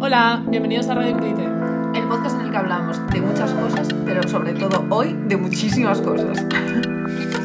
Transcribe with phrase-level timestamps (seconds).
[0.00, 1.44] Hola, bienvenidos a Radio Crite.
[1.94, 6.00] El podcast en el que hablamos de muchas cosas, pero sobre todo hoy de muchísimas
[6.00, 6.46] cosas.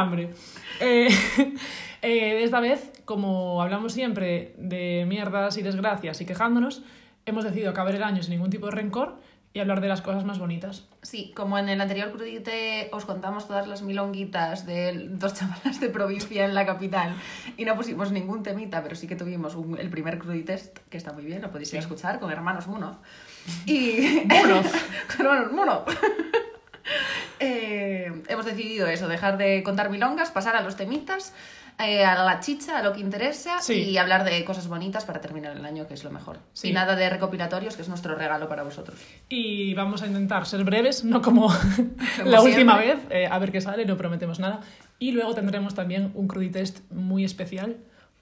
[0.00, 0.30] hambre.
[0.80, 1.08] Eh,
[2.02, 6.82] eh, esta vez, como hablamos siempre de mierdas y desgracias y quejándonos,
[7.24, 9.16] hemos decidido acabar el año sin ningún tipo de rencor
[9.52, 10.86] y hablar de las cosas más bonitas.
[11.00, 15.88] Sí, como en el anterior crudite os contamos todas las milonguitas de dos chavalas de
[15.88, 17.14] provincia en la capital
[17.56, 21.14] y no pusimos ningún temita, pero sí que tuvimos un- el primer cruditest, que está
[21.14, 23.00] muy bien, lo podéis ir a escuchar, con hermanos Muno.
[23.66, 24.22] Y...
[24.26, 24.66] Munoz.
[25.16, 25.84] con hermanos Muno.
[27.38, 31.34] Eh, hemos decidido eso, dejar de contar milongas, pasar a los temitas,
[31.78, 33.74] eh, a la chicha, a lo que interesa Sí.
[33.74, 36.38] y hablar de cosas bonitas para terminar el año, que es lo mejor.
[36.54, 36.68] Sí.
[36.68, 38.98] Y nada de recopilatorios, que es nuestro regalo para vosotros.
[39.28, 41.48] Y vamos a intentar ser breves, no como,
[42.16, 44.60] Como la última vez, eh, a ver qué sale, no prometemos nada.
[44.98, 47.76] Y luego tendremos también un cruditest muy especial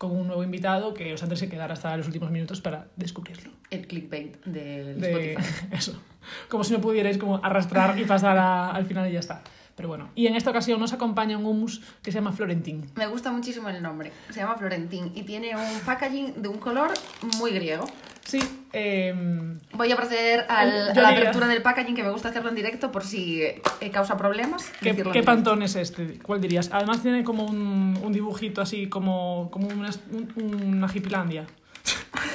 [0.08, 3.50] con un nuevo invitado que os tendréis que quedar hasta los últimos minutos para descubrirlo.
[3.70, 5.66] El clickbait del de Spotify.
[5.72, 6.00] eso.
[6.48, 9.42] Como si no pudierais como arrastrar y pasar a- al final y ya está.
[9.76, 12.86] Pero bueno, y en esta ocasión nos acompaña un hummus que se llama Florentín.
[12.94, 14.12] Me gusta muchísimo el nombre.
[14.30, 16.92] Se llama Florentín y tiene un packaging de un color
[17.38, 17.84] muy griego.
[18.24, 18.40] Sí,
[18.72, 22.48] em, Voy a proceder al- a la diría- apertura del packaging que me gusta hacerlo
[22.48, 23.60] en directo por si eh,
[23.92, 24.70] causa problemas.
[24.80, 26.18] ¿qué, pantón es este?
[26.20, 26.70] ¿Cuál dirías?
[26.72, 31.46] Además tiene como un, un dibujito así como, como una, un- una hipilandia.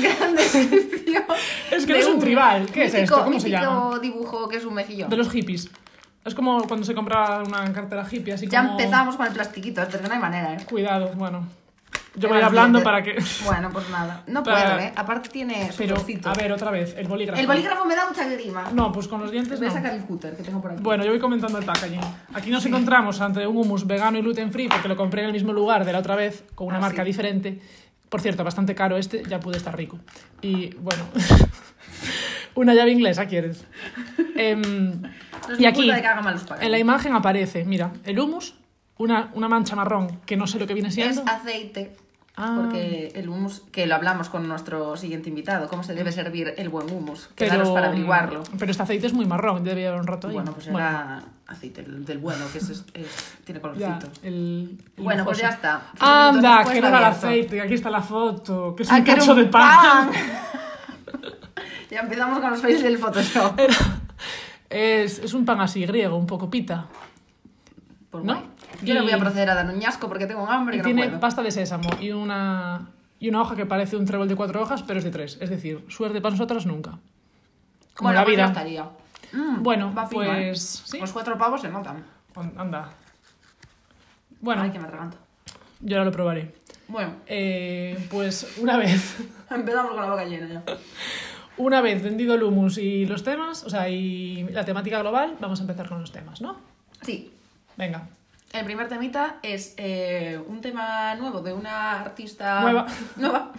[0.00, 1.24] Gran descripción.
[1.70, 2.66] Es que no es un tribal.
[2.72, 3.24] ¿Qué es esto?
[3.24, 3.98] ¿Cómo se llama?
[4.00, 5.10] dibujo que es un mejillón.
[5.10, 5.70] De los hippies.
[6.24, 8.78] Es como cuando se compra una cartera hippie así Ya como...
[8.78, 10.64] empezamos con el plastiquito, pero no hay manera, ¿eh?
[10.68, 11.46] Cuidado, bueno.
[12.16, 13.16] Yo voy hablando para que...
[13.44, 14.22] Bueno, pues nada.
[14.28, 14.92] No Para- puedo, ¿eh?
[14.94, 17.40] Aparte tiene Pero, a ver, otra vez, el bolígrafo.
[17.40, 18.70] El bolígrafo me da mucha grima.
[18.72, 20.82] No, pues con los dientes Voy a sacar el cúter que tengo por aquí.
[20.82, 22.00] Bueno, yo voy comentando el packaging.
[22.34, 25.32] Aquí nos encontramos ante un hummus vegano y gluten free porque lo compré en el
[25.32, 27.06] mismo lugar de la otra vez con una Ah, marca sí.
[27.08, 27.60] diferente.
[28.08, 29.98] Por cierto, bastante caro este, ya pude estar rico.
[30.40, 31.02] Y bueno,
[32.54, 33.64] una llave inglesa quieres.
[34.36, 35.08] No
[35.52, 38.54] es y aquí, en la imagen aparece, mira, el hummus,
[38.98, 41.24] una, una mancha marrón que no sé lo que viene Es siendo.
[41.26, 41.96] aceite.
[42.36, 42.58] Ah.
[42.60, 46.68] Porque el hummus, que lo hablamos con nuestro siguiente invitado, cómo se debe servir el
[46.68, 47.28] buen hummus.
[47.36, 48.42] pero, Quedaros para averiguarlo.
[48.58, 50.34] Pero este aceite es muy marrón, debe llevar un rato ahí.
[50.34, 54.08] Bueno, pues era aceite el- del bueno, que es, es- es- tiene Ya, colorcito.
[54.24, 55.90] el, el Bueno, pues ya está.
[56.00, 59.34] Anda, que no era el aceite, aquí está la foto, que es Ah, un cacho
[59.36, 60.10] de pan.
[61.90, 63.58] ya empezamos con los fails del Photoshop.
[63.60, 63.76] Era-
[64.70, 66.86] es, es un pan así griego, un poco pita.
[68.10, 68.34] Pues ¿No?
[68.34, 68.46] guay.
[68.82, 70.80] Yo no Y- voy a proceder a dar un ñasco porque tengo un hambre Y
[70.82, 72.88] que no tiene pasta de sésamo y una,
[73.20, 75.38] y una hoja que parece un trébol de cuatro hojas, pero es de tres.
[75.40, 76.98] Es decir, suerte para nosotras nunca.
[77.94, 78.46] Como bueno, la pues vida.
[78.46, 78.84] estaría.
[79.32, 80.82] Mm, Bueno, va fino, pues, ¿eh?
[80.86, 80.98] sí.
[81.00, 82.04] Los cuatro pavos se notan.
[82.56, 82.90] Anda.
[84.40, 85.16] Bueno, Ay, que me atraganto.
[85.80, 86.54] yo ahora lo probaré.
[86.88, 89.16] Bueno, Eh, pues una vez,
[89.50, 90.62] empezamos con la boca llena ya.
[91.56, 95.60] una vez vendido el humus y los temas, o sea, y la temática global, vamos
[95.60, 96.56] a empezar con los temas, ¿no?
[97.02, 97.30] Sí,
[97.76, 98.06] Venga.
[98.54, 102.86] El primer temita es eh, un tema nuevo de una artista Nueva.
[103.16, 103.52] nueva,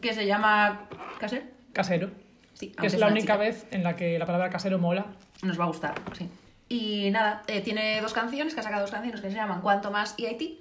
[0.00, 0.82] que se llama
[1.18, 1.52] Caser.
[1.72, 2.10] Casero.
[2.52, 3.36] Sí, Que es la única chica.
[3.38, 5.06] vez en la que la palabra casero mola.
[5.42, 6.28] Nos va a gustar, sí.
[6.68, 9.90] Y nada, eh, tiene dos canciones, que ha sacado dos canciones que se llaman Cuanto
[9.90, 10.60] más y Haití,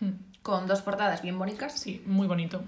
[0.00, 0.10] Hmm.
[0.42, 1.72] con dos portadas bien bonitas.
[1.78, 2.62] Sí, muy bonito.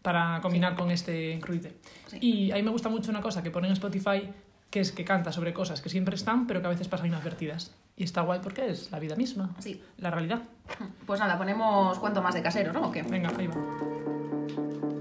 [0.00, 1.76] Para combinar con este crudite.
[2.06, 2.18] Sí.
[2.20, 4.28] Y a mí me gusta mucho una cosa que pone en Spotify,
[4.72, 7.72] que es que canta sobre cosas que siempre están, pero que a veces pasan inadvertidas.
[7.94, 9.80] Y está guay porque es la vida misma, Sí.
[9.98, 10.40] la realidad.
[11.06, 12.88] Pues nada, ponemos Cuanto más de Casero, ¿no?
[12.88, 13.02] ¿O qué?
[13.02, 14.91] Venga, ahí va.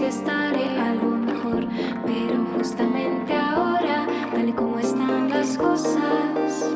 [0.00, 1.66] Y estaré algo mejor.
[2.06, 6.70] Pero justamente ahora, tal y como están las cosas,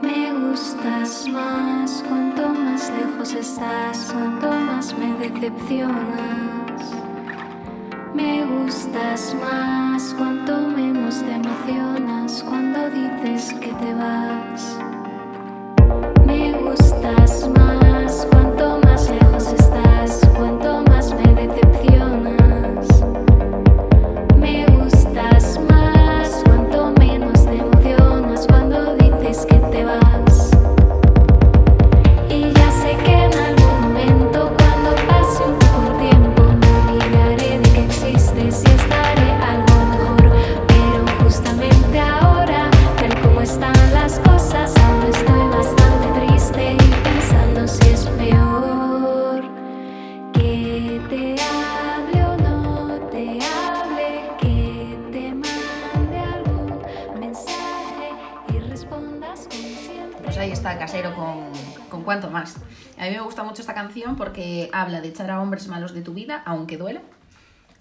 [0.00, 2.04] me gustas más.
[2.08, 6.82] Cuanto más lejos estás, cuanto más me decepcionas.
[8.14, 14.78] Me gustas más cuanto menos te emocionas cuando dices que te vas.
[16.24, 17.25] Me gustas
[60.22, 61.50] Pues ahí está Casero con,
[61.88, 62.56] con Cuanto Más.
[62.98, 66.02] A mí me gusta mucho esta canción porque habla de echar a hombres malos de
[66.02, 67.00] tu vida, aunque duela,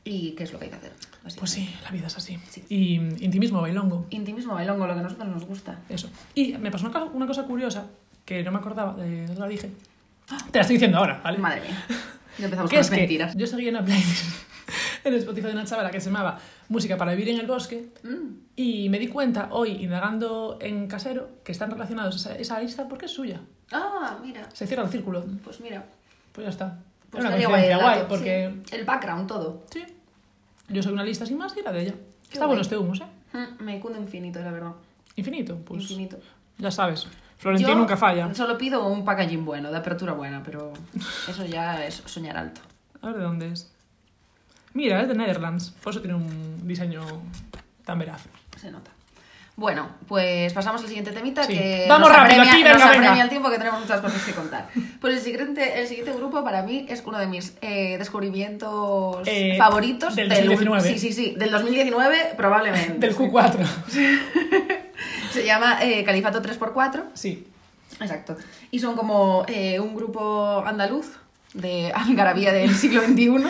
[0.03, 0.93] y qué es lo que hay que hacer.
[1.39, 2.37] Pues sí, la vida es así.
[2.49, 2.63] Sí.
[2.69, 5.79] Y intimismo, bailongo, Intimismo bailongo, lo que a nosotros nos gusta.
[5.89, 6.09] eso.
[6.35, 7.85] Y me pasó una, cosa- una cosa curiosa
[8.25, 8.97] que no me acordaba, no
[9.33, 9.71] te la dije.
[10.51, 11.37] Te la estoy diciendo ahora, ¿vale?
[11.37, 11.85] Madre mía.
[12.37, 13.33] Ya empezamos con es las que mentiras.
[13.37, 14.25] yo seguía una playlist
[15.03, 16.39] en Spotify de una chavala que se llamaba
[16.69, 21.29] Música para vivir en el bosque Mm, y me di cuenta hoy, indagando en casero,
[21.43, 23.41] que están relacionados esa, esa lista porque es suya.
[23.71, 24.47] Ah, mira.
[24.53, 25.25] Se cierra el círculo.
[25.43, 25.85] Pues mira.
[26.31, 26.79] Pues ya está.
[27.09, 28.75] Pues una coincidencia el guay, porque sí.
[28.75, 29.63] El background, todo.
[29.71, 29.83] sí.
[30.67, 31.93] Yo soy una lista sin más y la de ella.
[32.23, 32.47] Está guay.
[32.47, 33.05] bueno este humus, ¿eh?
[33.33, 34.71] Mm, Me cunde infinito, la verdad.
[35.15, 36.17] Infinito, pues Infinito.
[36.57, 37.07] ya sabes.
[37.37, 38.33] Florentino Yo nunca falla.
[38.33, 40.73] Solo pido un packaging bueno, de apertura buena, pero
[41.29, 42.61] eso ya es soñar alto.
[43.01, 43.71] A ver de dónde es.
[44.75, 45.73] Mira, es de Netherlands.
[45.81, 47.01] Por eso tiene un diseño
[47.83, 48.21] tan veraz.
[48.61, 48.91] Se nota.
[49.57, 51.53] Bueno, pues pasamos al siguiente temita Sí.
[51.53, 54.67] que Vamos nos rápido, apremia, nos apremia el tiempo que tenemos muchas cosas que contar.
[54.99, 59.55] Pues el siguiente, el siguiente grupo para mí es uno de mis eh, descubrimientos Eh,
[59.57, 60.81] favoritos del 2019.
[60.85, 63.07] Sí, sí, sí, del 2019 probablemente.
[63.07, 63.65] Del Q4.
[65.31, 67.03] Se llama eh, Califato 3x4.
[67.13, 67.47] Sí.
[68.01, 68.35] Exacto.
[68.71, 69.45] Y son como
[69.79, 71.07] un grupo andaluz
[71.55, 73.45] de algarabía del siglo XXI.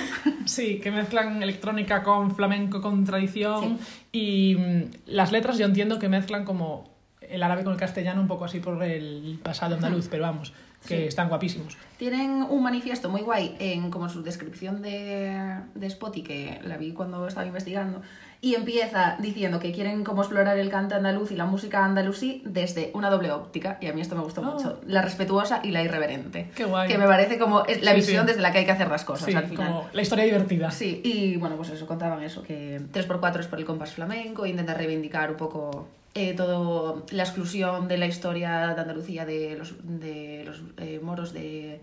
[0.45, 3.79] Sí, que mezclan electrónica con flamenco, con tradición.
[4.11, 8.27] Y mm, las letras yo entiendo que mezclan como el árabe con el castellano, un
[8.27, 10.53] poco así por el pasado andaluz, pero vamos,
[10.85, 11.03] que Sí.
[11.05, 11.77] están guapísimos.
[11.97, 16.91] Tienen un manifiesto muy guay en como su descripción de, de Spotify, que la vi
[16.93, 18.01] cuando estaba investigando,
[18.41, 22.91] y empieza diciendo que quieren como explorar el cante andaluz y la música andalusí desde
[22.93, 24.45] una doble óptica, y a mí esto me gustó Oh.
[24.53, 26.49] mucho, la respetuosa y la irreverente.
[26.55, 26.87] Qué guay.
[26.89, 28.27] Que me parece como es la Sí, visión sí.
[28.27, 29.67] desde la que hay que hacer las cosas al final.
[29.67, 30.69] como la historia divertida.
[30.71, 34.73] Sí, y bueno, pues eso, contaban eso, que 3x4 es por el compás flamenco, intenta
[34.73, 40.43] reivindicar un poco eh, todo la exclusión de la historia de Andalucía de los, de
[40.45, 41.81] los eh, moros, de,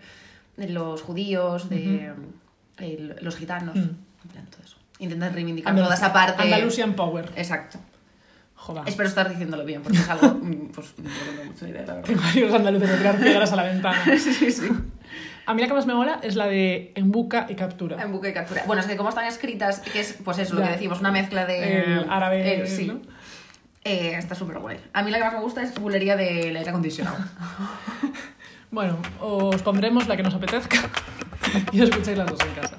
[0.56, 2.12] de los judíos, de
[3.20, 3.78] los gitanos, Mm.
[4.24, 4.76] en plan, todo eso.
[4.98, 6.42] Intentan reivindicar Andalus- toda esa parte.
[6.42, 7.30] Andalusian Power.
[7.36, 7.78] Exacto.
[8.54, 8.84] Joder.
[8.88, 12.06] Espero estar diciéndolo bien, porque es algo, mm, pues, no tengo mucha idea, la verdad.
[12.08, 14.02] Tengo varios andaluces de tirar piedras a la ventana.
[14.18, 14.68] Sí, sí.
[15.44, 18.00] A mí la que más me mola es la de en busca y captura.
[18.00, 18.62] En buque y captura.
[18.64, 21.44] Bueno, es que como están escritas, que es, pues eso, lo que decimos, una mezcla
[21.46, 21.80] de...
[21.82, 22.86] El árabe, eh, sí.
[22.86, 23.00] ¿no?
[23.84, 24.78] Eh, está súper guay.
[24.92, 27.18] A mí la que más me gusta es bulería del aire acondicionado.
[28.72, 30.78] Bueno, os pondremos la que nos apetezca
[31.72, 32.78] y os escucháis las dos en casa.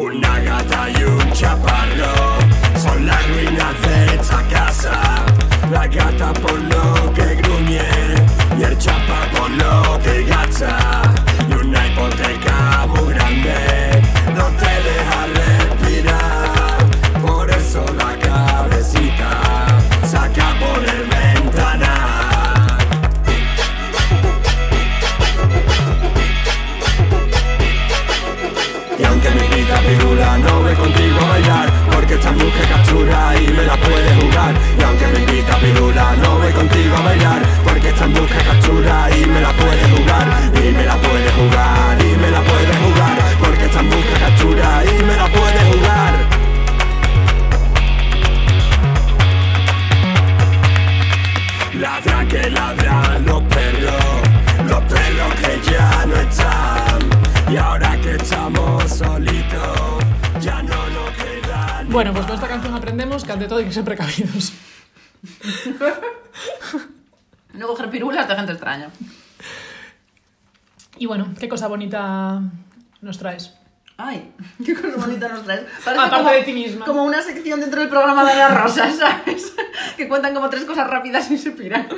[0.00, 2.38] Una gata y un chaparro
[2.80, 5.24] son las ruinas de esta casa.
[5.72, 7.82] La gata por lo que gruñe
[8.56, 11.02] y el chapa por lo que gacha.
[11.48, 13.77] Y una hipoteca muy grande
[32.18, 34.54] esta mujer captura y me la puede jugar.
[34.78, 39.26] Y aunque mi vida pirula no ve contigo a bailar Porque esta mujer captura y
[39.26, 40.47] me la puede jugar
[61.90, 64.52] Bueno, pues con esta canción aprendemos que ante todo hay que ser precavidos.
[67.54, 68.90] No coger pirulas de gente extraña.
[70.96, 72.40] Y bueno, qué cosa bonita
[73.00, 73.52] nos traes?
[73.96, 74.32] Ay,
[74.64, 75.62] qué cosa bonita nos traes.
[75.84, 76.84] Parece Aparte como, de ti misma.
[76.84, 79.54] Como una sección dentro del programa de la Rosa, ¿sabes?
[79.96, 81.88] que cuentan como tres cosas rápidas y se piran.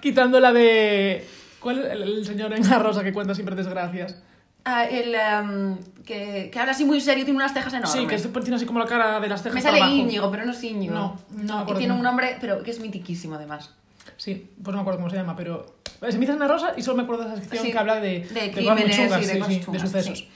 [0.00, 1.26] Quitando la de...
[1.58, 4.16] ¿Cuál es el, el señor en la rosa que cuenta siempre desgracias?
[4.64, 7.92] Ah, el em, que, que habla así muy serio tiene unas cejas enormes.
[7.92, 9.96] Sí, que siempre tiene así como la cara de las cejas Me para sale abajo.
[9.96, 10.94] Íñigo, pero no es Íñigo.
[10.94, 13.70] No, no y tiene un nombre, pero que es mitiquísimo además.
[14.16, 15.74] Sí, pues no me acuerdo cómo se llama, pero...
[16.00, 17.78] Se me dice en la rosa y solo me acuerdo de esa sección Sí, que
[17.78, 18.20] habla de...
[18.20, 20.28] de crímenes chungas, y de sí, cosas sí, chungas, de sucesos.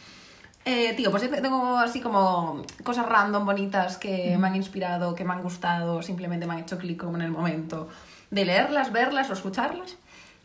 [0.64, 5.32] Eh, tío, pues tengo así como cosas random, bonitas, que me han inspirado, que me
[5.32, 7.88] han gustado, simplemente me han hecho clic como en el momento
[8.30, 9.96] de leerlas, verlas o escucharlas.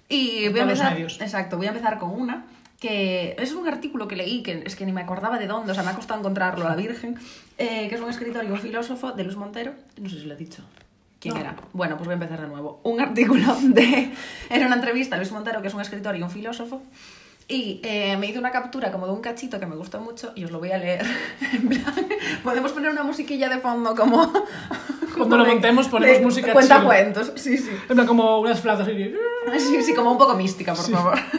[0.10, 2.46] Y voy a empezar, exacto, voy a empezar con una
[2.82, 5.76] que es un artículo que leí, que es que ni me acordaba de dónde, o
[5.76, 7.16] sea, me ha costado encontrarlo a la Virgen,
[7.60, 10.34] eh, que es un escritor y un filósofo de Luis Montero, no sé si lo
[10.34, 10.64] he dicho.
[11.20, 11.40] ¿Quién No.
[11.42, 11.56] era?
[11.74, 12.82] Bueno, pues voy a empezar de nuevo.
[12.84, 14.12] Un artículo de...
[14.50, 16.82] Era una entrevista a Luis Montero, que es un escritor y un filósofo,
[17.51, 20.46] y eh, me hizo una captura como de un cachito que me gustó mucho y
[20.46, 21.05] os lo voy a leer.
[21.53, 21.84] En plan,
[22.43, 24.31] podemos poner una musiquilla de fondo como...
[25.15, 26.86] Cuando lo montemos ponemos de música Cuenta chill.
[26.86, 27.70] cuentos, sí, sí.
[27.89, 29.13] En plan, como unas flautas y...
[29.60, 30.91] Sí, sí, como un poco mística, por Sí.
[30.93, 31.17] favor.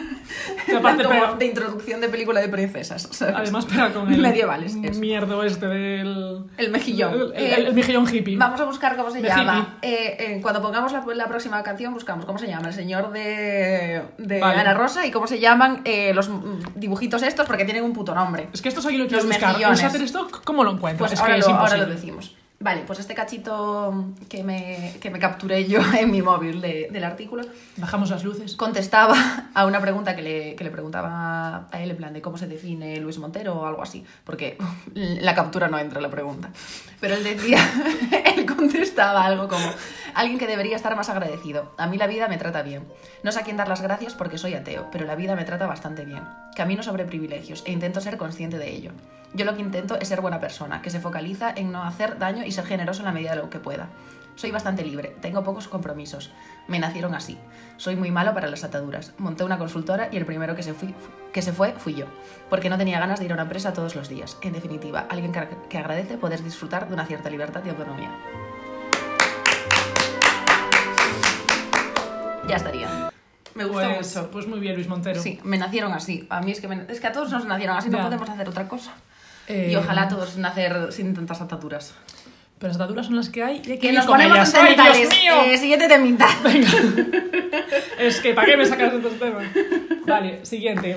[0.65, 3.35] Que aparte Como pega- de introducción de película de princesas, ¿sabes?
[3.37, 4.19] Además pega con el...
[4.21, 4.99] Medievales, eso.
[4.99, 6.45] Mierdo este del...
[6.57, 7.13] El mejillón.
[7.13, 8.37] El, el- Eh, el mejillón hippie.
[8.37, 9.77] Vamos a buscar cómo se De llama.
[9.81, 14.01] Eh, eh, cuando pongamos la, la próxima canción, buscamos cómo se llama el señor de,
[14.17, 14.61] de Vale.
[14.61, 16.29] Ana Rosa y cómo se llaman eh, los
[16.75, 18.49] dibujitos estos, porque tienen un puto nombre.
[18.51, 19.75] Es que esto aquí lo quiero Los buscar.
[19.75, 21.11] Shutterstock, ¿cómo lo encuentras?
[21.11, 22.35] Pues es ahora, que lo, es ahora lo decimos.
[22.63, 27.03] Vale, pues este cachito que me, que me capturé yo en mi móvil de- del
[27.03, 27.43] artículo
[27.75, 28.55] Bajamos las luces.
[28.55, 29.15] contestaba
[29.53, 32.47] a una pregunta que le, que le preguntaba a él, en plan de cómo se
[32.47, 34.57] define Luis Montero o algo así, porque
[34.93, 36.51] la captura no entra en la pregunta.
[37.01, 37.59] Pero él decía,
[38.37, 39.65] él contestaba algo como,
[40.15, 41.73] alguien que debería estar más agradecido.
[41.77, 42.85] A mí la vida me trata bien.
[43.23, 45.67] No sé a quién dar las gracias porque soy ateo, pero la vida me trata
[45.67, 46.23] bastante bien.
[46.55, 48.91] Camino sobre privilegios e intento ser consciente de ello.
[49.33, 52.45] Yo lo que intento es ser buena persona, que se focaliza en no hacer daño
[52.45, 53.87] y ser generoso en la medida de lo que pueda.
[54.35, 56.31] Soy bastante libre, tengo pocos compromisos.
[56.67, 57.37] Me nacieron así.
[57.77, 59.13] Soy muy malo para las ataduras.
[59.17, 60.93] Monté una consultora y el primero que se, fui-
[61.31, 62.05] que se fue fui yo,
[62.49, 64.37] porque no tenía ganas de ir a una empresa todos los días.
[64.41, 68.09] En definitiva, alguien que, agradece poder disfrutar de una cierta libertad y autonomía.
[72.47, 73.11] Ya estaría.
[73.55, 74.31] Me gustó Pues, mucho.
[74.31, 75.21] pues muy bien, Luis Montero.
[75.21, 76.25] Sí, me nacieron así.
[76.29, 78.49] A mí es que, me- es que a todos nos nacieron así, no podemos hacer
[78.49, 78.91] otra cosa.
[79.47, 81.93] Eh, Y ojalá todos nacer sin tantas ataduras.
[82.59, 83.61] Pero las ataduras son las que hay.
[83.65, 84.53] y Que nos ponemos ellas.
[84.55, 85.07] en ¡Ay!
[85.51, 86.27] Eh, siguiente temita.
[87.99, 89.45] Es que, ¿para qué me sacas estos temas?
[90.05, 90.95] Vale, siguiente.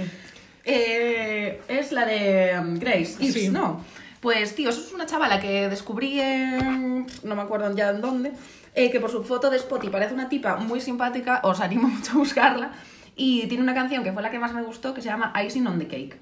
[0.64, 3.48] Eh, es la de um, Grace Ives, Sí.
[3.48, 3.84] ¿no?
[4.20, 7.06] Pues, tío, eso es una chavala que descubrí en...
[7.22, 8.32] no me acuerdo ya en dónde,
[8.74, 12.12] eh, que por su foto de Spotify parece una tipa muy simpática, os animo mucho
[12.12, 12.72] a buscarla,
[13.14, 15.66] y tiene una canción que fue la que más me gustó, que se llama Icing
[15.66, 16.18] on the Cake.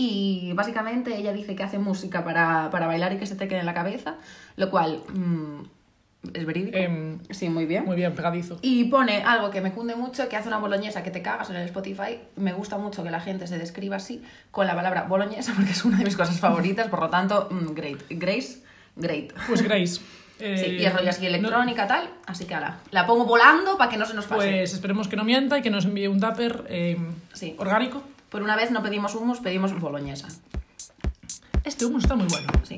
[0.00, 3.58] Y básicamente ella dice que hace música para, para bailar y que se te quede
[3.58, 4.14] en la cabeza,
[4.54, 5.62] lo cual mm,
[6.34, 6.78] es verídico.
[6.78, 7.84] Em, sí, muy bien.
[7.84, 8.60] Muy bien, pegadizo.
[8.62, 11.56] Y pone algo que me cunde mucho, que hace una boloñesa que te cagas en
[11.56, 12.20] el Spotify.
[12.36, 15.84] Me gusta mucho que la gente se describa así con la palabra boloñesa porque es
[15.84, 17.98] una de mis cosas favoritas, por lo tanto, mm, great.
[18.08, 18.62] Grace,
[18.94, 19.32] great.
[19.48, 20.00] Pues Grace.
[20.38, 22.08] eh, Sí, y es rollo así no- electrónica, tal.
[22.26, 24.48] Así que ala, la pongo volando para que no se nos pase.
[24.48, 26.96] Pues esperemos que no mienta y que nos envíe un tupper eh,
[27.32, 27.56] Sí.
[27.58, 28.00] orgánico.
[28.30, 30.28] Por una vez no pedimos hummus, pedimos boloñesa.
[31.64, 32.48] Este humo está muy bueno.
[32.62, 32.76] Sí.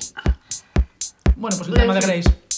[1.37, 2.50] Bueno, pues el tema de Grace.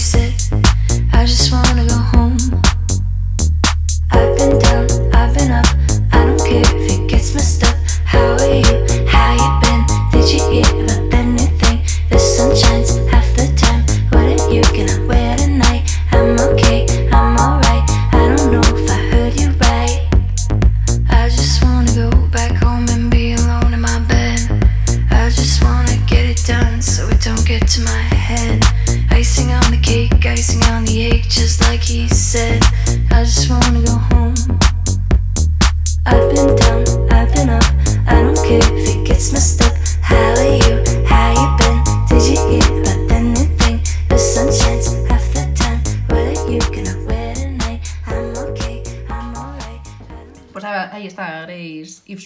[0.00, 0.49] Said.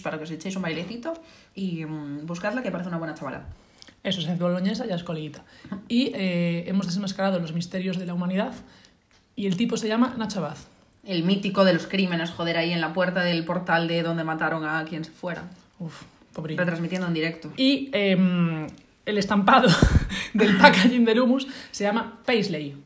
[0.02, 1.14] Para que os echéis un bailecito
[1.54, 3.46] y mm, buscadla que parece una buena chavala.
[4.02, 5.44] Eso es boloñesa y es coleguita.
[5.88, 8.52] Y eh, hemos desenmascarado los misterios de la humanidad
[9.36, 10.56] Y el tipo se llama Nacho Abad.
[11.04, 14.64] El mítico de los crímenes, joder, ahí en la puerta del portal de donde mataron
[14.64, 15.50] a quien se fuera.
[15.78, 16.56] Uf, pobre.
[16.56, 17.52] Retransmitiendo en directo.
[17.56, 18.66] Y em,
[19.04, 19.68] el estampado
[20.34, 22.76] del packaging del hummus se llama Paisley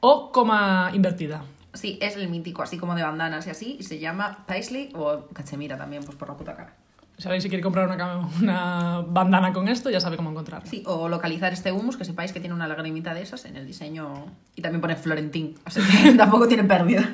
[0.00, 1.44] o coma invertida.
[1.74, 5.26] Sí, es el mítico, así como de bandanas y así, y se llama Paisley o
[5.32, 6.72] Cachemira también, pues por la puta cara.
[7.16, 10.68] Sabéis si quiere comprar una, una bandana con esto, ya sabe cómo encontrarla.
[10.68, 13.66] Sí, o localizar este hummus, que sepáis que tiene una lagrimita de esas en el
[13.66, 14.26] diseño.
[14.56, 17.08] Y también pone Florentín, así que tampoco tiene pérdida.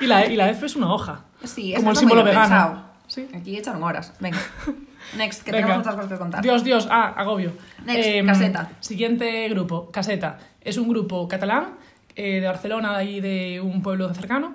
[0.00, 1.24] Y la, y la F es una hoja.
[1.42, 2.48] Sí, como el símbolo vegano.
[2.48, 2.84] pensado.
[3.08, 3.28] Sí.
[3.34, 4.12] Aquí echaron horas.
[4.20, 4.38] Venga.
[5.16, 5.66] Next, que Venga.
[5.66, 6.42] tenemos muchas cosas que contar.
[6.42, 7.52] Dios, Dios, ah, agobio.
[7.84, 8.70] Next, Caseta.
[8.78, 10.38] Siguiente grupo, Caseta.
[10.60, 11.74] Es un grupo catalán
[12.20, 14.54] eh, de Barcelona y de un pueblo cercano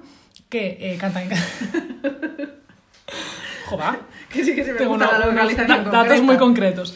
[0.50, 1.30] que eh, canta en...
[3.68, 4.00] Joder.
[4.30, 6.96] Que sí, que sí, me Tengo gusta una- la unos datos muy concretos.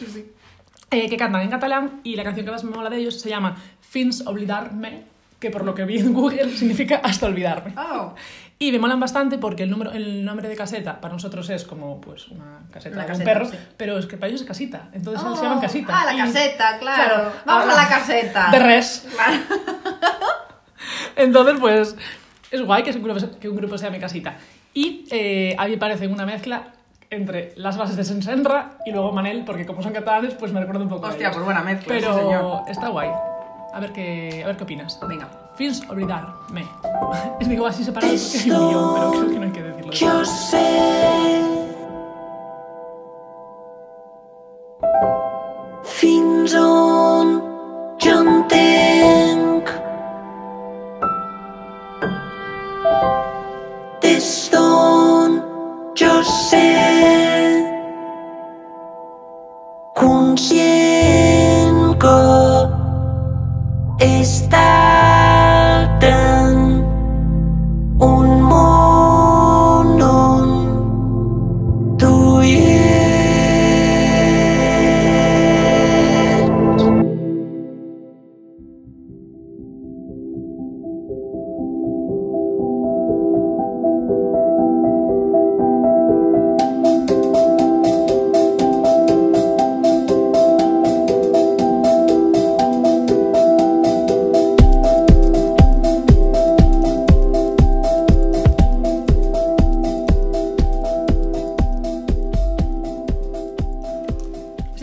[0.90, 3.28] Eh, que cantan en catalán y la canción que más me mola de ellos se
[3.28, 5.04] llama Fins oblidarme,
[5.38, 7.74] que por lo que vi en Google significa hasta olvidarme.
[7.76, 8.14] Oh,
[8.58, 12.00] Y me molan bastante porque el, número, el nombre de caseta para nosotros es como
[12.00, 13.56] pues una caseta Una de caseta, un perro, sí.
[13.76, 14.88] pero es que para ellos es casita.
[14.92, 15.92] Entonces Oh, se llaman casita.
[15.96, 17.32] Ah, la Y- caseta, claro.
[17.46, 18.48] Vamos ah, a la caseta.
[18.50, 19.06] De res.
[19.14, 19.32] Claro.
[21.16, 21.96] Entonces, pues
[22.50, 24.36] es guay que, es un grupo, que un grupo se llame casita.
[24.74, 26.74] Y eh, a mí parece una mezcla
[27.10, 30.82] entre las bases de Sensenra y luego Manel, porque como son catalanes, pues me recuerda
[30.82, 31.36] un poco a Hostia, ellos.
[31.36, 32.62] pues buena mezcla, Pero sí, señor.
[32.68, 33.10] está guay.
[33.72, 34.98] A ver qué, a ver qué opinas.
[35.08, 35.28] Venga.
[35.56, 36.66] Fins olvidarme.
[37.40, 39.92] Digo así separado porque hay un guion, pero creo que no hay que decirlo.
[39.92, 41.49] Yo sé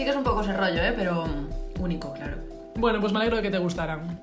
[0.08, 0.94] que es un poco ese rollo, ¿eh?
[0.96, 1.26] Pero
[1.82, 2.38] único, claro.
[2.76, 4.22] Bueno, pues me alegro de que te gustaran.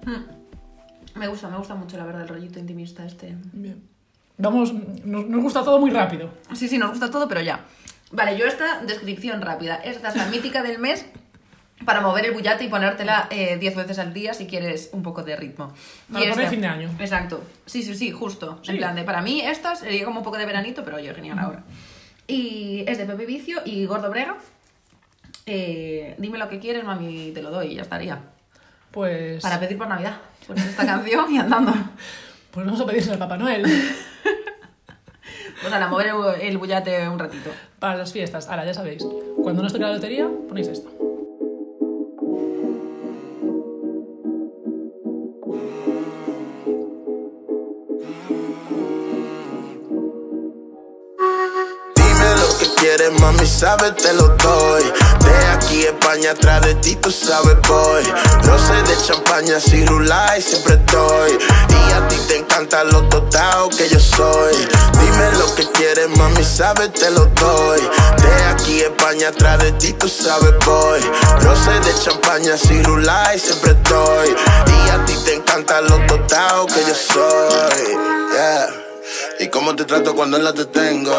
[1.15, 3.37] Me gusta, me gusta mucho, la verdad, el rollito intimista este.
[3.53, 3.83] Bien.
[4.39, 6.31] Vamos, nos, nos gusta todo muy rápido.
[6.55, 7.61] Sí, sí, nos gusta todo, pero ya.
[8.13, 9.75] Vale, yo esta descripción rápida.
[9.77, 11.05] Esta es la mítica del mes
[11.85, 15.37] para mover el bullate y ponértela 10 veces al día si quieres un poco de
[15.37, 15.71] ritmo.
[16.11, 16.91] Para poner fin de año.
[16.99, 17.43] Exacto.
[17.67, 18.59] Sí, sí, sí, justo.
[18.63, 18.71] Sí.
[18.71, 21.39] En plan de, para mí esta sería como un poco de veranito, pero oye, genial
[21.39, 21.63] ahora.
[22.27, 24.39] Y es de Pepe Vicio y Gordo Brega.
[25.47, 28.19] Eh, dime lo que quieres, mami, te lo doy y ya estaría.
[28.91, 30.17] Pues, Para pedir por Navidad.
[30.47, 31.73] Pones esta canción y andando.
[32.51, 33.65] pues vamos a pedírselo al Papá Noel
[35.61, 37.51] Pues a mover el, el bullate un ratito.
[37.79, 38.49] para las fiestas.
[38.49, 39.05] Ahora, ya sabéis,
[39.43, 40.91] cuando no os toque la lotería, ponéis esto.
[53.11, 54.85] Mami, sabes, te lo doy.
[55.25, 58.05] De aquí España, atrás de ti, tú sabes, voy.
[58.43, 61.39] Rosé de champaña, si rulay, siempre estoy.
[61.69, 64.55] Y a ti te encanta lo total que yo soy.
[65.01, 67.81] Dime lo que quieres, mami, sabes, te lo doy.
[68.23, 71.01] De aquí España, atrás de ti, tú sabes, voy.
[71.41, 74.29] Rosé de champaña, si rulay, siempre estoy.
[74.29, 77.97] Y a ti te encanta lo total que yo soy.
[78.33, 78.69] Yeah.
[79.41, 81.13] Y cómo te trato cuando la te tengo.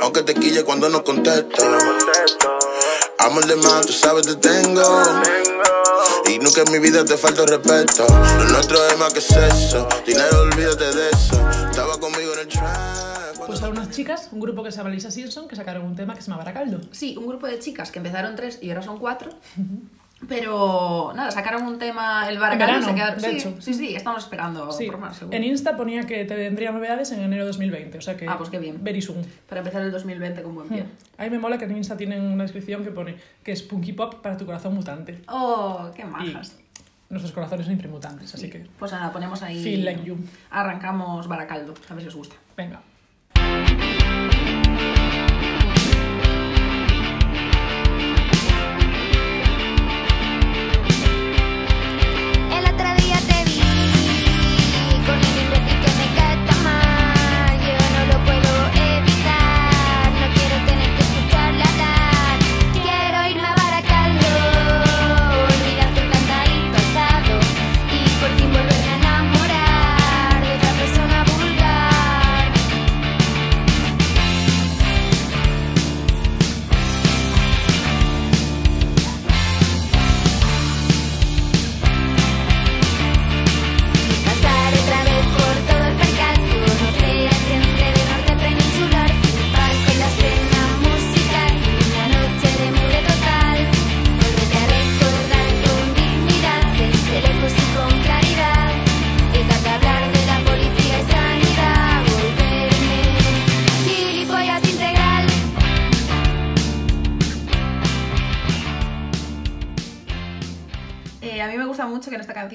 [0.00, 1.62] Aunque te quille cuando no contesto.
[3.18, 4.82] Amor de más, tú sabes, te tengo.
[6.26, 8.06] Y nunca en mi vida te falta respeto.
[8.38, 9.88] Lo nuestro es más que sexo.
[10.06, 11.48] Dinero, olvídate de eso.
[11.70, 13.24] Estaba conmigo en el trap.
[13.46, 16.14] Pues son unas chicas, un grupo que se llama Lisa Simpson, que sacaron un tema
[16.14, 16.80] que se llama Baracaldo.
[16.92, 19.30] Sí, un grupo de chicas que empezaron tres y ahora son cuatro.
[20.28, 23.20] Pero nada, sacaron un tema el baracaldo se quedaron.
[23.20, 23.54] de sí, hecho.
[23.60, 25.36] sí, sí, estamos esperando Sí, por más seguro.
[25.36, 28.28] en Insta ponía que te vendría novedades en enero de 2020, o sea que...
[28.28, 28.78] Ah, pues qué bien.
[28.82, 29.24] Very soon.
[29.48, 30.86] Para empezar el 2020 con buen pie.
[31.18, 33.92] A mí me mola que en Insta tienen una descripción que pone que es punky
[33.92, 35.20] pop para tu corazón mutante.
[35.28, 36.56] Oh, qué Y majas.
[37.10, 39.62] nuestros corazones son inframutantes, así que Pues nada, ponemos ahí.
[39.62, 40.16] Feel like you.
[40.50, 42.36] Arrancamos baracaldo, a ver si os gusta.
[42.56, 42.80] venga.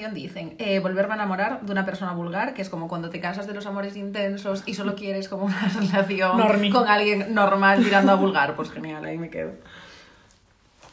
[0.00, 3.20] Canción dicen eh, volverme a enamorar de una persona vulgar, que es como cuando te
[3.20, 6.36] cansas de los amores intensos y solo quieres como una relación
[6.72, 8.56] con alguien normal tirando a vulgar.
[8.56, 9.52] Pues genial, ahí me quedo.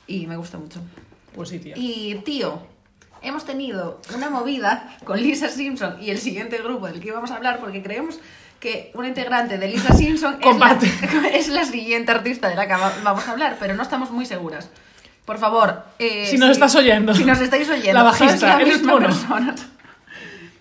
[0.08, 0.80] Y me gusta mucho.
[1.34, 1.74] Pues sí, tía.
[1.78, 2.60] Y tío,
[3.22, 7.36] hemos tenido una movida con Lisa Simpson y el siguiente grupo del que íbamos a
[7.36, 8.20] hablar porque creemos
[8.60, 10.80] que una integrante de Lisa Simpson es la,
[11.34, 14.26] es la siguiente artista de la que va- vamos a hablar, pero no estamos muy
[14.26, 14.70] seguras.
[15.28, 17.14] Por favor, eh, Si nos estás oyendo.
[17.14, 19.54] si nos estáis oyendo, La bajista, la eres misma persona.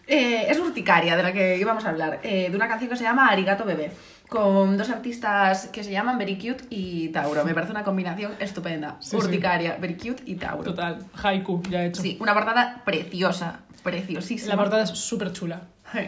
[0.09, 3.05] Eh, es Urticaria, de la que íbamos a hablar, eh, de una canción que se
[3.05, 3.93] llama Arigato Bebé,
[4.29, 7.45] con dos artistas que se llaman Very Cute y Tauro.
[7.45, 8.97] Me parece una combinación estupenda.
[8.99, 9.17] Sí, sí.
[9.17, 10.65] Urticaria, Very Cute y Tauro.
[10.65, 12.03] Total, haiku, ya hecho.
[12.03, 14.55] Sí, una portada preciosa, preciosísima.
[14.55, 15.61] La portada es súper chula.
[15.95, 16.07] Y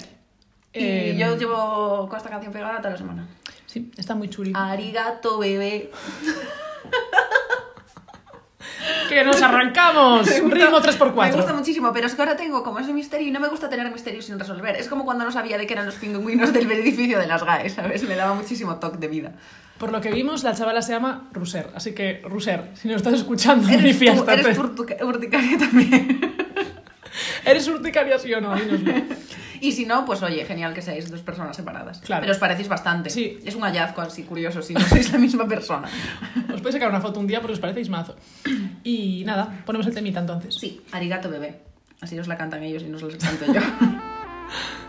[0.73, 3.25] Eh, yo llevo con esta canción pegada toda la semana.
[3.67, 4.51] Sí, está muy chuli.
[4.57, 5.93] Arigato bebé.
[9.09, 10.21] ¡Que nos arrancamos!
[10.41, 11.55] Gusta- Ritmo Me gusta 3x4.
[11.55, 14.25] muchísimo, pero es que ahora tengo como ese misterio y no me gusta tener misterios
[14.27, 14.77] sin resolver.
[14.77, 17.71] Es como cuando no sabía de qué eran los pingüinos del edificio de las GAE,
[17.71, 18.03] ¿sabes?
[18.09, 19.33] Me daba muchísimo toque de vida.
[19.79, 21.71] Por lo que vimos, la chavala se llama Ruser.
[21.75, 26.37] Así que, Ruser, si nos estás escuchando, Eres tú, eres urticaria también.
[27.45, 28.55] ¿Eres urticaria sí o no?
[28.57, 28.93] Dínoslo.
[29.61, 32.01] Y si no, pues oye, genial que seáis dos personas separadas.
[32.01, 32.23] Claro.
[32.23, 33.11] Pero os parecéis bastante.
[33.11, 33.39] Sí.
[33.45, 35.89] Es un hallazgo así curioso si no sois la misma persona.
[36.53, 38.17] Os podéis sacar una foto un día porque os parecéis mazo.
[38.85, 40.55] Y nada, ponemos el temita entonces.
[40.55, 41.63] Sí, arigato bebé.
[42.01, 43.61] Así os la cantan ellos y no os la canto yo.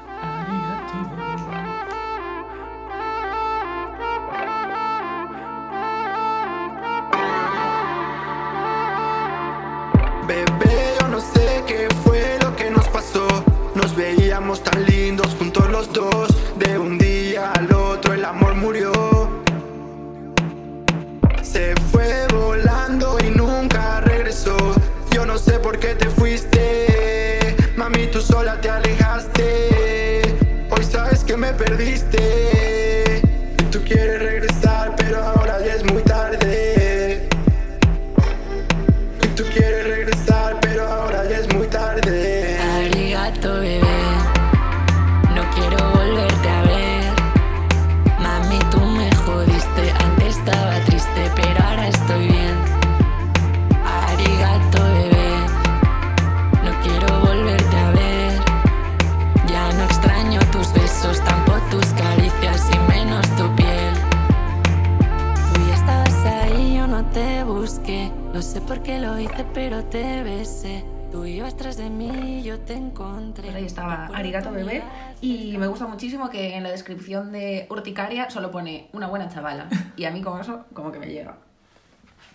[68.99, 70.83] lo hice, pero te besé.
[71.11, 73.43] Tú ibas tras de mí, yo te encontré.
[73.45, 74.83] Pues ahí estaba Arigato Bebé
[75.21, 79.67] y me gusta muchísimo que en la descripción de Urticaria solo pone una buena chavala
[79.95, 81.37] y a mí con eso como que me llega,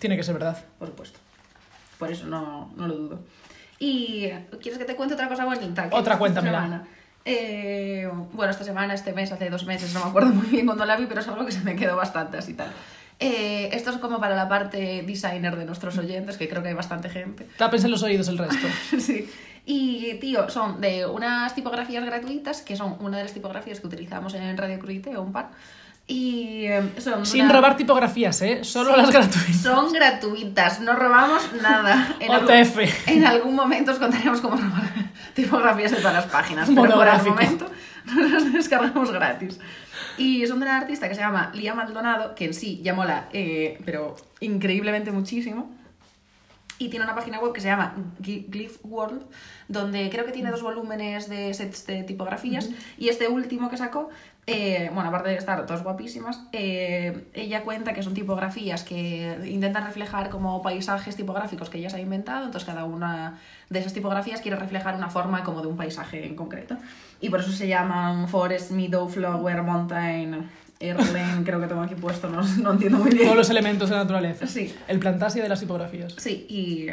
[0.01, 0.59] Tiene que ser verdad.
[0.79, 1.19] por supuesto.
[1.99, 3.21] Por eso no, no lo dudo.
[3.79, 4.29] Y
[4.61, 5.89] ¿quieres que te cuente otra cosa bonita?
[5.93, 6.85] Otra, cuéntamela.
[7.25, 10.85] Eh, bueno, esta semana, este mes, hace dos meses, no me acuerdo muy bien cuando
[10.85, 12.71] la vi, pero es algo que se me quedó bastante así tal.
[13.27, 16.75] Eh, esto es como para la parte designer de nuestros oyentes, que creo que hay
[16.75, 17.47] bastante gente.
[17.57, 18.67] Tápense los oídos el resto.
[18.99, 19.31] Sí.
[19.67, 24.35] Y, tío, son de unas tipografías gratuitas, que son una de las tipografías que utilizamos
[24.35, 25.49] en Radio Crudite, o un par.
[26.07, 27.25] Y eh, son.
[27.25, 28.63] Sin una- robar tipografías, ¿eh?
[28.63, 29.57] Solo las gratuitas.
[29.63, 32.15] Son gratuitas, no robamos nada.
[32.21, 33.09] En algún- OTF.
[33.09, 34.93] en algún momento os contaremos cómo robar
[35.35, 36.69] tipografías de todas las páginas.
[36.69, 37.71] Pero por el momento
[38.05, 39.59] nos las descargamos gratis.
[40.19, 43.29] Y son de una artista que se llama Lía Maldonado, que en sí ya mola,
[43.33, 45.71] eh, pero increíblemente muchísimo.
[46.79, 49.23] Y tiene una página web que se llama Gly- Glyph World,
[49.69, 52.69] donde creo que tiene dos volúmenes de sets de tipografías.
[52.99, 54.11] Y este último que sacó,
[54.47, 59.87] eh, bueno, aparte de estar todas guapísimas, eh, ella cuenta que son tipografías que intentan
[59.87, 62.45] reflejar como paisajes tipográficos que ella se ha inventado.
[62.45, 63.39] Entonces, cada una
[63.71, 66.77] de esas tipografías quiere reflejar una forma como de un paisaje en concreto.
[67.21, 70.47] Y por eso se llaman Forest, Meadow, Flower, Mountain,
[70.79, 71.43] Airlane.
[71.45, 73.25] creo que tengo aquí puesto, no, no entiendo muy bien.
[73.25, 74.47] Todos los elementos de la naturaleza.
[74.47, 74.75] Sí.
[74.89, 76.15] El plantasia de las tipografías.
[76.19, 76.87] Sí, y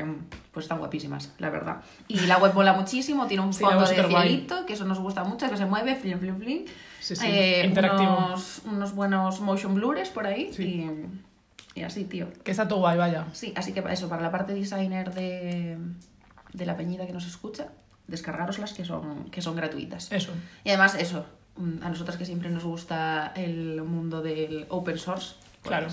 [0.54, 1.78] pues están guapísimas, la verdad.
[2.08, 5.00] Y la web mola muchísimo, tiene un Sí, fondo web de cielito, que eso nos
[5.00, 6.66] gusta mucho, que se mueve, flin, flin, flin.
[7.02, 8.16] Sí, sí, Eh, interactivo.
[8.28, 10.52] Unos, unos buenos motion blurs por ahí.
[10.54, 10.88] Sí.
[11.76, 12.28] Y, y así, tío.
[12.44, 13.26] Que está todo guay, vaya.
[13.34, 15.78] Sí, así que eso, para la parte designer de,
[16.54, 17.70] de la peñita que nos escucha,
[18.08, 20.12] descargaroslas que son, que son gratuitas.
[20.12, 20.32] Eso.
[20.64, 21.26] Y además, eso,
[21.58, 25.88] mm, a nosotras que siempre nos gusta el mundo del open source, pues, Claro.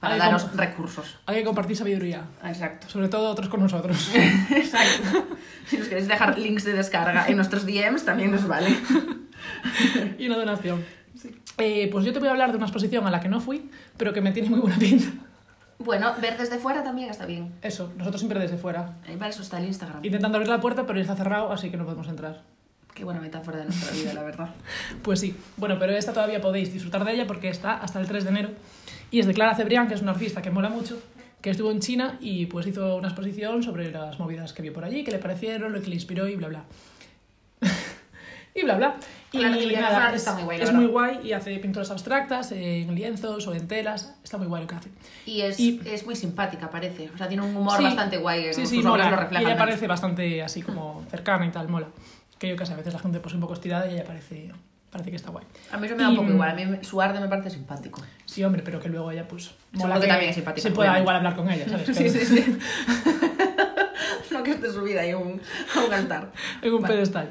[0.00, 1.18] para Hay daros recursos.
[1.26, 2.24] Hay que compartir sabiduría.
[2.44, 2.88] Exacto.
[2.88, 4.10] Sobre todo otros con nosotros.
[4.50, 5.24] Exacto.
[5.66, 8.70] Si nos queréis dejar links de descarga en nuestros DMs, también nos vale.
[10.18, 10.84] y una donación.
[11.58, 13.70] Eh, pues yo te voy a hablar de una exposición a la que no fui,
[13.96, 15.06] pero que me tiene muy buena pinta.
[15.78, 17.52] Bueno, ver desde fuera también está bien.
[17.62, 18.96] Eso, nosotros siempre desde fuera.
[19.06, 20.04] Eh, Para eso está el Instagram.
[20.04, 22.42] Intentando abrir la puerta, pero está cerrado, así que no podemos entrar.
[22.94, 24.50] Qué buena metáfora de nuestra vida, la verdad.
[25.02, 28.24] Pues sí, bueno, pero esta todavía podéis disfrutar de ella porque está hasta el 3
[28.24, 28.50] de enero.
[29.12, 31.00] Y es de Clara Cebrián, que es una artista que mola mucho,
[31.40, 34.84] que estuvo en China y pues hizo una exposición sobre las movidas que vio por
[34.84, 36.64] allí, que le parecieron, lo que le inspiró y bla bla.
[38.54, 38.96] y bla bla.
[39.30, 40.80] Y una nada, artista es, muy guay, la es verdad.
[40.82, 44.14] muy guay y hace pinturas abstractas en lienzos o en telas.
[44.24, 44.88] Está muy guay lo que hace.
[45.26, 47.10] Y es, Y- es muy simpática, parece.
[47.14, 48.54] O sea, tiene un humor Sí, bastante guay.
[48.54, 49.10] Sí, sí, mola.
[49.10, 51.88] lo Y ella parece bastante así como cercana y tal, mola.
[52.38, 54.50] Que yo que a veces la gente pues un poco estirada y ella parece,
[54.90, 55.44] parece que está guay.
[55.72, 56.50] A mí eso me da un Y, poco igual.
[56.50, 58.00] A mí su arte me parece simpático.
[58.24, 61.16] Sí, hombre, pero que luego ella pues Supongo que también es simpática, se pueda igual
[61.16, 61.86] hablar con ella, ¿sabes?
[61.96, 62.58] Sí, Que- sí, sí.
[64.30, 65.40] no que esté subida a un,
[65.76, 66.32] a un altar.
[66.62, 66.94] en un Vale.
[66.94, 67.30] pedestal.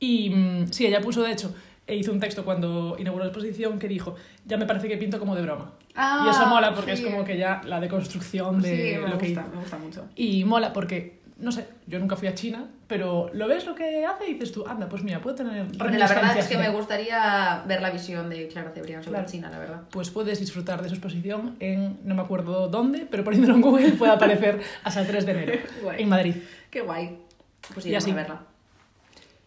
[0.00, 1.54] Y mm, sí, ella puso, de hecho,
[1.86, 5.18] e hizo un texto cuando inauguró la exposición que dijo, ya me parece que pinto
[5.18, 5.72] como de broma.
[5.94, 7.02] Ah, y eso mola porque sí.
[7.04, 9.42] es como que ya la deconstrucción de sí, me lo que hizo.
[9.52, 10.04] me gusta mucho.
[10.14, 14.04] Y mola porque, no sé, yo nunca fui a China, pero lo ves lo que
[14.06, 17.62] hace y dices tú, anda, pues mira, puedo tener la verdad es que me gustaría
[17.66, 19.30] ver la visión de Clara Cebrián sobre Claro.
[19.30, 19.80] China, la verdad.
[19.90, 23.90] Pues puedes disfrutar de su exposición en, no me acuerdo dónde, pero poniéndolo en Google
[23.92, 25.52] puede aparecer hasta el 3 de enero,
[25.98, 26.36] en Madrid.
[26.70, 27.18] Qué guay.
[27.74, 28.10] Pues sí, Y vamos así.
[28.12, 28.40] a verla.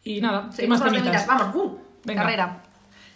[0.03, 1.25] Y nada, ¿qué Seguimos más temitas?
[1.25, 1.27] temitas.
[1.53, 1.73] Vamos.
[2.05, 2.63] Carrera.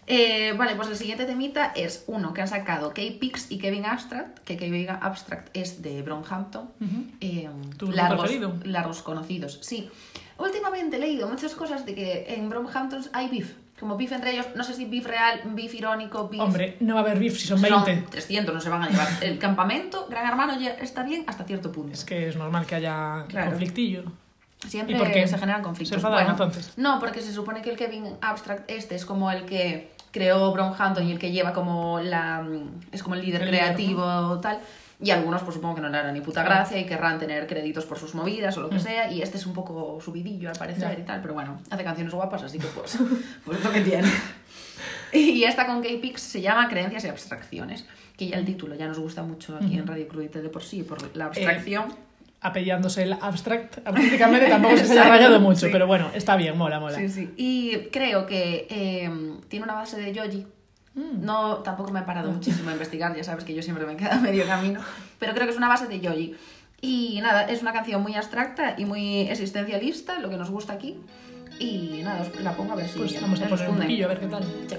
[0.08, 4.38] Eh, vale, pues el siguiente temita es uno que han sacado K-Pix y Kevin Abstract,
[4.44, 6.70] que Kevin Abstract es de Brownhampton.
[6.80, 7.06] Ujú.
[7.22, 8.32] Eh, ¿Tu grupo largos,
[8.66, 9.90] largos conocidos, sí.
[10.38, 13.54] Últimamente he leído muchas cosas de que en Brownhampton hay beef.
[13.80, 16.40] Como beef entre ellos, no sé si beef real, beef irónico, beef...
[16.42, 18.10] Hombre, no va a haber beef si son son 20.
[18.12, 19.08] 300, no se van a llevar.
[19.22, 21.94] El campamento, Gran Hermano, ya está bien hasta cierto punto.
[21.94, 23.50] Es que es normal que haya Claro.
[23.52, 24.04] conflictillo.
[24.68, 25.28] Siempre ¿Y por qué?
[25.28, 25.90] se generan conflictos.
[25.90, 26.74] ¿Se enfadaron, entonces?
[26.78, 31.08] No, porque se supone que el Kevin Abstract este es como el que creó Brownhampton
[31.08, 32.46] y el que lleva como la...
[32.92, 34.60] es como el líder El líder, creativo tal.
[35.02, 37.86] Y algunos pues supongo que no le harán ni puta gracia y querrán tener créditos
[37.86, 39.12] por sus movidas o lo que sea.
[39.12, 41.00] Y este es un poco subidillo al parecer Ya.
[41.00, 41.22] y tal.
[41.22, 42.98] Pero bueno, hace canciones guapas así que pues,
[43.44, 44.08] pues es lo que tiene.
[45.14, 47.86] Y esta con K-Pix se llama Creencias y Abstracciones.
[48.18, 50.84] Que ya el título ya nos gusta mucho aquí en Radio Crudite de por sí,
[50.84, 51.86] por la abstracción.
[52.48, 55.70] Apellándose el abstract artísticamente tampoco que se haya rayado mucho, Sí.
[55.72, 56.98] pero bueno, está bien, mola, mola.
[56.98, 57.34] Sí, sí.
[57.38, 59.10] Y creo que eh,
[59.50, 60.46] tiene una base de Yoji.
[60.94, 61.26] Mm.
[61.26, 64.16] No, tampoco me he parado muchísimo a investigar, ya sabes que yo siempre me quedo
[64.22, 64.80] medio camino,
[65.20, 66.36] pero creo que es una base de Yoji.
[66.82, 70.98] Y nada, es una canción muy abstracta y muy existencialista, lo que nos gusta aquí.
[71.60, 74.10] Y nada, os la pongo a ver si Pues vamos a poner un poquillo a
[74.10, 74.44] ver qué tal.
[74.44, 74.76] Sí.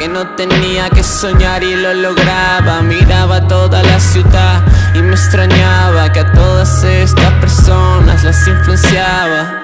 [0.00, 2.80] Que no tenía que soñar y lo lograba.
[2.80, 4.62] Miraba toda la ciudad
[4.94, 9.59] y me extrañaba que a todas estas personas las influenciaba.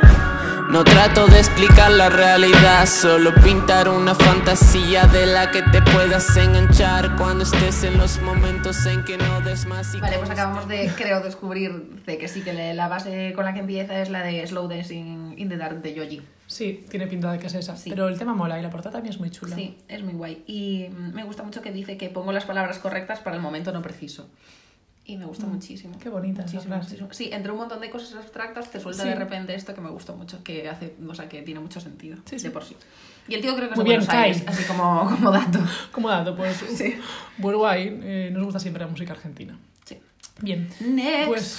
[0.70, 6.36] No trato de explicar la realidad, solo pintar una fantasía de la que te puedas
[6.36, 9.94] enganchar cuando estés en los momentos en que no des más.
[9.94, 13.54] y Vale, pues acabamos de, creo, descubrir de que sí, que la base con la
[13.54, 16.22] que empieza es la de Slow Dancing in the Dark de Yoji.
[16.48, 17.76] Sí, tiene pinta de que es esa.
[17.76, 17.90] Sí.
[17.90, 19.54] Pero el tema mola y la portada también es muy chula.
[19.54, 20.42] Sí, es muy guay.
[20.46, 23.72] Y mm, me gusta mucho que dice que pongo las palabras correctas para el momento
[23.72, 24.28] no preciso.
[25.08, 25.94] Y me gusta muchísimo.
[25.94, 27.08] Mm, qué bonita Muchísimo, muchísimo.
[27.12, 29.08] Sí, entre un montón de cosas abstractas te suelta Sí.
[29.08, 32.18] de repente esto que me gustó mucho, que hace, o sea, que tiene mucho sentido
[32.24, 32.44] Sí, sí.
[32.48, 32.76] de por sí.
[33.28, 35.60] Y el tío creo que es Muy de bien, Buenos Aires, así como, como dato.
[35.92, 36.56] Como dato, pues.
[36.74, 36.98] Sí.
[37.40, 39.56] Pues guay, eh, nos gusta siempre la música argentina.
[39.84, 39.96] Sí.
[40.40, 40.68] Bien.
[40.80, 41.26] Next.
[41.28, 41.58] Pues.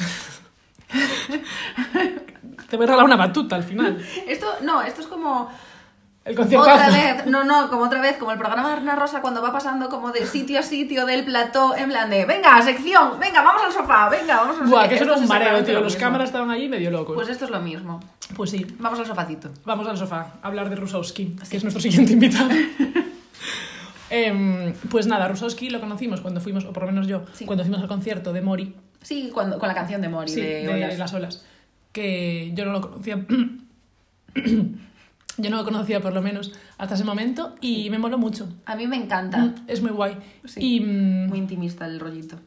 [2.69, 4.03] Te voy a regalar una batuta al final.
[4.27, 5.49] Esto, no, esto es como
[6.27, 6.69] El concierto.
[6.69, 9.51] otra vez, no, no, como otra vez, como el programa de Ana Rosa cuando va
[9.53, 13.61] pasando como de sitio a sitio del plató, en plan de, venga, sección, venga, vamos
[13.65, 14.69] al sofá, venga, vamos al sofá.
[14.69, 15.79] Buah, que eso era un mareo, tío.
[15.79, 17.15] Los cámaras estaban allí medio locos.
[17.15, 18.01] Pues esto es lo mismo.
[18.35, 19.49] Pues sí, Vamos al sofacito.
[19.63, 22.49] vamos al sofá a hablar de Rusowski, que es nuestro siguiente invitado.
[24.09, 27.45] Em, pues nada, Rusowski lo conocimos cuando fuimos, o por lo menos yo, Sí.
[27.45, 30.65] cuando fuimos al concierto de Mori, Sí, cuando, con la canción de Mori, sí, de,
[30.65, 30.97] de, Olas.
[30.97, 31.45] las olas,
[31.91, 33.19] que yo no lo conocía.
[35.37, 38.47] Yo no lo conocía por lo menos hasta ese momento y me moló mucho.
[38.65, 39.37] A mí me encanta.
[39.37, 40.17] Mm, Es muy guay.
[40.45, 40.59] Sí.
[40.77, 42.37] Y, mm, Muy intimista el rollito.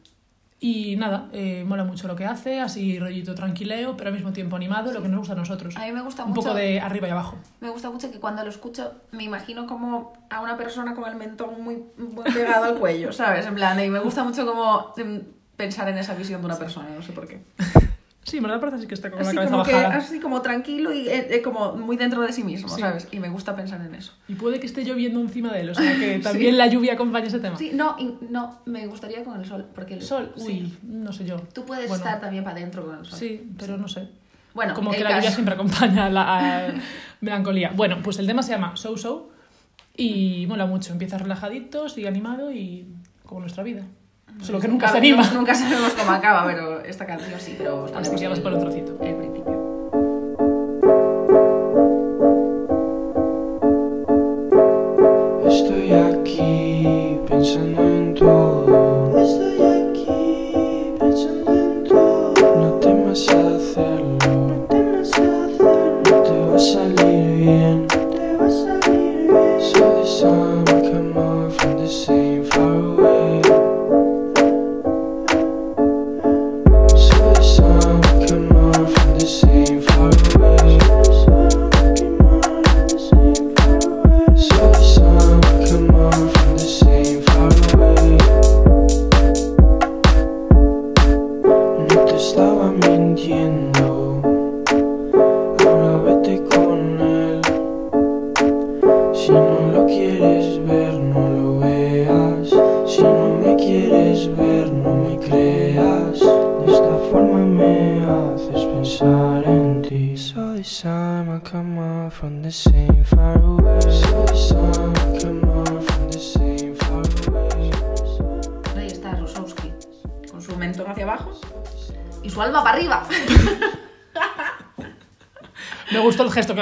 [0.59, 4.55] y nada, eh, mola mucho lo que hace, así rollito tranquileo, pero al mismo tiempo
[4.57, 5.75] animado, lo que nos gusta a nosotros.
[5.77, 6.41] A mí me gusta Un mucho.
[6.41, 7.35] poco de arriba y abajo.
[7.61, 11.15] Me gusta mucho que cuando lo escucho me imagino como a una persona con el
[11.15, 13.45] mentón muy, muy pegado al cuello, ¿sabes?
[13.47, 15.21] En plan, y me gusta mucho como em,
[15.57, 17.41] pensar en esa visión de una persona, no sé por qué.
[18.31, 19.97] Sí, me da parece que está con la Así cabeza como, que, bajada.
[19.97, 22.79] así como tranquilo y eh, eh, como muy dentro de sí mismo, Sí.
[22.79, 23.09] ¿sabes?
[23.11, 24.13] Y me gusta pensar en eso.
[24.29, 27.27] Y puede que esté lloviendo encima de él, o sea que también la lluvia acompaña
[27.27, 27.57] ese tema.
[27.57, 27.97] Sí, no,
[28.29, 30.43] no, me gustaría con el sol, porque el Sol, sí.
[30.47, 31.41] uy, no sé yo.
[31.53, 33.19] Tú puedes Bueno, estar también para adentro con el sol.
[33.19, 34.07] Sí, pero no sé.
[34.53, 36.73] Bueno, Como que la lluvia caso- siempre acompaña a la a
[37.19, 37.71] melancolía.
[37.75, 39.29] Bueno, pues el tema se llama So So
[39.97, 40.93] y mola mucho.
[40.93, 42.87] Empieza relajadito, sigue animado y
[43.25, 43.83] como nuestra vida.
[44.41, 45.33] Solo que nunca se Claro, anima.
[45.33, 48.43] Nunca sabemos cómo acaba, pero esta canción sí, pero os Así ponemos que vamos el-
[48.43, 49.03] por un trocito.
[49.03, 49.60] El principio.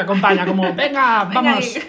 [0.09, 1.65] Acompaña, como, venga, vamos.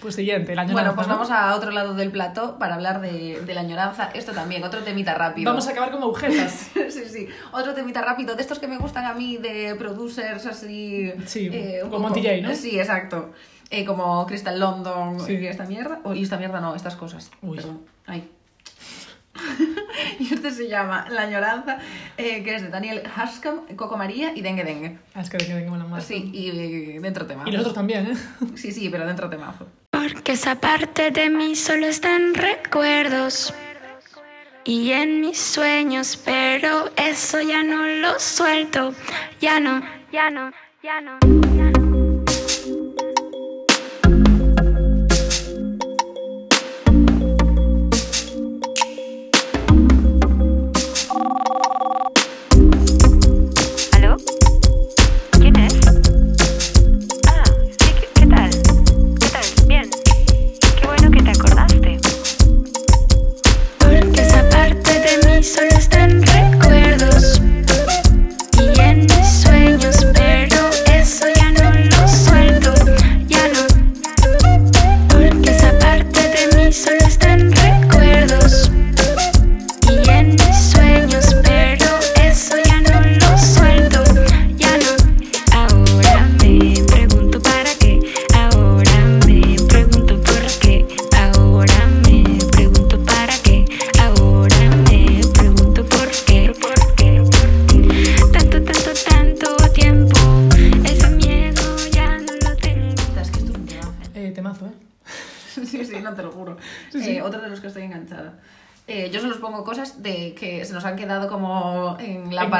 [0.00, 1.14] Pues siguiente, la Bueno, añoranza, pues ¿no?
[1.14, 4.10] vamos a otro lado del plató para hablar de, de la añoranza.
[4.14, 5.50] Esto también, otro temita rápido.
[5.50, 6.70] Vamos a acabar como agujetas.
[6.90, 7.28] sí, sí.
[7.50, 11.12] Otro temita rápido, de estos que me gustan a mí, de producers así...
[11.24, 12.54] Sí, eh, un como poco- Monty J, ¿no?
[12.54, 13.32] Sí, exacto.
[13.70, 15.32] Eh, como Crystal London Sí.
[15.38, 15.98] y esta mierda.
[16.04, 17.32] O, y esta mierda no, estas cosas.
[17.42, 17.56] Uy.
[17.56, 17.80] Perdón.
[18.06, 18.30] Ay.
[20.18, 21.78] y este se llama La añoranza,
[22.16, 24.98] eh, que es de Daniel Haskam, Coco María y Dengue Dengue.
[25.14, 26.04] Ah, es que de que venga la más.
[26.04, 27.44] Sí, y eh, dentro tema.
[27.46, 28.16] Y los otros también, ¿eh?
[28.56, 29.66] Sí, sí, pero dentro temazo.
[29.90, 33.54] Porque esa parte de mí solo está en recuerdos
[34.64, 38.94] y en mis sueños, pero eso ya no lo suelto,
[39.40, 39.80] ya no,
[40.12, 40.50] ya no,
[40.82, 41.18] ya no.
[41.56, 41.95] Ya no.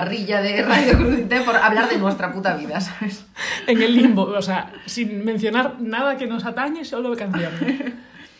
[0.01, 3.24] Parrilla de Radio Crudité por hablar de nuestra puta vida, ¿sabes?
[3.66, 7.94] En el limbo, o sea, sin mencionar nada que nos atañe, solo canciones.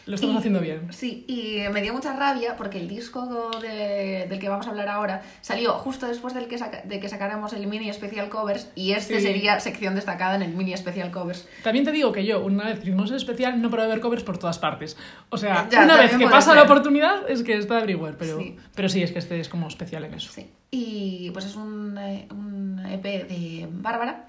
[0.07, 0.93] Lo estamos Y- haciendo bien.
[0.93, 4.89] Sí, y me dio mucha rabia porque el disco de- del que vamos a hablar
[4.89, 8.93] ahora salió justo después del que saca- de que sacáramos el mini especial covers y
[8.93, 9.27] este Sí.
[9.27, 11.49] sería sección destacada en el mini especial covers.
[11.65, 14.23] También te digo que yo, una vez que hicimos el especial, no puedo ver covers
[14.23, 14.97] por todas partes.
[15.31, 16.57] O sea, Ya, una vez que pasa ser.
[16.57, 18.15] la oportunidad, es que está everywhere.
[18.17, 18.57] Pero Sí.
[18.77, 20.31] pero sí, es que este es como especial en eso.
[20.33, 20.49] Sí.
[20.71, 24.27] Y pues es un, eh, un EP de Bárbara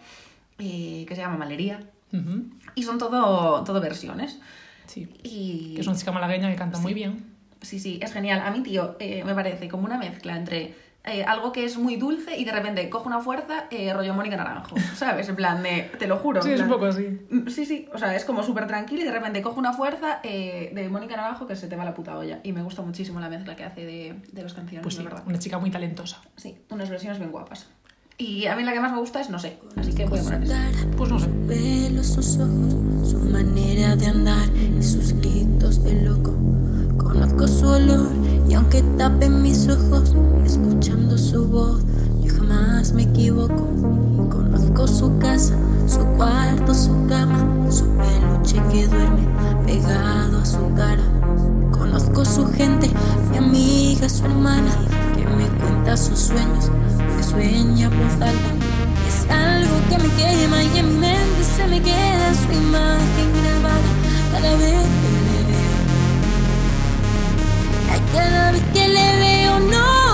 [0.57, 2.45] eh, que se llama Malería Ujú.
[2.73, 4.39] y son todo, todo versiones.
[4.87, 5.07] Sí.
[5.23, 7.35] Y Que es una chica malagueña que canta muy bien.
[7.61, 8.41] Sí, sí, es genial.
[8.43, 11.95] A mí, tío, eh, me parece como una mezcla entre eh, algo que es muy
[11.95, 15.27] dulce y de repente coge una fuerza eh, rollo Mónica Naranjo, ¿sabes?
[15.29, 16.41] En plan de, te lo juro.
[16.41, 17.07] Sí, es un poco así.
[17.29, 20.19] Mm, Sí, sí, o sea, es como súper tranquilo y de repente coge una fuerza
[20.23, 22.39] eh, de Mónica Naranjo que se te va la puta olla.
[22.43, 25.23] Y me gusta muchísimo la mezcla que hace de, de las canciones, Pues de verdad.
[25.25, 26.21] una chica muy talentosa.
[26.35, 27.67] Sí, unas versiones bien guapas.
[28.19, 30.23] Y a mí la que más me gusta es No sé, así que voy a
[30.23, 30.57] poner esa.
[30.97, 31.27] Pues no sé.
[31.47, 36.33] pelo, sus ojos, su manera de andar y sus gritos de loco.
[36.97, 38.09] Conozco su olor
[38.49, 41.83] y aunque tapen mis ojos, escuchando su voz,
[42.23, 43.67] yo jamás me equivoco.
[44.31, 45.55] Conozco su casa,
[45.87, 49.27] su cuarto, su cama, su peluche que duerme
[49.63, 51.03] pegado a su cara.
[51.71, 52.89] Conozco su gente,
[53.29, 54.71] mi amiga, su hermana,
[55.15, 56.71] que me cuenta sus sueños,
[57.17, 58.51] que sueña por alta.
[59.07, 63.91] Es algo que me quema y en mi mente se me queda su imagen grabada
[64.31, 65.77] cada vez que le veo.
[68.13, 70.06] Cada vez que le veo, no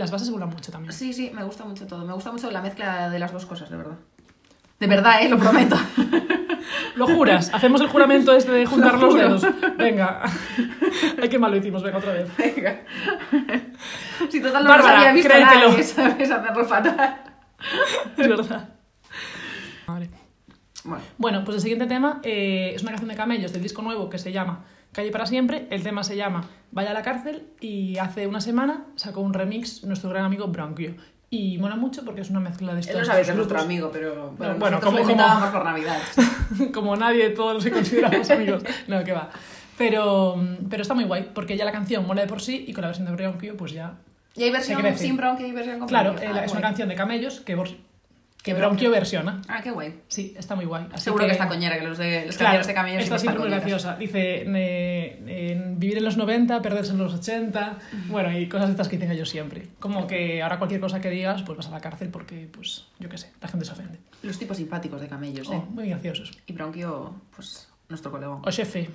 [0.00, 0.92] las bases vuelan mucho también.
[0.92, 2.04] Sí, sí, me gusta mucho todo.
[2.04, 3.96] Me gusta mucho la mezcla de las dos cosas, de verdad.
[4.80, 5.28] De verdad, ¿eh?
[5.28, 5.76] Lo prometo.
[6.96, 7.50] ¿Lo juras?
[7.54, 9.22] ¿Hacemos el juramento este de juntar Lo los juro.
[9.38, 9.76] dedos?
[9.76, 10.22] Venga.
[11.22, 11.82] Ay, qué mal lo hicimos.
[11.82, 12.28] Venga, otra vez.
[12.36, 12.80] Venga.
[14.30, 15.68] Si total no Bárbara, había visto créetelo.
[15.70, 16.30] nadie, ¿sabes?
[16.30, 17.22] Hacerlo fatal.
[18.16, 18.68] Es verdad.
[19.86, 24.08] Bueno, Bueno, pues el siguiente tema eh, es una canción de Camellos del disco nuevo
[24.08, 25.66] que se llama Calle para siempre.
[25.70, 29.84] El tema se llama Vaya a la cárcel y hace una semana sacó un remix
[29.84, 30.94] nuestro gran amigo Bronquio.
[31.32, 33.60] Y mola mucho porque es una mezcla de estos él no sabe que es nuestro
[33.60, 35.98] amigo, pero bueno, Bueno, como- como- por Navidad.
[36.74, 38.64] como nadie, todos los que consideramos amigos.
[38.88, 39.30] No, que va.
[39.78, 40.36] Pero,
[40.68, 42.88] pero está muy guay, porque ya la canción mola de por sí y con la
[42.88, 43.94] versión de Bronquio, pues ya.
[44.34, 46.30] Y hay versión Se sin bronca y versión con Claro, bronquio.
[46.30, 47.56] eh, Ah, es una canción de Camellos que,
[48.42, 49.42] que Que Bronquio versiona.
[49.48, 50.00] Ah, qué guay.
[50.08, 50.86] Sí, está muy guay.
[50.92, 53.50] Así Seguro que, está coñera, que los de las Claro, de camellos está siempre muy
[53.50, 53.96] graciosa.
[53.96, 54.44] Dice,
[55.76, 57.78] vivir en los 90, perderse en los 80,
[58.08, 59.68] bueno, y cosas de estas que dicen ellos siempre.
[59.78, 63.08] Como que ahora cualquier cosa que digas, pues vas a la cárcel porque, pues, yo
[63.08, 63.98] qué sé, la gente se ofende.
[64.22, 65.56] Los tipos simpáticos de camellos, ¿eh?
[65.56, 66.32] Oh, muy graciosos.
[66.46, 68.32] Y bronquio, pues, nuestro colega.
[68.32, 68.88] O jefe,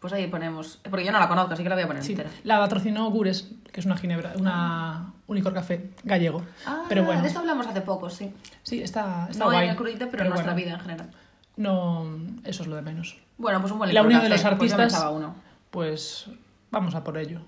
[0.00, 0.78] Pues ahí ponemos...
[0.88, 2.12] Porque yo no la conozco, así que la voy a poner sí.
[2.12, 2.30] entera.
[2.44, 6.42] La patrocinó Gures, que es una ginebra, una un licor café gallego.
[6.64, 8.32] Ah, pero bueno, de esto hablamos hace poco, sí.
[8.62, 9.64] sí, está, está no guay.
[9.64, 11.10] en el crudite, pero, en nuestra bueno, vida en general.
[11.56, 12.06] No,
[12.44, 13.16] eso es lo de menos.
[13.36, 15.34] Bueno, pues un buen La unión de los pues artistas- echaba uno.
[15.70, 16.26] Pues
[16.70, 17.40] vamos a por ello.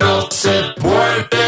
[0.00, 1.45] No se puede.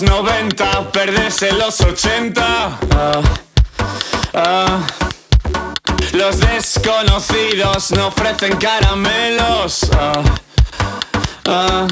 [0.00, 2.78] Los 90, perderse en los 80.
[2.94, 3.20] Ah,
[4.34, 4.86] ah.
[6.12, 9.88] Los desconocidos no ofrecen caramelos.
[11.46, 11.86] Ah.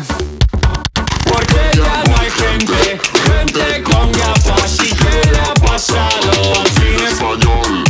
[1.24, 4.78] Porque ya no hay gente, gente con gafas.
[4.84, 6.30] ¿Y qué le ha pasado
[6.60, 6.66] al
[7.08, 7.84] Español.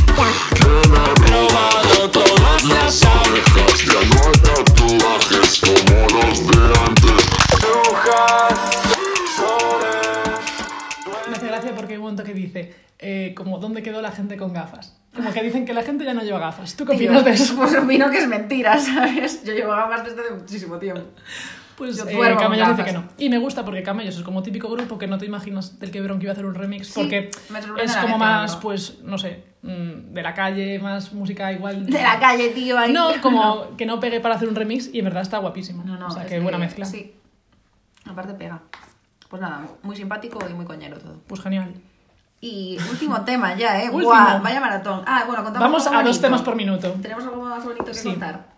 [0.54, 3.84] ¿Quién ha robado todas las abejas?
[3.84, 7.26] Ya no hay tatuajes como los de antes.
[7.60, 8.65] Brujas,
[11.97, 14.97] hay un momento que dice, eh, como, ¿dónde quedó la gente con gafas?
[15.14, 16.76] Como que dicen que la gente ya no lleva gafas.
[16.76, 17.57] ¿Tú qué Tío, opinas de eso?
[17.57, 19.42] Pues opino que es mentira, ¿sabes?
[19.44, 21.03] Yo llevo gafas desde hace muchísimo tiempo.
[21.76, 23.05] Pues Yo eh, Camellos dice que no.
[23.18, 26.01] Y me gusta porque Camellos es como típico grupo que no te imaginas del que
[26.01, 26.88] Bronco iba a hacer un remix.
[26.88, 27.30] Sí, porque
[27.82, 28.61] es como más, ¿no?
[28.61, 31.86] pues, no sé, mm, de la calle, más música igual.
[31.86, 32.92] De la calle, tío, ahí.
[32.92, 35.82] No, como que no pegue para hacer un remix y en verdad está guapísimo.
[35.84, 36.86] No, no, o sea, es que buena mezcla.
[36.86, 37.14] Sí.
[38.07, 38.62] Aparte pega.
[39.29, 41.14] Pues nada, muy simpático y muy coñero todo.
[41.27, 41.74] Pues genial.
[42.41, 43.91] Y último tema ya, ¿eh?
[43.93, 44.12] Último.
[44.12, 45.03] Buah, vaya maratón.
[45.07, 46.27] Ah, bueno, contamos Vamos algo a dos bonito.
[46.27, 46.93] temas por minuto.
[47.03, 48.09] ¿Tenemos algo más bonito que Sí.
[48.11, 48.55] contar?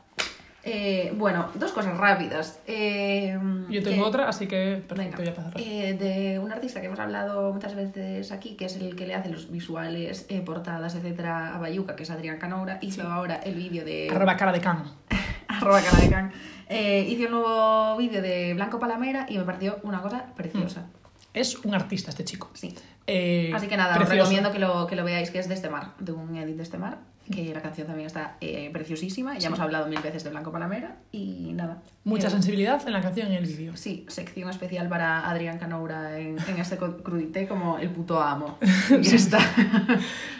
[0.71, 2.61] Eh, bueno, dos cosas rápidas.
[2.67, 3.39] Eh,
[3.71, 5.53] Yo tengo que- otra, así que perfecto, Venga, voy a pasar.
[5.57, 9.15] eh, de un artista que hemos hablado muchas veces aquí, que es el que le
[9.15, 13.55] hace los visuales, eh, portadas, etcétera, a Bayuca, que es Adrián Canoura, hizo ahora el
[13.55, 14.09] vídeo de...
[14.11, 14.85] Arroba cara de can.
[15.49, 16.33] arroba cara de can.
[16.69, 20.85] Eh, hizo un nuevo vídeo de Blanco Palamera y me pareció una cosa preciosa.
[21.33, 22.51] Es un artista este chico.
[22.55, 22.75] Sí.
[23.07, 24.19] Eh, Así que nada, os precioso.
[24.31, 26.63] recomiendo que lo, que lo veáis, que es de este mar, de un edit de
[26.63, 26.99] este mar.
[27.31, 29.39] Que la canción también está eh, preciosísima.
[29.39, 31.83] Ya hemos hablado mil veces de Blanco Panamera y nada.
[32.05, 33.77] Mucha Eh, sensibilidad en la canción y en el vídeo.
[33.77, 38.59] Sí, sección especial para Adrián Canoura en, en este crudité como el puto amo.
[38.91, 39.39] Y ya está.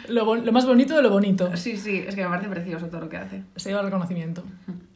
[0.07, 1.55] Lo, lo más bonito de lo bonito.
[1.55, 3.43] Sí, sí, es que me parece precioso todo lo que hace.
[3.55, 4.43] Se lleva el reconocimiento.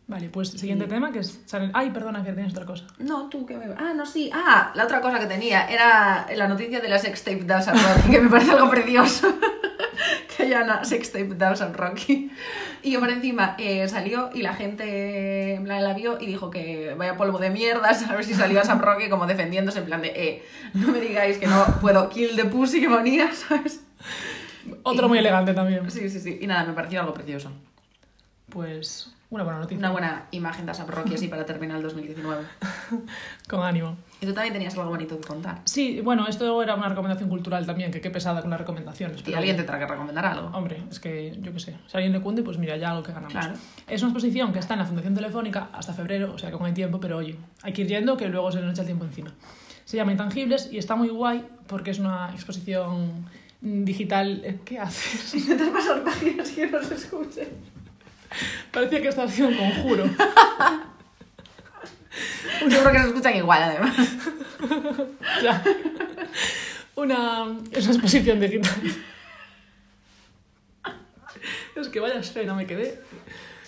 [0.08, 1.46] Vale, pues siguiente tema que es...
[1.48, 2.86] Chanel- Ay, perdona, que tienes otra cosa.
[3.00, 3.66] No, tú que me...
[3.78, 4.30] Ah, no, sí.
[4.34, 7.54] Ah, la otra cosa que tenía era la noticia de la sextape de
[8.12, 9.34] que me parece algo precioso.
[10.38, 12.32] que haya una sextape de Awesome Rocky.
[12.82, 16.50] Y yo por encima eh, salió y la gente en plan la vio y dijo
[16.50, 18.28] que vaya polvo de mierda, ¿sabes?
[18.28, 21.66] Si salió Awesome Rocky como defendiéndose en plan de, eh, no me digáis que no
[21.82, 23.84] puedo kill the pussy que ponía, ¿sabes?
[24.84, 25.90] Otro muy elegante también.
[25.92, 26.40] Sí, sí, sí.
[26.42, 27.52] Y nada, me pareció algo precioso.
[28.54, 29.80] Pues una buena noticia.
[29.80, 32.44] Una buena imagen de Rocky así para terminar el 2019.
[33.50, 33.98] Con ánimo.
[34.22, 35.62] Y tú también tenías algo bonito que contar.
[35.66, 39.22] Sí, bueno, esto era una recomendación cultural también, que qué pesada con las recomendaciones.
[39.22, 40.56] Y pero- alguien tendrá que recomendar algo.
[40.56, 43.02] Hombre, es que yo qué sé, si a alguien le cunde, pues mira, ya algo
[43.02, 43.34] que ganamos.
[43.34, 43.56] Claro.
[43.88, 46.68] Es una exposición que está en la Fundación Telefónica hasta febrero, o sea que aún
[46.68, 49.06] hay tiempo, pero oye, hay que ir yendo que luego se nos echa el tiempo
[49.06, 49.34] encima.
[49.84, 53.26] Se llama Intangibles y está muy guay porque es una exposición
[53.62, 54.60] digital.
[54.64, 55.34] ¿Qué haces?
[55.42, 57.73] Intentas pasar páginas que no se escuchen.
[58.72, 60.06] Parecía que estaba haciendo un conjuro.
[62.70, 63.96] Seguro que se escuchan igual, además.
[65.44, 65.64] Ya.
[66.96, 68.72] Una, es una exposición digital.
[71.76, 73.02] Es que vaya escena, me quedé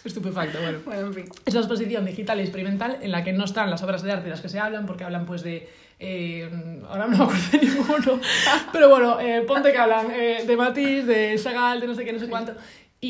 [0.03, 0.59] estupefacta.
[0.59, 1.25] Bueno, Bueno, en fin.
[1.45, 4.25] es una exposición digital y experimental en la que no están las obras de arte
[4.25, 5.67] de las que se hablan, porque hablan pues de...
[5.99, 6.47] eh,
[6.87, 8.21] ahora no me acuerdo de ninguno,
[8.71, 12.13] pero bueno, eh, ponte que hablan eh, de Matisse, de Chagall, de no sé qué,
[12.13, 12.55] no sé cuánto,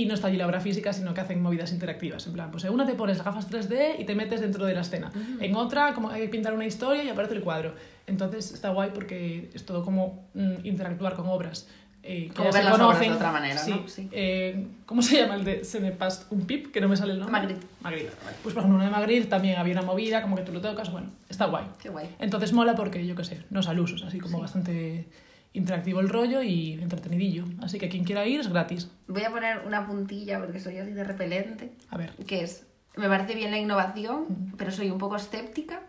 [0.01, 2.63] y no está allí la obra física, sino que hacen movidas interactivas, en plan, pues
[2.65, 5.55] en una te pones las gafas 3D y te metes dentro de la escena, en
[5.55, 7.73] otra como hay que pintar una historia y aparece el cuadro,
[8.07, 11.67] entonces está guay porque es todo como mm, interactuar con obras.
[12.07, 13.09] eh, Como ya ver se las obras conocen.
[13.09, 13.71] de otra manera, Sí.
[13.71, 13.87] ¿no?
[13.87, 14.07] Sí.
[14.11, 16.71] Eh, ¿Cómo se llama el de Se me pasa un pip?
[16.71, 17.31] Que no me sale el nombre.
[17.41, 17.65] Magritte.
[17.81, 18.11] Magritte.
[18.43, 20.91] Pues por ejemplo, uno de Magritte también había una movida, como que tú lo tocas,
[20.91, 21.65] bueno, está guay.
[21.81, 22.07] Qué guay.
[22.19, 25.07] Entonces mola porque, yo qué sé, no al uso, es así como bastante
[25.55, 27.45] interactivo el rollo y entretenidillo.
[27.61, 28.89] Así que quien quiera ir es gratis.
[29.07, 31.71] Voy a poner una puntilla porque soy así de repelente.
[31.89, 32.11] A ver.
[32.27, 35.81] Que es, me parece bien la innovación, pero soy un poco escéptica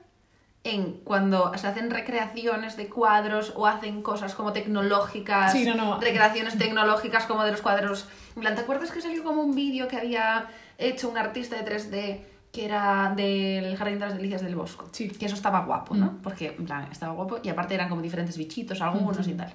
[0.64, 6.00] en cuando se hacen recreaciones de cuadros o hacen cosas como tecnológicas, Sí, no, no.
[6.00, 8.08] recreaciones tecnológicas como de los cuadros.
[8.34, 10.48] En plan, ¿te acuerdas que salió como un vídeo que había
[10.78, 12.20] hecho un artista de 3D
[12.56, 14.88] que era del Jardín de las Delicias del Bosco?
[14.92, 15.08] Sí.
[15.10, 16.14] Que eso estaba guapo, ¿no?
[16.22, 19.52] Porque, en plan, estaba guapo y aparte eran como diferentes bichitos, algunos y tal.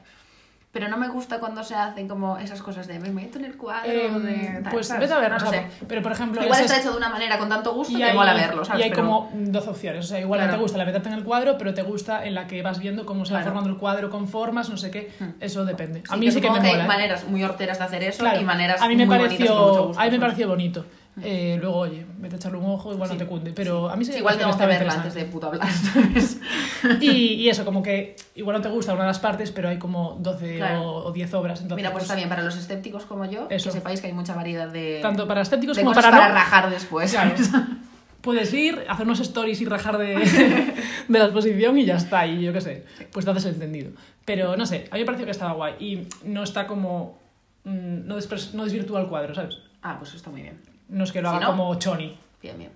[0.72, 3.58] Pero no me gusta cuando se hacen como esas cosas de me meto en el
[3.58, 5.02] cuadro Em, de tal, pues ¿sabes?
[5.02, 5.68] vete a ver, no sé.
[5.86, 6.42] pero por ejemplo...
[6.42, 8.64] Igual está es- hecho de una manera con tanto gusto y que hay, mola verlo,
[8.64, 8.80] ¿sabes?
[8.80, 10.06] y hay Pero- como 12 opciones.
[10.06, 10.58] O sea, igual no Claro.
[10.60, 13.06] te gusta la meterte en el cuadro, pero te gusta en la que vas viendo
[13.06, 13.52] cómo se va Claro.
[13.52, 15.12] formando el cuadro con formas, no sé qué.
[15.42, 16.04] Eso depende.
[16.08, 16.70] A Sí, mí que sí que me mola.
[16.70, 16.84] hay ¿eh?
[16.88, 19.58] maneras muy horteras de hacer eso Claro, y maneras a mí me muy bonitas pareció,
[19.58, 20.86] con mucho gusto, a mí me pareció bonito.
[21.22, 23.52] Eh, luego, oye, vete a echarle un ojo, igual no te cunde.
[23.54, 25.68] Pero a mí sí Sí, igual tengo que verla antes de puto hablar.
[27.00, 29.78] Y, y eso, como que igual no te gusta una de las partes, pero hay
[29.78, 30.82] como 12 Claro.
[30.84, 31.62] o, o 10 obras.
[31.62, 33.70] Entonces, Mira, pues está bien, para los escépticos como yo, Eso.
[33.70, 36.34] que sepáis que hay mucha variedad de, Tanto para escépticos como para para, no.
[36.34, 37.12] rajar después.
[37.12, 37.36] Claro.
[38.22, 40.16] Puedes ir, hacer unos stories y rajar de,
[41.08, 43.92] de la exposición y ya está, y yo qué sé, pues te haces el entendido.
[44.26, 47.20] Pero no sé, a mí me pareció que estaba guay y no está como.
[47.64, 48.18] mm, No,
[48.54, 49.58] no desvirtúa el cuadro, ¿sabes?
[49.82, 50.56] Ah, pues está muy bien.
[50.92, 52.18] No es que lo Si haga no- como Choni.
[52.42, 52.72] Bien, bien.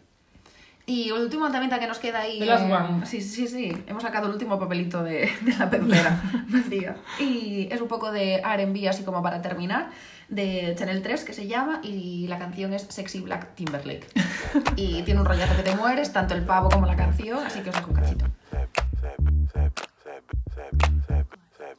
[0.88, 2.38] Y el último también que nos queda ahí.
[2.38, 3.06] The last eh, one.
[3.08, 3.76] Sí, sí, sí.
[3.88, 6.22] Hemos sacado el último papelito de, de la pecera.
[7.20, 9.90] Y es un poco de RB, así como para terminar,
[10.30, 14.08] de Channel 3, que se llama, y la canción es Sexy Black Timberlake.
[14.76, 17.70] Y tiene un rollazo que te mueres, tanto el pavo como la canción, así que
[17.72, 18.26] os dejo un cachito.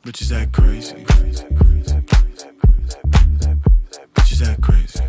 [0.05, 0.97] Bitches act crazy.
[4.15, 5.03] Bitches act crazy.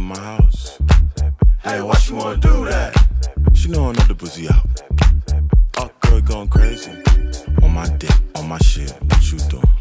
[0.00, 0.78] In my house.
[1.62, 2.92] Hey, why she wanna do that?
[3.52, 4.66] She know another pussy out.
[5.78, 6.92] Oh, girl going crazy.
[7.62, 8.92] On my dick, on my shit.
[9.08, 9.74] What you doing?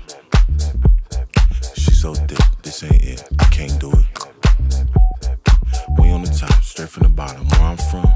[1.74, 3.24] She so thick, this ain't it.
[3.40, 4.06] I can't do it.
[5.98, 7.48] We on the top, straight from the bottom.
[7.48, 8.12] Where I'm from.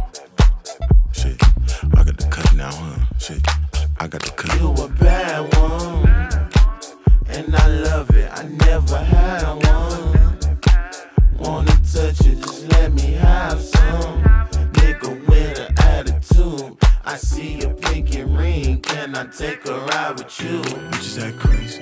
[1.14, 1.42] Shit,
[1.98, 3.00] I got the cut now, huh?
[3.18, 3.42] Shit,
[4.00, 4.60] I got the cut.
[4.60, 6.08] You a bad one,
[7.36, 8.30] and I love it.
[8.40, 9.94] I never had one.
[11.40, 11.73] Wanna
[12.70, 14.24] touch it, just let me have some.
[14.74, 16.78] Nigga with an attitude.
[17.06, 18.82] I see your pinky ring.
[18.82, 20.62] Can I take a ride with you?
[20.62, 21.82] Bitches that crazy.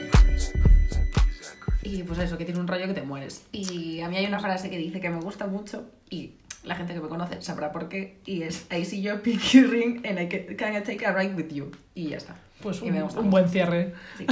[1.84, 3.44] Y pues eso, que tiene un rollo que te mueres.
[3.52, 6.94] Y a mí hay una frase que dice que me gusta mucho y la gente
[6.94, 8.20] que me conoce sabrá por qué.
[8.26, 11.36] Y es I see your pinky ring and I can, can I take a ride
[11.36, 11.72] with you.
[11.96, 12.36] Y ya está.
[12.62, 13.94] Pues Y un, me gusta un buen cierre.
[14.18, 14.26] Sí.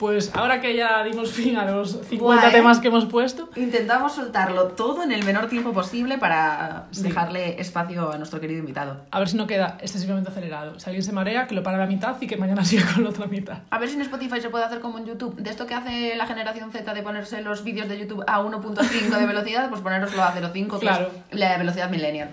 [0.00, 2.52] Pues ahora que ya dimos fin a los 50 Buah, ¿eh?
[2.52, 7.02] temas que hemos puesto, Intentamos soltarlo todo en el menor tiempo posible para Sí.
[7.02, 9.02] dejarle espacio a nuestro querido invitado.
[9.10, 10.80] a ver si no queda excesivamente acelerado.
[10.80, 13.04] Si alguien se marea, que lo para a la mitad y que mañana siga con
[13.04, 13.58] la otra mitad.
[13.68, 15.36] A ver si en Spotify se puede hacer como en YouTube.
[15.36, 19.18] De esto que hace la generación Z de ponerse los vídeos de YouTube a 1.5
[19.18, 21.10] de velocidad, pues poneroslo a 0.5, que Claro.
[21.30, 22.30] es la velocidad millennial.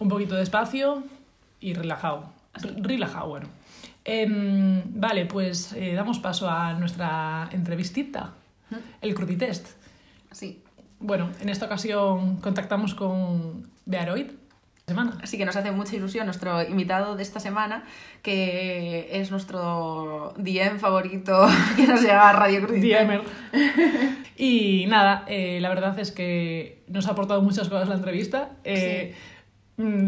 [0.00, 1.04] Un poquito de espacio
[1.60, 2.24] y relajado.
[2.78, 3.46] Relajado, bueno.
[4.04, 8.34] Em, vale, pues eh, damos paso a nuestra entrevistita,
[9.00, 9.68] el cruditest.
[10.32, 10.62] Sí.
[10.98, 14.26] Bueno, en esta ocasión contactamos con Bearoid.
[14.86, 15.18] Semana.
[15.22, 17.84] Así que nos hace mucha ilusión nuestro invitado de esta semana,
[18.22, 21.46] que es nuestro DM favorito
[21.76, 22.80] que nos llega a Radio Cruz.
[22.80, 23.22] DMer.
[24.36, 28.52] Y nada, eh, la verdad es que nos ha aportado muchas cosas la entrevista.
[28.64, 29.29] Eh, mm,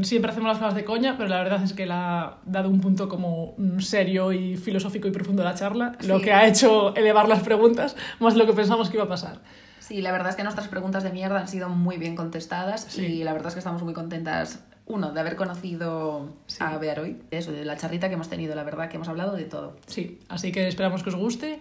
[0.03, 2.81] Siempre hacemos las cosas de coña, pero la verdad es que le ha dado un
[2.81, 6.25] punto como mm, serio y filosófico y profundo a la charla, lo Sí.
[6.25, 9.41] que ha hecho elevar las preguntas más lo que pensamos que iba a pasar.
[9.81, 13.05] Sí, la verdad es que nuestras preguntas de mierda han sido muy bien contestadas Sí.
[13.07, 16.59] y la verdad es que estamos muy contentas, uno, de haber conocido Sí.
[16.61, 19.35] a Bearoid, de eso, de la charrita que hemos tenido, la verdad que hemos hablado
[19.35, 19.77] de todo.
[19.87, 21.61] Sí, así que esperamos que os guste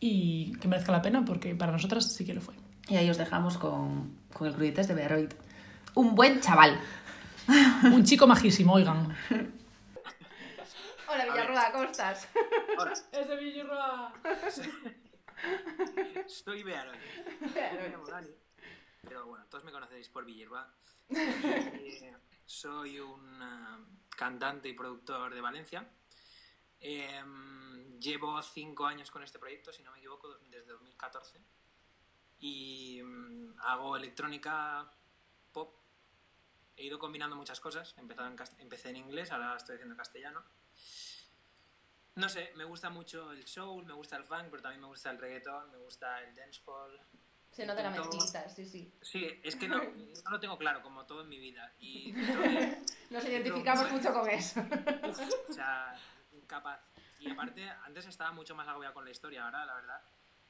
[0.00, 2.54] y que merezca la pena porque para nosotras sí que lo fue.
[2.88, 5.28] Y ahí os dejamos con, con el crudites de Bearoid.
[5.94, 6.78] Un buen chaval.
[7.84, 9.16] Un chico majísimo, oigan.
[11.08, 12.28] Hola Villarroda, ¿cómo estás?
[12.78, 14.12] Hola, Es de Villarroa.
[16.26, 16.98] soy Bearoy.
[18.08, 18.30] Dani,
[19.02, 20.72] pero bueno, todos me conoceréis por Villerba.
[21.14, 22.16] Eh,
[22.46, 25.86] soy un eh, cantante y productor de Valencia.
[26.80, 27.22] Eh,
[27.98, 31.40] llevo cinco años con este proyecto, si no me equivoco, desde 2014.
[32.40, 34.90] Y mm, hago electrónica
[35.52, 35.81] pop.
[36.76, 37.94] He ido combinando muchas cosas.
[37.98, 40.42] Empezado en cast- empecé en inglés, ahora estoy haciendo castellano.
[42.14, 45.10] No sé, me gusta mucho el soul, me gusta el funk, pero también me gusta
[45.10, 47.00] el reggaeton, me gusta el dancehall.
[47.50, 48.92] Se nota la mezclita, sí, sí.
[49.00, 49.76] Sí, es que no,
[50.24, 51.72] no lo tengo claro, como todo en mi vida.
[51.78, 54.60] Y de- Nos identificamos mucho con eso.
[55.48, 55.98] o sea,
[56.32, 56.80] incapaz.
[57.20, 60.02] Y aparte, antes estaba mucho más agobiado con la historia, ahora la verdad,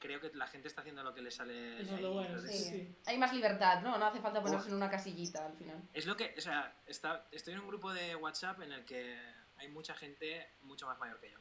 [0.03, 1.81] creo que la gente está haciendo lo que le sale.
[1.81, 2.95] Eso es lo bueno, entonces- sí, sí.
[3.05, 3.97] Hay más libertad, ¿no?
[3.97, 5.81] No hace falta ponerse en una casillita al final.
[5.93, 9.17] Es lo que, o sea, está, estoy en un grupo de WhatsApp en el que
[9.55, 11.39] hay mucha gente mucho más mayor que yo.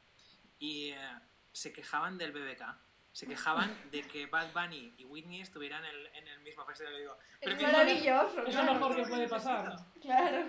[0.60, 0.96] Y eh,
[1.50, 2.62] se quejaban del BBK.
[3.10, 6.94] Se quejaban de que Bad Bunny y Whitney estuvieran en el, en el mismo festival.
[6.94, 9.76] Y digo, ¿pero qué maravilloso, Es lo mejor que puede pasar.
[10.00, 10.46] Claro.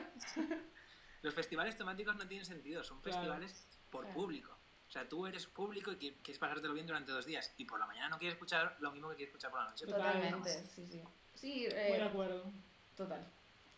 [1.23, 3.17] Los festivales temáticos no tienen sentido, son Claro.
[3.17, 4.19] festivales por Claro.
[4.19, 4.57] público.
[4.93, 7.79] O sea, tú eres público y qui- quieres pasártelo bien durante dos días y por
[7.79, 9.87] la mañana no quieres escuchar lo mismo que quieres escuchar por la noche.
[9.87, 11.01] Totalmente, sí, sí.
[11.33, 12.43] Sí, Muy eh, de acuerdo.
[12.95, 13.25] total.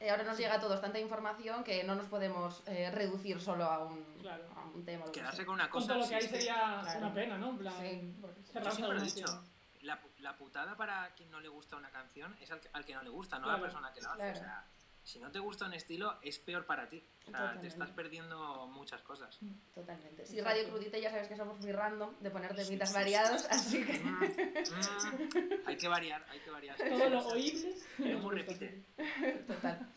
[0.01, 3.63] Eh, ahora nos llega a todos tanta información que no nos podemos eh, reducir solo
[3.63, 4.43] a un, Claro.
[4.57, 5.05] a un tema.
[5.05, 5.93] que Quedarse con una Con cosa.
[5.93, 6.99] todo lo que hay sería Claro.
[6.99, 7.57] una pena, ¿no?
[7.57, 8.13] Plan, Sí.
[8.21, 9.43] Yo siempre la lo he dicho,
[9.83, 12.83] la, pu- la putada para quien no le gusta una canción es al que, al
[12.83, 14.17] que no le gusta, no a la persona que la hace.
[14.17, 14.33] Claro.
[14.37, 14.65] O sea,
[15.05, 16.97] si no te gusta un estilo, es peor para ti.
[16.97, 17.61] O sea, Totalmente.
[17.61, 19.39] te estás perdiendo muchas cosas.
[19.73, 20.25] Totalmente.
[20.25, 20.41] Sí.
[20.41, 23.47] Radio Crudita ya sabes que somos muy random de poner temitas Sí, sí, variados, sí,
[23.51, 23.99] así que...
[23.99, 26.75] Mm, mm, hay que variar, hay que variar.
[26.77, 27.69] Todo lo oíble.
[27.69, 28.83] Es nos muy gusta, repite.
[29.47, 29.87] Total.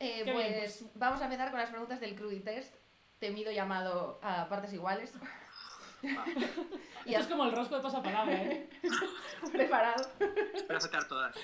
[0.00, 2.74] Eh, bien, pues vamos a empezar con las preguntas del Cruditest,
[3.20, 5.12] temido llamado a partes iguales.
[7.04, 8.68] Y Esto es como el rosco de pasapalabra, ¿eh?
[9.52, 10.10] preparado.
[10.54, 11.34] espero sacar todas.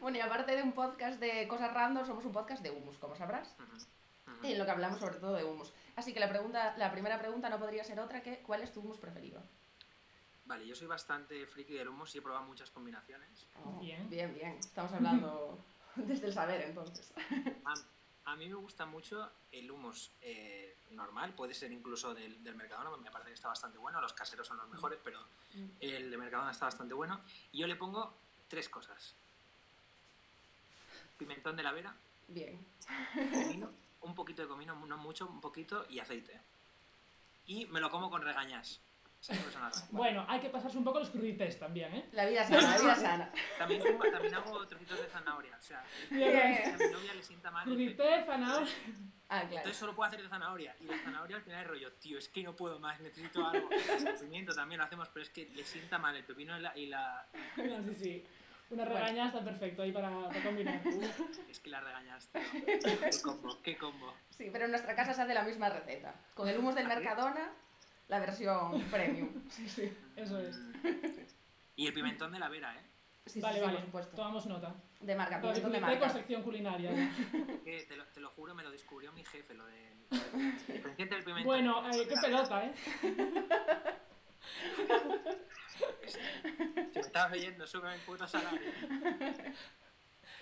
[0.00, 3.14] Bueno, y aparte de un podcast de cosas random, somos un podcast de humus, como
[3.14, 4.46] sabrás, ujú.
[4.46, 5.72] en lo que hablamos sobre todo de humus.
[5.96, 8.80] Así que la, pregunta, la primera pregunta no podría ser otra que ¿cuál es tu
[8.80, 9.40] humus preferido?
[10.46, 13.48] Vale, yo soy bastante friki del humo, sí he probado muchas combinaciones.
[13.64, 14.10] Oh, Bien.
[14.10, 14.56] Bien, bien.
[14.58, 15.58] Estamos hablando
[15.96, 17.12] desde el saber, entonces.
[17.64, 17.74] A,
[18.26, 22.96] a mí me gusta mucho el humus eh, normal, puede ser incluso del, del Mercadona,
[22.96, 25.20] me parece que está bastante bueno, los caseros son los mejores, pero
[25.54, 25.68] Mm.
[25.82, 27.20] el de Mercadona está bastante bueno.
[27.52, 28.12] Y yo le pongo
[28.48, 29.14] tres cosas.
[31.16, 31.94] Pimentón de la vera,
[32.26, 32.58] Bien.
[33.14, 33.70] comino,
[34.00, 36.40] un poquito de comino, no mucho, un poquito, y aceite.
[37.46, 38.80] Y me lo como con regañas.
[39.90, 42.04] Bueno, hay que pasarse un poco los cruditest también, ¿eh?
[42.12, 43.32] La vida sana, la vida sana.
[43.58, 45.56] También, tengo- también hago trocitos de zanahoria.
[45.56, 46.74] O sea, Bien.
[46.74, 47.64] a mi novia le sienta mal.
[47.64, 48.72] Crudité, zanahoria.
[49.30, 49.56] Ah, claro.
[49.56, 50.76] Entonces solo puedo hacer de zanahoria.
[50.80, 53.68] Y la zanahoria al final es rollo, tío, es que no puedo más, necesito algo.
[53.70, 56.76] El pimiento también lo hacemos, pero es que le sienta mal el pepino y la.
[56.78, 58.26] y la- No, sí, sí.
[58.70, 60.80] Una regaña está perfecto ahí para, para combinar.
[61.50, 62.42] es que la regañas, tío.
[62.64, 64.14] Qué combo, qué combo.
[64.30, 66.14] Sí, pero en nuestra casa se hace la misma receta.
[66.34, 67.50] Con el humus del Mercadona,
[68.08, 69.30] la versión premium.
[69.50, 69.96] Sí, sí.
[70.16, 70.60] Eso es.
[71.76, 72.84] Y el pimentón de la vera, ¿eh?
[73.26, 74.16] Sí, vale, sí, vale, por supuesto.
[74.16, 74.74] tomamos nota.
[75.00, 76.08] De marca, pimentón de marca.
[76.10, 76.90] sección culinaria.
[77.64, 79.94] Te, lo, te lo juro, me lo descubrió mi jefe, lo de...
[80.96, 81.44] Del pimentón.
[81.44, 82.74] bueno, eh, qué pelota, ¿eh?
[86.92, 88.60] Si me estabas oyendo, súbeme el puto salario.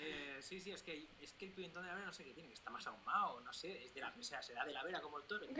[0.04, 2.32] Eh, sí, sí, es que, es que el pimentón de la vera no sé qué
[2.32, 4.82] tiene, que está más ahumado, no sé, es de la, o sea, será de la
[4.82, 5.46] vera como el toro.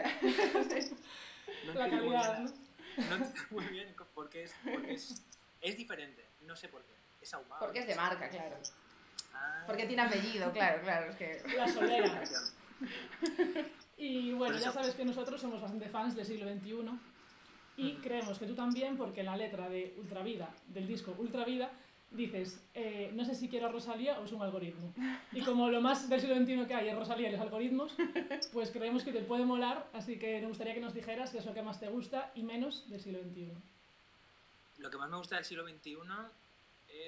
[1.66, 2.55] No La calidad, bien,
[3.11, 3.18] ¿no?
[3.18, 5.24] no muy bien por qué es, porque es,
[5.61, 7.61] es diferente, no sé por qué, es ahumado.
[7.61, 8.57] Porque es de marca, claro.
[9.34, 11.11] Ah, Porque tiene apellido, claro, claro.
[11.11, 11.43] Es que...
[11.57, 12.22] La solera.
[13.97, 16.99] Y bueno, ya sabes que nosotros somos bastante fans del siglo XXI
[17.76, 21.70] y creemos que tú también, porque en la letra de Ultravida, del disco Ultravida,
[22.15, 24.93] dices, eh, no sé si quiero a Rosalía o es un algoritmo.
[25.33, 27.95] Y como lo más del siglo XXI que hay es Rosalía y los algoritmos,
[28.53, 31.47] pues creemos que te puede molar, así que nos gustaría que nos dijeras qué es
[31.47, 33.49] lo que más te gusta y menos del siglo XXI.
[34.79, 35.97] Lo que más me gusta del siglo XXI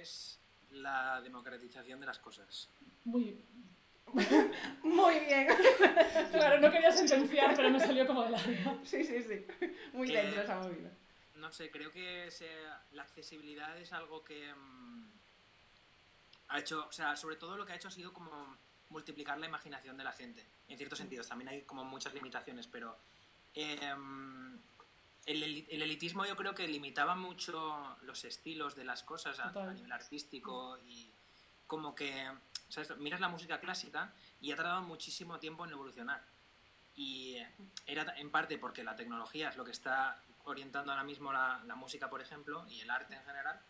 [0.01, 0.39] es
[0.73, 2.69] la democratización de las cosas.
[3.05, 3.37] Muy...
[4.83, 5.49] Muy bien.
[6.31, 8.79] Claro, no quería sentenciar, pero me salió como del alma.
[8.85, 9.45] Sí, sí, sí.
[9.93, 10.91] Muy Que- dentro esa movida.
[11.35, 12.49] No sé, creo que se-
[12.93, 15.09] la accesibilidad es algo que mm,
[16.49, 18.57] ha hecho, o sea, sobre todo lo que ha hecho ha sido como
[18.91, 21.29] multiplicar la imaginación de la gente, en ciertos sentidos.
[21.29, 22.97] También hay como muchas limitaciones, pero
[23.55, 24.57] eh, mm,
[25.27, 29.51] el, eli- el elitismo yo creo que limitaba mucho los estilos de las cosas a
[29.75, 31.11] nivel artístico y
[31.67, 32.31] como que,
[32.69, 32.97] ¿sabes?
[32.99, 36.23] Miras la música clásica y ha tardado muchísimo tiempo en evolucionar.
[36.95, 37.39] Y
[37.87, 41.75] era en parte porque la tecnología es lo que está orientando ahora mismo la, la
[41.75, 43.61] música, por ejemplo, y el arte en general,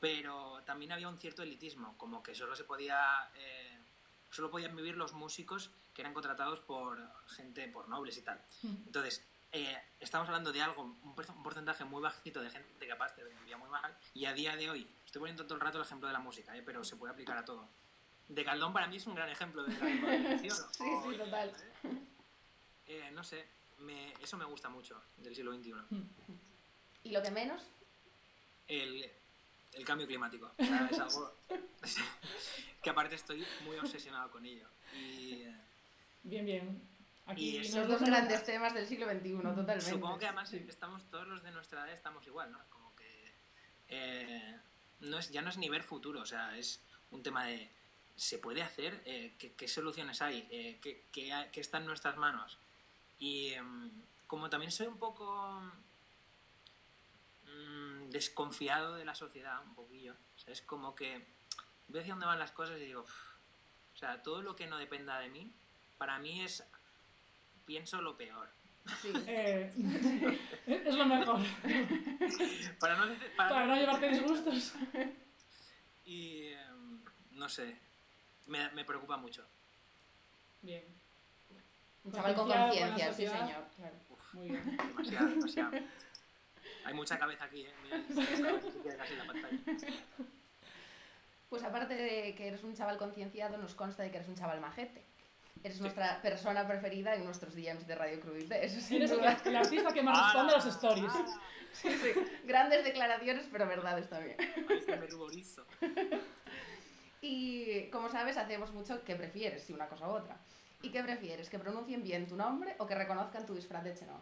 [0.00, 3.78] pero también había un cierto elitismo, como que solo se podía, eh,
[4.30, 6.98] solo podían vivir los músicos que eran contratados por
[7.28, 8.40] gente, por nobles y tal.
[8.86, 12.92] Entonces, eh, estamos hablando de algo, un, por- un porcentaje muy bajito de gente que
[12.92, 15.84] aparte vivía muy mal, y a día de hoy, estoy poniendo todo el rato el
[15.84, 17.68] ejemplo de la música, eh, pero se puede aplicar a todo.
[18.28, 19.86] De Caldón para mí es un gran ejemplo de la.
[20.72, 21.52] Sí, sí, total.
[22.86, 23.48] Eh, no sé,
[23.84, 25.72] me, eso me gusta mucho del siglo XXI.
[27.04, 27.62] ¿Y lo que menos?
[28.66, 29.10] El,
[29.74, 30.50] el cambio climático.
[30.90, 31.32] Es algo
[32.82, 34.68] que aparte estoy muy obsesionado con ello.
[34.96, 35.54] Y eh,
[36.22, 36.82] Bien, bien.
[37.26, 39.80] Aquí Y Los dos grandes temas del siglo XXI, totalmente.
[39.80, 40.64] supongo que además Sí.
[40.68, 42.58] estamos todos los de nuestra edad estamos igual, ¿no?
[42.70, 43.32] Como que
[43.88, 44.58] eh,
[45.00, 46.80] no es, ya no es ni ver futuro, o sea, es
[47.10, 47.70] un tema de
[48.16, 49.02] ¿se puede hacer?
[49.06, 50.46] Eh, ¿qué, qué soluciones hay?
[50.50, 52.58] Eh, ¿qué, qué qué está en nuestras manos?
[53.18, 53.90] Y em,
[54.26, 55.60] como también soy un poco
[57.46, 61.26] mm, desconfiado de la sociedad, un poquillo, o sea, es como que
[61.88, 63.12] veo hacia dónde van las cosas y digo, "Uf".
[63.94, 65.52] o sea, todo lo que no dependa de mí,
[65.98, 66.64] para mí es,
[67.66, 68.48] pienso lo peor.
[69.00, 69.12] Sí.
[69.26, 69.72] Eh,
[70.66, 71.40] es lo mejor.
[72.78, 74.74] Para no, para Para no llevarte disgustos.
[76.04, 77.00] Y em,
[77.32, 77.78] no sé,
[78.46, 79.46] me, me preocupa mucho.
[80.62, 80.84] Bien.
[82.04, 83.64] Un chaval con Concienciado, conciencia, sí, señor.
[83.76, 83.94] Claro.
[84.34, 84.76] Muy bien.
[84.76, 85.70] Demasiado, demasiado.
[86.84, 87.74] Hay mucha cabeza aquí, ¿eh?
[88.10, 89.58] Mira, casi en la pantalla.
[91.48, 94.60] Pues aparte de que eres un chaval concienciado, nos consta de que eres un chaval
[94.60, 95.02] majete.
[95.62, 99.38] Eres nuestra persona preferida en nuestros DMs de Radio Crudite, eso sin Eres el, duda.
[99.44, 101.12] el artista que más responde a los stories.
[101.74, 102.12] Sí, sí.
[102.44, 104.36] Grandes declaraciones, pero verdades también.
[104.86, 105.64] Se me ruborizo.
[107.20, 110.36] Y como sabes, hacemos mucho que prefieres, si una cosa u otra.
[110.84, 111.48] ¿Y qué prefieres?
[111.48, 114.20] ¿Que pronuncien bien tu nombre o que reconozcan tu disfraz de Chenoa?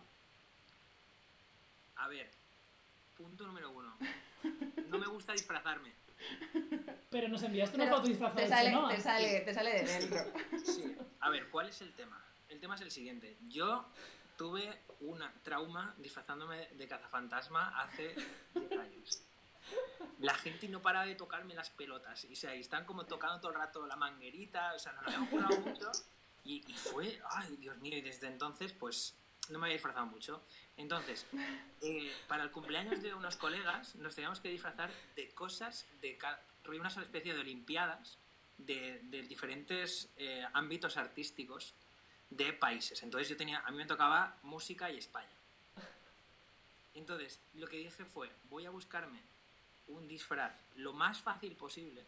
[1.97, 2.31] A ver,
[3.17, 3.99] punto número uno.
[4.87, 5.93] No me gusta disfrazarme.
[7.11, 8.89] Pero nos enviaste una foto disfrazada te de sale, Chenoa.
[8.95, 10.21] te, sale, te sale de dentro.
[10.65, 10.97] Sí.
[11.19, 12.23] A ver, ¿cuál es el tema?
[12.49, 13.37] El tema es el siguiente.
[13.49, 13.85] Yo
[14.37, 18.15] tuve un trauma disfrazándome de cazafantasma hace
[18.55, 19.23] 10 años.
[20.21, 22.25] La gente no paraba de tocarme las pelotas.
[22.25, 24.75] Y, o sea, están como tocando todo el rato la manguerita.
[24.75, 25.91] O sea, nos lo habíamos mucho.
[26.45, 29.15] Y, fue, ay, Dios mío, y desde entonces, pues,
[29.49, 30.43] no me había disfrazado mucho.
[30.77, 31.27] Entonces,
[31.83, 36.19] eh, para el cumpleaños de unos colegas, nos teníamos que disfrazar de cosas, de
[36.67, 38.19] una especie de olimpiadas
[38.59, 41.75] de, de diferentes eh, ámbitos artísticos
[42.31, 43.03] de países.
[43.03, 45.29] Entonces yo tenía, a mí me tocaba música y España.
[46.95, 49.21] Entonces, lo que dije fue, voy a buscarme
[49.89, 52.05] un disfraz lo más fácil posible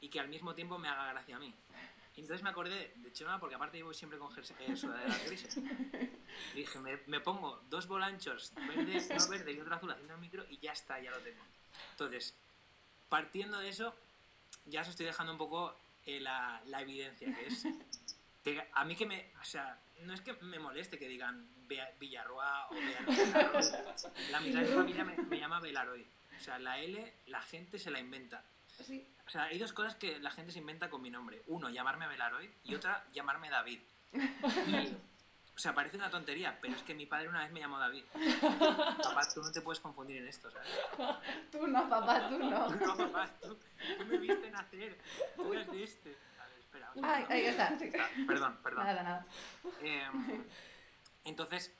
[0.00, 1.54] y que al mismo tiempo me haga gracia a mí.
[2.16, 5.58] Entonces me acordé de Chema porque aparte yo voy siempre con eh, sudaderas grises.
[6.54, 10.44] Dije, me, me pongo dos volanchos, verde, uno verde y otro azul haciendo el micro
[10.48, 11.42] y ya está, ya lo tengo.
[11.92, 12.34] Entonces,
[13.08, 13.94] partiendo de eso,
[14.66, 17.66] ya os estoy dejando un poco eh, la, la evidencia, que es
[18.74, 21.48] a mí que me, o sea, no es que me moleste que digan
[21.98, 23.64] Villarroa o Belaroy.
[24.30, 26.02] La mitad de mi familia me, me llama Belaroy.
[26.02, 28.44] O O sea, la L, la gente se la inventa.
[28.84, 29.06] Sí.
[29.26, 31.42] O sea, hay dos cosas que la gente se inventa con mi nombre.
[31.46, 33.80] Uno, llamarme Belaroy y otra, llamarme David.
[34.12, 34.96] Y,
[35.54, 38.04] o sea, parece una tontería, pero es que mi padre una vez me llamó David.
[38.40, 40.68] Papá, tú no te puedes confundir en esto, ¿sabes?
[41.50, 42.68] Tú no, papá, tú no.
[42.68, 43.58] No, papá, tú,
[43.98, 44.98] tú me viste nacer.
[45.36, 46.16] Tú eres de este.
[46.40, 46.92] A ver, espera.
[47.02, 47.76] Ay, ahí está.
[48.00, 48.84] Ah, Perdón, perdón.
[48.86, 49.26] Nada, nada.
[49.82, 50.08] Eh,
[51.24, 51.72] entonces,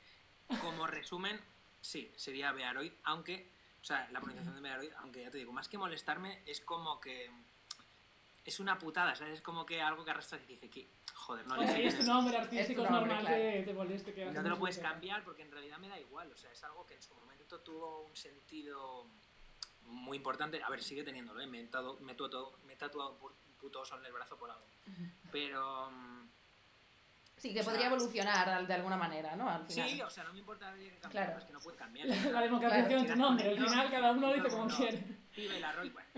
[0.61, 1.39] como resumen,
[1.81, 3.51] sí, sería Bearoid, aunque,
[3.83, 7.01] o sea, la pronunciación de Bearoid, aunque ya te digo, más que molestarme, es como
[7.01, 7.29] que
[8.45, 9.33] es una putada, ¿sabes?
[9.33, 12.05] Es como que algo que arrastras y dice que, joder, no le sé es tu
[12.05, 13.43] nombre artístico, Es nombre, normal claro.
[13.43, 14.13] que te moleste.
[14.13, 16.63] Que no te lo puedes cambiar porque en realidad me da igual, o sea, es
[16.63, 19.05] algo que en su momento tuvo un sentido
[19.81, 21.47] muy importante, a ver, sigue teniéndolo, ¿eh?
[21.47, 23.17] me, he tatuado, me, he tatuado, me he tatuado
[23.59, 24.65] puto oso en el brazo por algo,
[25.29, 25.91] pero...
[27.43, 29.49] Sí, que O sea, podría evolucionar de alguna manera, ¿no?
[29.49, 29.89] Al final.
[29.89, 31.37] Sí, o sea, no me importa que cambie, Claro.
[31.39, 32.07] es que no puede cambiar.
[32.31, 35.03] La democratización de tu nombre, al final cada uno lo dice como quiere.
[35.35, 36.09] Y Belarroy, bueno,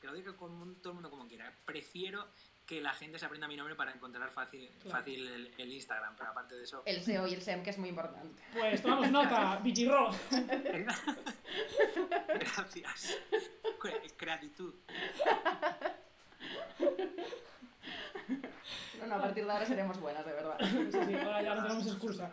[0.00, 1.52] que lo diga con todo el mundo como quiera.
[1.64, 2.26] Prefiero
[2.66, 4.90] que la gente se aprenda mi nombre para encontrar fácil, Claro.
[4.98, 6.82] fácil el, el Instagram, pero aparte de eso...
[6.86, 8.42] El SEO y el SEM, que es muy importante.
[8.52, 10.10] Pues tomamos nota, Vigirro.
[12.26, 13.16] Gracias.
[14.18, 14.74] Gratitud.
[19.00, 20.56] No, no, a partir de ahora seremos buenas, de verdad.
[20.60, 22.30] Sí, sí, ahora ya no tenemos excusa.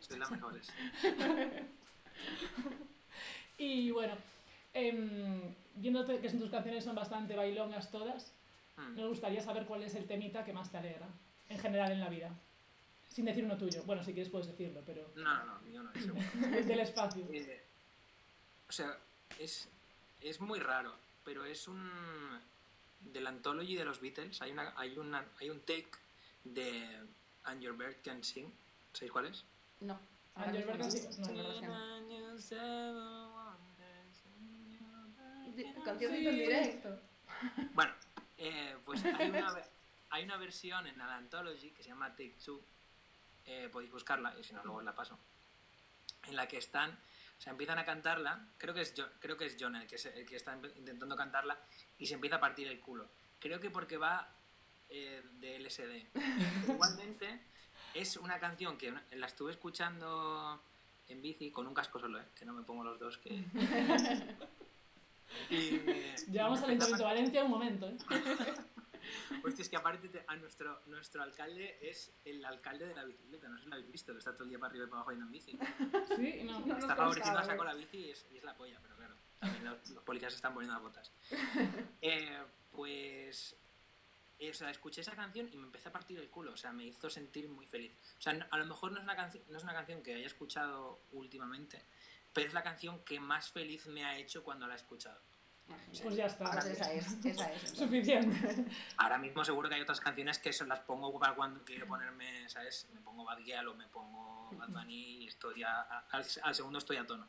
[0.00, 0.72] Soy la mejores.
[3.58, 4.14] Y bueno,
[4.72, 8.32] em, viéndote que son tus canciones son bastante bailongas todas,
[8.76, 8.94] Mm.
[8.96, 11.06] me gustaría saber cuál es el temita que más te alegra,
[11.50, 12.30] en general en la vida.
[13.08, 13.82] Sin decir uno tuyo.
[13.84, 16.24] Bueno, si quieres puedes decirlo, pero No, no, no, yo no, seguro.
[16.66, 17.26] del espacio.
[17.32, 17.62] Eh,
[18.68, 18.96] o sea,
[19.38, 19.68] es,
[20.22, 20.94] es muy raro,
[21.24, 22.40] pero es un...
[23.00, 25.90] Del Anthology de los Beatles hay, una, hay, una, hay un take
[26.44, 27.06] de
[27.44, 28.52] And Your Bird Can Sing.
[28.92, 29.44] ¿Sabéis cuál es?
[29.80, 29.98] No.
[30.34, 31.08] Ahora yo mismo creo que sí.
[31.20, 31.90] no, No, la verdad es que no.
[35.56, 37.00] Di- Bueno, Concierto en directo.
[38.38, 39.54] eh, pues hay una,
[40.10, 42.60] hay una versión en la Anthology que se llama Take Two,
[43.46, 45.18] eh, podéis buscarla y si no luego os la paso,
[46.28, 46.96] en la que están,
[47.40, 49.96] o sea, empiezan a cantarla, creo que es, Jo- creo que es John el que,
[49.96, 51.58] se- el que está intentando cantarla
[51.98, 53.08] y se empieza a partir el culo.
[53.38, 54.28] Creo que porque va
[54.90, 56.04] eh, de LSD.
[56.68, 57.40] Igualmente
[57.94, 60.62] es una canción que la estuve escuchando
[61.08, 62.26] en bici con un casco solo, ¿eh?
[62.38, 63.42] que no me pongo los dos, que...
[65.48, 65.80] Y,
[66.30, 67.96] Llevamos al de Valencia un momento, ¿eh?
[69.44, 73.48] Hostia, es que aparte te- a nuestro, nuestro alcalde es el alcalde de la bicicleta,
[73.48, 74.98] no sé si lo habéis visto, que está todo el día para arriba y para
[75.02, 75.58] abajo yendo en bici.
[76.16, 76.58] Sí, no.
[76.78, 79.90] Está favoreciendo saco la bici y es, y es la polla, pero claro, también los,
[79.90, 81.12] los policías se están poniendo las botas.
[82.02, 82.42] Eh,
[82.72, 83.56] pues,
[84.38, 86.72] eh, o sea, escuché esa canción y me empecé a partir el culo, o sea,
[86.72, 87.92] me hizo sentir muy feliz.
[88.18, 90.14] O sea, no- a lo mejor no es una, canción no es una canción que
[90.14, 91.84] haya escuchado últimamente,
[92.32, 95.20] pero es la canción que más feliz me ha hecho cuando la he escuchado.
[96.02, 96.50] Pues ya está.
[96.50, 97.70] Pues esa es, esa es.
[97.78, 98.64] Suficiente.
[98.96, 102.48] Ahora mismo seguro que hay otras canciones que se las pongo para cuando quiero ponerme,
[102.48, 102.88] ¿sabes?
[102.94, 106.78] Me pongo Bad Gyal o me pongo Bad Bunny y estoy a- al, al segundo
[106.78, 107.26] estoy a tono.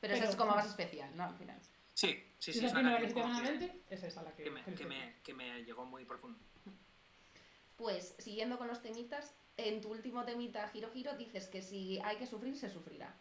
[0.00, 1.24] Pero esa es como más especial, ¿no?
[1.24, 1.58] Al final.
[1.94, 2.58] Sí, sí, sí.
[2.64, 4.44] es la primera que te la mente, es esa la que...
[4.44, 6.38] que, me, que que, me, que me llegó muy profundo.
[7.76, 12.16] Pues, siguiendo con los temitas, en tu último temita, Giro Giro, dices que si hay
[12.16, 13.14] que sufrir, se sufrirá.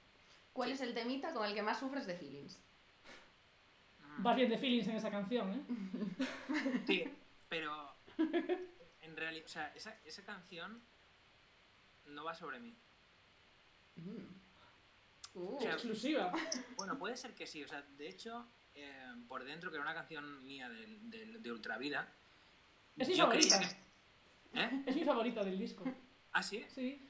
[0.54, 0.76] ¿Cuál Sí.
[0.76, 2.58] es el temita con el que más sufres de feelings?
[4.20, 5.62] Vas bien de feelings en esa canción, ¿eh?
[6.88, 7.04] Sí,
[7.50, 7.94] pero
[9.02, 10.82] en realidad, o sea, esa, esa canción
[12.08, 12.76] no va sobre mí.
[15.34, 16.32] Uh, O sea, Exclusiva.
[16.78, 19.94] Bueno, puede ser que sí, o sea, de hecho, eh, por dentro, que era una
[19.94, 22.08] canción mía del- del- de, Ultravida,
[22.98, 23.78] Es mi yo creía favorita.
[24.54, 24.60] que...
[24.62, 24.84] ¿Eh?
[24.86, 25.84] Es mi favorita del disco.
[26.32, 26.66] ¿Ah, sí?
[26.74, 27.02] Sí.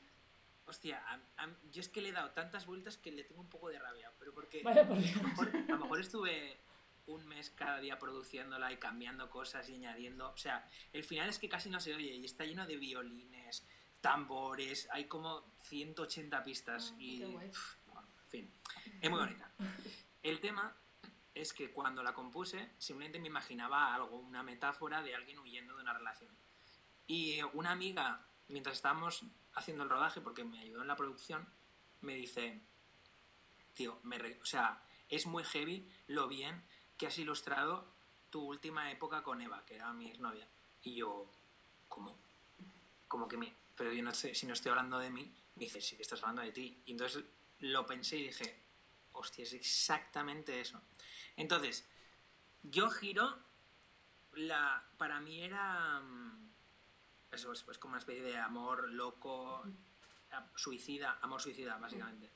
[0.66, 3.49] Hostia, a- a- yo es que le he dado tantas vueltas que le tengo un
[3.49, 5.16] poco de rabia, pero porque Vaya por Dios.
[5.16, 6.58] a lo mejor, a lo mejor estuve
[7.08, 11.38] un mes cada día produciéndola y cambiando cosas y añadiendo, o sea, el final es
[11.39, 13.66] que casi no se oye y está lleno de violines,
[14.01, 17.18] tambores, hay como 180 pistas Ah, y...
[17.20, 17.47] qué guay.
[17.49, 18.53] pf, bueno, en fin,
[19.01, 19.51] es muy bonita.
[20.22, 20.76] El tema
[21.34, 25.82] es que cuando la compuse simplemente me imaginaba algo, una metáfora de alguien huyendo de
[25.82, 26.36] una relación.
[27.08, 31.47] Y una amiga, mientras estábamos haciendo el rodaje, porque me ayudó en la producción,
[32.01, 32.62] me dice,
[33.74, 36.64] tío, me re- o sea, es muy heavy lo bien
[36.97, 37.85] que has ilustrado
[38.29, 40.47] tu última época con Eva, que era mi exnovia.
[40.83, 41.29] Y yo,
[41.87, 42.17] ¿cómo?
[43.07, 43.53] Como que mi...
[43.75, 46.21] Pero yo no sé, si no estoy hablando de mí, me dice, sí que estás
[46.23, 46.81] hablando de ti.
[46.85, 47.23] Y entonces
[47.59, 48.59] lo pensé y dije,
[49.13, 50.81] hostia, es exactamente eso.
[51.35, 51.85] Entonces,
[52.63, 53.37] yo giro,
[54.33, 55.99] la, para mí era...
[55.99, 56.49] mm,
[57.31, 59.63] Eso es pues, como una especie de amor loco,
[60.55, 62.29] suicida, amor suicida, básicamente.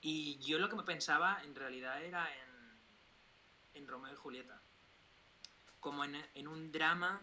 [0.00, 2.53] Y yo lo que me pensaba en realidad era en,
[3.74, 4.60] en Romeo y Julieta,
[5.80, 7.20] como en, en un drama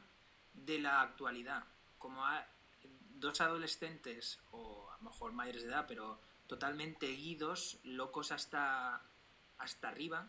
[0.53, 1.63] de la actualidad,
[1.97, 2.45] como a
[3.15, 9.01] dos adolescentes, o a lo mejor mayores de edad, pero totalmente idos, locos hasta,
[9.57, 10.27] hasta arriba,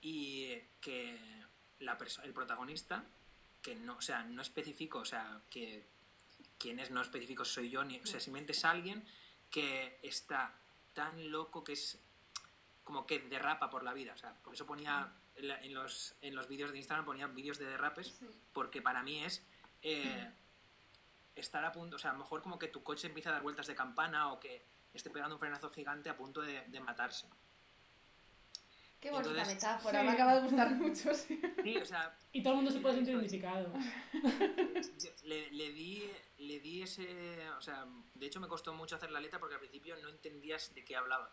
[0.00, 1.18] y que
[1.80, 3.04] la el protagonista,
[3.62, 5.86] que no, o sea, no especifico, o sea, que
[6.58, 9.04] quien es no específico soy yo, ni, o sea, simplemente es alguien
[9.50, 10.54] que está
[10.92, 11.98] tan loco que es
[12.82, 16.14] como que derrapa por la vida, o sea, por eso ponía en, la- en los,
[16.22, 18.18] en los vídeos de Instagram ponía vídeos de derrapes,
[18.52, 19.44] porque para mí es
[19.82, 20.30] eh,
[21.36, 23.42] estar a punto, o sea, a lo mejor como que tu coche empieza a dar
[23.42, 24.64] vueltas de campana o que
[24.94, 27.26] esté pegando un frenazo gigante a punto de, de matarse.
[29.00, 30.06] Qué bonita Entonces- metáfora, Sí.
[30.06, 31.12] me acaba de gustar mucho.
[31.14, 31.40] Sí.
[31.62, 33.70] Sí, o sea, Y todo el mundo se puede sentir identificado.
[35.24, 39.20] le, le di le di ese o sea de hecho me costó mucho hacer la
[39.20, 41.30] letra porque al principio no entendías de qué hablaba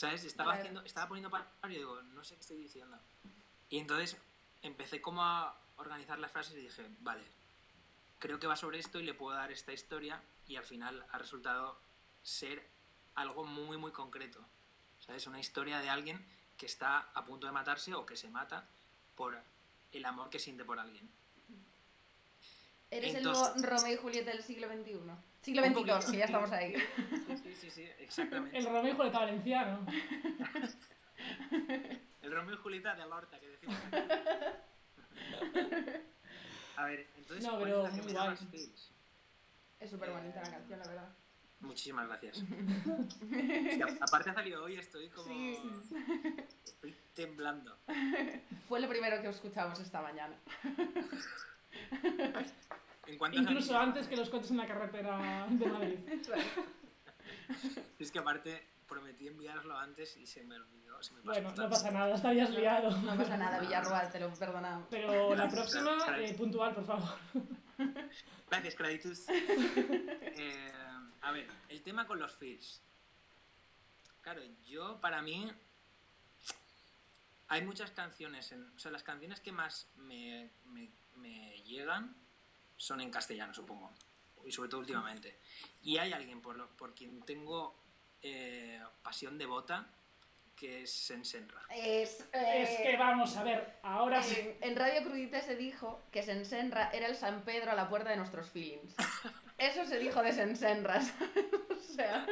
[0.00, 2.96] sabes estaba haciendo estaba poniendo palabras y digo no sé qué estoy diciendo.
[3.68, 4.16] Y entonces
[4.62, 7.22] empecé como a organizar las frases y dije vale
[8.18, 11.18] creo que va sobre esto y le puedo dar esta historia y al final ha
[11.18, 11.78] resultado
[12.22, 12.66] ser
[13.14, 14.40] algo muy muy concreto.
[15.04, 16.24] Sabes una historia de alguien
[16.56, 18.66] que está a punto de matarse o que se mata
[19.16, 19.38] por
[19.92, 21.10] el amor que siente por alguien.
[22.90, 24.98] Eres Entonces- el nuevo Romeo y Julieta del siglo XXI.
[25.40, 25.98] Siglo XXII, poquito.
[26.12, 26.74] que ya estamos ahí.
[27.26, 28.58] Sí, sí, sí, sí, exactamente.
[28.58, 29.86] El Romeo y Julieta valenciano.
[32.22, 33.76] El Romeo y Julieta de Lorta, que decimos.
[36.76, 38.40] A ver, entonces, No, ¿cuál pero es la que más?
[39.80, 41.08] Es súper bonita la canción, la verdad.
[41.60, 42.42] Muchísimas gracias.
[44.00, 45.26] Aparte ha salido hoy, estoy como...
[45.26, 45.58] Sí.
[46.64, 47.78] Estoy temblando.
[48.68, 50.36] Fue lo primero que escuchamos esta mañana.
[53.18, 55.98] En Incluso antes que los coches en la carretera de Madrid.
[57.98, 61.02] Es que aparte prometí enviarlo antes y se me olvidó.
[61.02, 62.90] Se me pasó Bueno, no pasa nada, estarías liado.
[63.02, 64.86] No pasa nada, Villarroel, te lo perdonamos.
[64.90, 67.08] Pero la próxima, eh, puntual, por favor.
[68.50, 69.24] Gracias, Creditus.
[69.28, 70.72] Eh,
[71.22, 72.82] a ver, el tema con los feels.
[74.22, 75.50] Claro, yo, para mí,
[77.48, 82.14] hay muchas canciones, en, o sea, las canciones que más me, me- me llegan
[82.80, 83.92] son en castellano, supongo,
[84.46, 85.38] y sobre todo últimamente.
[85.82, 87.78] Y hay alguien por, lo- por quien tengo
[88.22, 89.86] eh, pasión devota,
[90.56, 91.60] que es Sensenra.
[91.70, 94.34] Es, Es que vamos a ver, ahora sí.
[94.60, 98.10] En, en Radio Crudite se dijo que Sensenra era el San Pedro a la puerta
[98.10, 98.94] de nuestros feelings.
[99.58, 101.00] Eso se dijo de Sensenra.
[101.90, 102.24] O sea,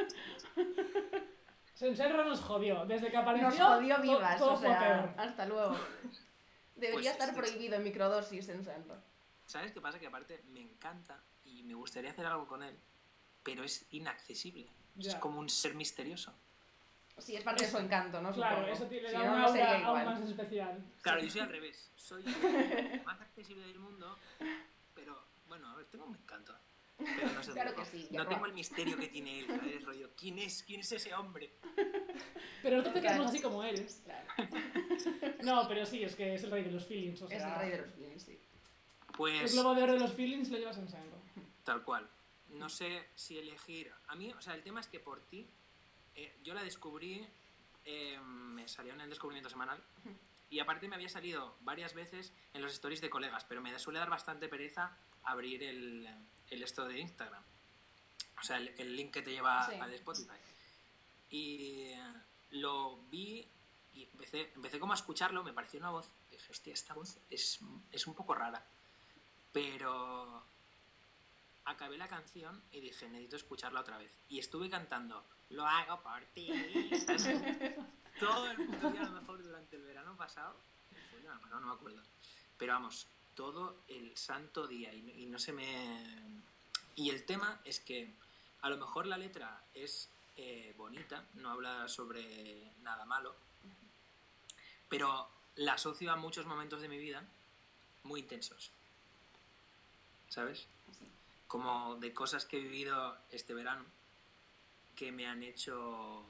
[1.73, 2.85] Senserra nos jodió.
[2.85, 3.49] Desde que apareció.
[3.49, 5.13] nos jodió to- vivas, todo o sea, peor.
[5.17, 5.77] hasta luego.
[6.75, 7.35] Debería Pues estar sí.
[7.35, 9.01] prohibido en microdosis Sensenra.
[9.49, 9.97] ¿Sabes qué pasa?
[9.97, 12.77] Que aparte me encanta y me gustaría hacer algo con él,
[13.41, 14.69] pero es inaccesible.
[14.99, 15.19] Es Ya.
[15.19, 16.31] como un ser misterioso.
[17.17, 18.31] Sí, es parte de su encanto, ¿no?
[18.31, 18.73] Claro, Supongo.
[18.75, 20.85] eso tiene Si da no, un no sería aura aún más especial.
[21.01, 21.91] Claro, yo soy al revés.
[21.95, 22.23] Soy
[22.93, 24.19] el más accesible del mundo,
[24.93, 26.55] pero bueno, a ver, tengo un encanto.
[26.99, 29.83] Pero no sé Claro que sí, No tengo el misterio que tiene él, ¿sabes?
[29.83, 30.61] Rollo, ¿quién es?
[30.61, 31.53] ¿Quién es ese hombre?
[32.61, 34.03] Pero nosotros te queremos así como eres.
[34.05, 34.27] Claro,
[35.43, 37.21] No, pero sí, es que es el rey de los feelings.
[37.23, 38.38] O sea, es el rey de los feelings, sí.
[39.27, 41.17] El Pues globo de oro de los feelings lo llevas en sangre.
[41.63, 42.09] tal cual.
[42.49, 43.91] No sé si elegir.
[44.07, 45.47] A mí, o sea, el tema es que por ti,
[46.15, 47.27] eh, yo la descubrí,
[47.85, 49.81] eh, me salió en el descubrimiento semanal.
[50.49, 53.99] Y aparte me había salido varias veces en los stories de colegas, pero me suele
[53.99, 56.09] dar bastante pereza abrir el,
[56.49, 57.43] el esto de Instagram.
[58.39, 59.75] O sea, el, el link que te lleva Sí.
[59.75, 60.37] al Spotify.
[61.29, 62.13] Y eh,
[62.51, 63.47] lo vi
[63.93, 66.09] y empecé, empecé como a escucharlo, me pareció una voz.
[66.31, 67.59] Dije, hostia, esta voz es,
[67.91, 68.65] es un poco rara.
[69.51, 70.43] Pero
[71.65, 74.11] acabé la canción y dije, necesito escucharla otra vez.
[74.29, 76.49] Y estuve cantando, lo hago por ti.
[78.19, 80.55] Todo el puto día, a lo mejor durante el verano pasado.
[81.23, 82.01] pasado, no me acuerdo.
[82.57, 86.41] Pero vamos, todo el santo día y, no- y no se me...
[86.97, 88.11] Y el tema es que
[88.61, 93.33] a lo mejor la letra es eh, bonita, no habla sobre nada malo,
[94.89, 97.23] pero la asocio a muchos momentos de mi vida
[98.03, 98.71] muy intensos.
[100.29, 100.67] ¿Sabes?
[101.47, 103.83] Como de cosas que he vivido este verano
[104.95, 106.19] que me han hecho...
[106.19, 106.25] o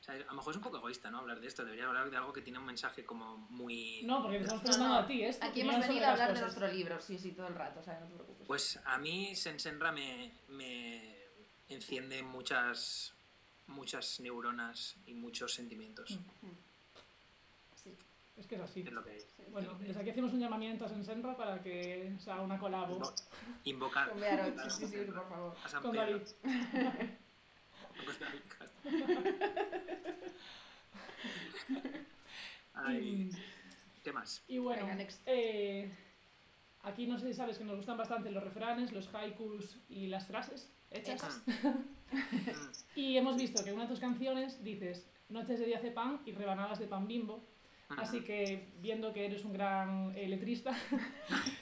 [0.00, 1.18] sea, a lo mejor es un poco egoísta, ¿no?
[1.18, 1.64] Hablar de esto.
[1.64, 4.02] Debería hablar de algo que tiene un mensaje como muy...
[4.04, 5.04] No, porque te estamos No, preguntando no.
[5.04, 5.46] a ti esto.
[5.46, 7.98] Aquí hemos venido a hablar de nuestro libro, sí, sí, todo el rato, o sea,
[8.00, 8.46] no te preocupes.
[8.46, 11.16] Pues a mí Sensenra me, me
[11.68, 13.12] enciende muchas,
[13.66, 16.10] muchas neuronas y muchos sentimientos.
[16.10, 16.20] Sí.
[18.38, 18.80] Es que es así.
[18.80, 19.18] Es lo que hay.
[19.50, 23.14] Bueno, desde aquí hacemos un llamamiento a Sensenra para que se haga una colabo Invo-
[23.64, 25.56] Invocar Con Bearot, a sí, sí, sí, por favor.
[25.64, 26.06] a San con Pedro.
[26.18, 26.22] David.
[32.74, 33.30] Ay,
[34.04, 34.42] ¿qué más?
[34.48, 35.20] Y bueno, Venga, next.
[35.26, 35.90] eh,
[36.82, 40.26] aquí no sé si sabes que nos gustan bastante los refranes, los haikus y las
[40.26, 41.42] frases hechas.
[41.46, 41.74] Hechas.
[42.96, 46.20] Y hemos visto que en una de tus canciones dices noches de día de pan
[46.24, 47.44] y rebanadas de pan bimbo.
[47.96, 50.76] Así que, viendo que eres un gran eh, letrista,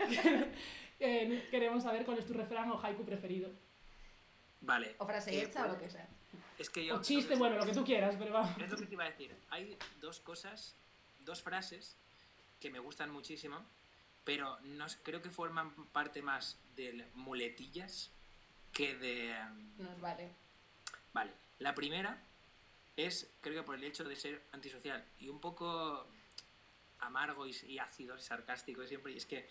[1.00, 3.50] eh, queremos saber cuál es tu refrán o haiku preferido.
[4.60, 4.96] Vale.
[4.98, 6.08] O frase eh, hecha o pues, lo que sea.
[6.58, 6.96] Es que yo...
[6.96, 8.50] O chiste, bueno, lo que tú quieras, pero vamos.
[8.60, 9.36] Es lo que te iba a decir.
[9.50, 10.74] Hay dos cosas,
[11.24, 11.96] dos frases
[12.58, 13.64] que me gustan muchísimo,
[14.24, 18.10] pero no, creo que forman parte más de muletillas
[18.72, 19.34] que de...
[19.78, 20.30] Nos vale.
[21.12, 22.18] Vale, la primera
[22.96, 26.08] es, creo que por el hecho de ser antisocial y un poco
[27.00, 29.48] amargo y, y ácido y sarcástico y siempre, y es que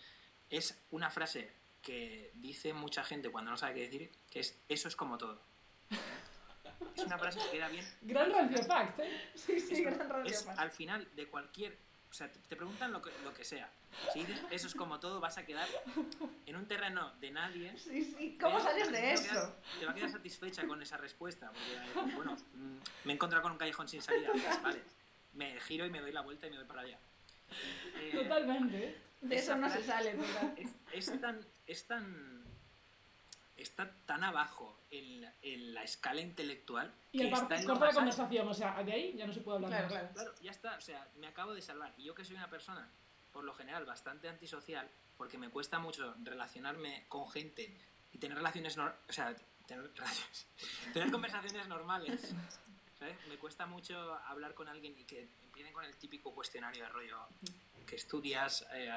[0.49, 4.87] es una frase que dice mucha gente cuando no sabe qué decir, que es eso
[4.87, 5.39] es como todo.
[6.95, 7.85] Es una frase que queda bien.
[8.01, 9.31] Gran rancio fact, ¿eh?
[9.35, 10.31] Sí, sí, Es, gran radio.
[10.31, 11.77] es al final de cualquier.
[12.09, 13.69] O sea, te, preguntan lo que, lo que sea.
[14.13, 15.67] Si dices eso es como todo, vas a quedar
[16.45, 17.77] en un terreno de nadie.
[17.77, 18.37] Sí, sí.
[18.39, 19.23] ¿Cómo sales de eso?
[19.33, 21.51] quedar- Te va a quedar satisfecha con esa respuesta.
[21.93, 24.29] Porque, bueno, mm, me he encontrado con un callejón sin salida.
[24.31, 24.81] pues, vale.
[25.33, 26.97] Me giro y me doy la vuelta y me voy para allá.
[27.99, 28.97] Eh, Totalmente.
[29.21, 30.15] De eso no se sale.
[30.57, 31.39] Es, es tan.
[31.67, 32.43] Es tan.
[33.57, 36.93] Está tan abajo en la, en la escala intelectual.
[37.13, 39.33] Y que el par- está en corta la conversación, o sea, de ahí ya no
[39.33, 39.93] se puede hablar Claro, más.
[39.93, 40.13] claro.
[40.13, 41.93] Claro, ya está, o sea, me acabo de salvar.
[41.97, 42.87] Y yo que soy una persona,
[43.31, 47.73] por lo general, bastante antisocial, porque me cuesta mucho relacionarme con gente
[48.11, 49.33] y tener relaciones, nor- o sea,
[49.65, 49.89] tener,
[50.93, 52.35] tener conversaciones normales,
[52.99, 53.15] ¿sabes?
[53.27, 57.17] Me cuesta mucho hablar con alguien y que empiecen con el típico cuestionario de rollo
[57.85, 58.89] que estudias, eh,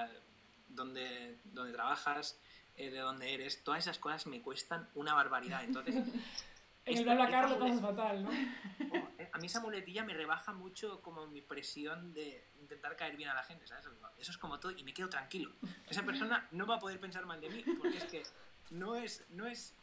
[0.68, 2.38] dónde, dónde trabajas,
[2.76, 5.64] eh, de dónde eres, todas esas cosas me cuestan una barbaridad.
[5.64, 5.94] Entonces,
[6.88, 8.30] En el BlaBlaCar lo pasas fatal, ¿no?
[8.30, 13.16] Oh, eh, a mí esa muletilla me rebaja mucho como mi presión de intentar caer
[13.16, 13.86] bien a la gente, ¿sabes?
[14.18, 15.52] Eso es como todo y me quedo tranquilo.
[15.88, 18.22] Esa persona no va a poder pensar mal de mí porque es que
[18.70, 19.74] no es, no es,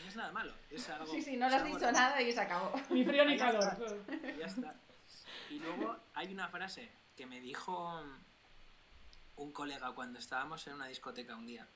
[0.00, 0.52] no es nada malo.
[0.70, 2.72] Es algo, Sí, sí, no le has dicho nada y se acabó.
[2.90, 3.62] Ni frío ni calor.
[3.62, 4.36] está.
[4.36, 4.74] Ya está.
[5.50, 8.02] Y luego hay una frase que me dijo
[9.36, 11.68] un colega cuando estábamos en una discoteca un día.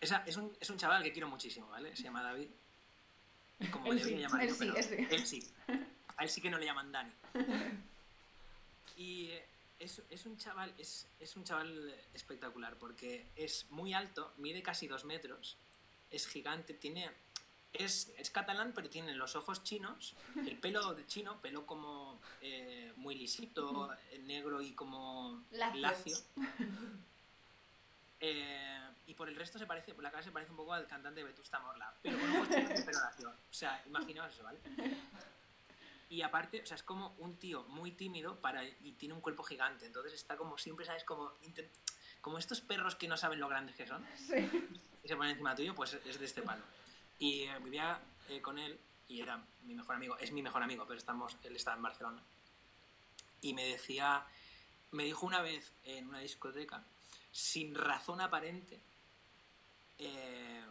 [0.00, 1.94] Esa, es, un, es un chaval que quiero muchísimo, ¿vale?
[1.96, 2.48] Se llama David.
[3.70, 5.06] Como Él sí, llamar él yo, sí, pero él sí.
[5.10, 5.52] él sí.
[6.16, 7.12] A él sí que no le llaman Dani.
[8.96, 9.30] Y
[9.78, 14.86] es, es un chaval, es, es un chaval espectacular porque es muy alto, mide casi
[14.88, 15.56] dos metros,
[16.12, 17.10] es gigante, tiene.
[17.72, 22.92] Es, es catalán, pero tiene los ojos chinos, el pelo de chino, pelo como eh,
[22.96, 23.90] muy lisito,
[24.24, 25.80] negro y como Lacio.
[25.80, 26.16] lacio.
[28.20, 30.86] Eh, y por el resto se parece, por la cara se parece un poco al
[30.86, 33.28] cantante de Vetusta Morla, pero con ojos chinos y pelo lacio.
[33.30, 34.60] O sea, imaginaos eso, ¿vale?
[36.08, 39.42] Y aparte, o sea, es como un tío muy tímido para, y tiene un cuerpo
[39.42, 39.86] gigante.
[39.86, 41.04] Entonces está como siempre, ¿sabes?
[41.04, 41.32] Como,
[42.20, 44.48] como estos perros que no saben lo grandes que son Sí.
[45.02, 46.62] Y se ponen encima tuyo, pues es de este palo.
[47.18, 50.16] Y eh, vivía eh, con él y era mi mejor amigo.
[50.18, 52.22] Es mi mejor amigo, pero estamos, él está en Barcelona.
[53.40, 54.24] Y me decía,
[54.92, 56.84] me dijo una vez en una discoteca,
[57.32, 58.80] sin razón aparente,
[59.98, 60.64] eh,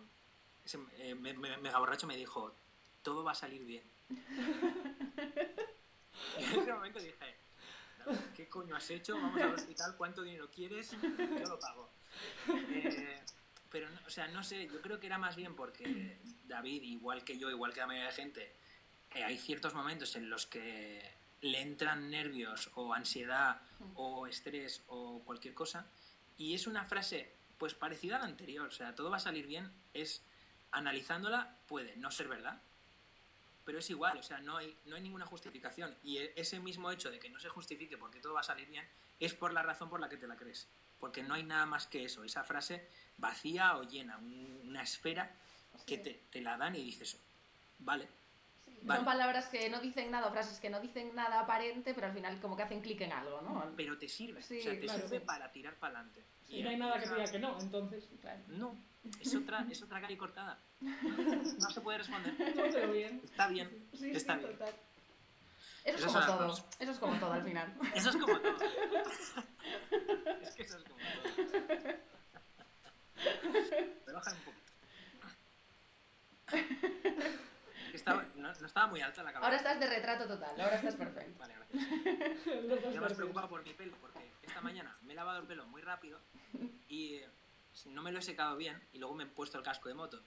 [1.20, 2.54] me, me, me dijo,
[3.04, 3.84] todo va a salir bien.
[6.40, 7.36] y en ese momento dije,
[8.36, 9.16] ¿qué coño has hecho?
[9.16, 10.92] Vamos al hospital, ¿cuánto dinero quieres?
[10.92, 11.90] Yo lo pago.
[13.72, 17.24] Pero, no- o sea, no sé, yo creo que era más bien porque David, igual
[17.24, 18.54] que yo, igual que la mayoría de gente,
[19.16, 21.02] eh, hay ciertos momentos en los que
[21.42, 23.62] le entran nervios o ansiedad
[23.96, 25.88] o estrés o cualquier cosa
[26.38, 29.48] y es una frase pues parecida a la anterior, o sea, todo va a salir
[29.48, 30.22] bien, es
[30.72, 32.62] analizándola puede no ser verdad,
[33.66, 36.92] pero es igual, o sea, no hay, no hay ninguna justificación y e- ese mismo
[36.92, 38.88] hecho de que no se justifique porque todo va a salir bien
[39.20, 40.68] es por la razón por la que te la crees,
[41.02, 42.88] porque no hay nada más que eso, esa frase
[43.18, 45.36] vacía o llena, un- una esfera
[45.86, 47.20] que te, te la dan y dices,
[47.80, 48.08] vale,
[48.66, 49.00] Sí, Vale.
[49.00, 52.40] Son palabras que no dicen nada, frases que no dicen nada aparente, pero al final
[52.40, 53.74] como que hacen clic en algo, ¿no?
[53.76, 55.26] pero te sirve, Sí, o sea, te claro, sirve sí.
[55.26, 56.24] para tirar para adelante.
[56.50, 58.40] Y no hay nada que diga que no, entonces, Claro.
[58.48, 58.76] No,
[59.20, 60.60] es otra, es otra cara y cortada.
[60.80, 60.90] No,
[61.60, 62.34] no se puede responder.
[62.56, 63.22] no pero bien.
[63.24, 63.70] Está bien,
[64.00, 64.52] Sí, está sí, bien.
[64.58, 64.74] total.
[65.84, 66.70] Eso es Esas como las todo.
[66.80, 67.74] Eso es como todo al final.
[67.96, 68.58] Eso es como todo.
[70.42, 71.34] Es que eso es como todo.
[74.06, 74.72] Rebaja un poquito.
[77.94, 79.46] Estaba, no, no estaba muy alta la cabeza.
[79.46, 81.40] Ahora estás de retrato total, ahora estás perfecto.
[81.40, 81.84] Vale, gracias.
[82.46, 83.14] Yo perfectos.
[83.18, 86.20] preocupado por mi pelo, porque esta mañana me he lavado el pelo muy rápido
[86.88, 87.30] y eh,
[87.86, 90.22] no me lo he secado bien y luego me he puesto el casco de moto.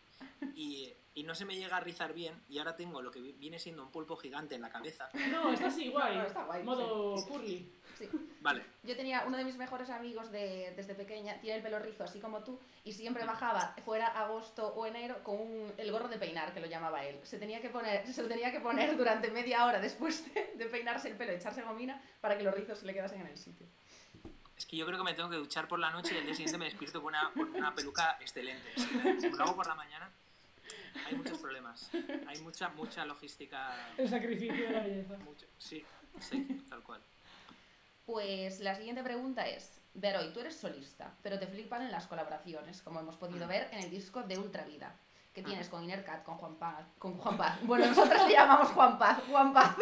[0.55, 3.33] Y, y no se me llega a rizar bien y ahora tengo lo que vi-
[3.33, 5.09] viene siendo un pulpo gigante en la cabeza.
[5.31, 6.15] No, está así, guay.
[6.16, 7.29] No, no, está guay, Modo sí.
[7.29, 7.73] curly.
[7.99, 8.09] Sí.
[8.41, 12.03] Vale, Yo tenía uno de mis mejores amigos de, desde pequeña, tiene el pelo rizo
[12.03, 16.19] así como tú, y siempre bajaba, fuera agosto o enero, con un- el gorro de
[16.19, 17.21] peinar, que lo llamaba él.
[17.23, 20.66] Se, tenía que poner, se lo tenía que poner durante media hora después de, de
[20.66, 23.66] peinarse el pelo, echarse gomina, para que los rizos se le quedasen en el sitio.
[24.57, 26.35] Es que yo creo que me tengo que duchar por la noche y el día
[26.35, 28.73] siguiente me despierto con una, con una peluca excelente.
[29.21, 30.11] Si lo hago por la mañana,
[31.07, 31.91] hay muchos problemas.
[32.27, 33.93] Hay mucha, mucha logística.
[33.97, 35.17] El sacrificio de la belleza.
[35.19, 35.85] Mucho, sí,
[36.21, 37.01] sí, tal cual.
[38.07, 42.83] Pues la siguiente pregunta es, Veroy, tú eres solista, pero te flipan en las colaboraciones,
[42.83, 44.95] como hemos podido ver en el disco de Ultravida,
[45.35, 47.59] que tienes con Innercat, con Juan Paz, con Juan Paz.
[47.62, 49.77] Bueno, nosotros le llamamos Juan Paz, Juan Paz.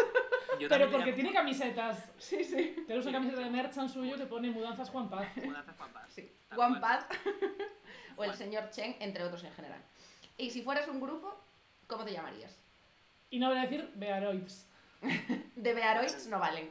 [0.58, 2.10] Yo Pero porque llamo tiene camisetas.
[2.18, 2.74] Sí, sí.
[2.86, 5.28] Tenemos una camiseta de merchan suyo que pone Mudanzas Juan Paz.
[5.36, 6.04] Mudanzas Juan Paz.
[6.08, 6.80] Sí, Tal Juan cual.
[6.80, 7.06] Paz
[8.16, 9.82] o el señor Chen, entre otros en general.
[10.38, 11.38] Y si fueras un grupo,
[11.86, 12.56] ¿cómo te llamarías?
[13.28, 14.66] Y no voy a decir Bearoids.
[15.56, 16.70] De Bearoids no valen.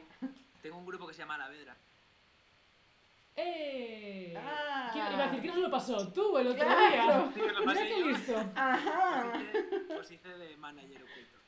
[0.60, 1.76] Tengo un grupo que se llama La Vedra.
[3.36, 4.34] ¡Eh!
[4.36, 4.90] Ah.
[4.92, 6.12] ¿Quién- Iba a decir, ¿quién nos lo pasó?
[6.12, 7.28] Tú, el otro Claro.
[7.28, 7.32] día.
[7.34, 8.52] Sí, lo Mira qué listo.
[8.54, 9.32] Ajá.
[9.32, 11.38] Os hice, os hice de manager oculto.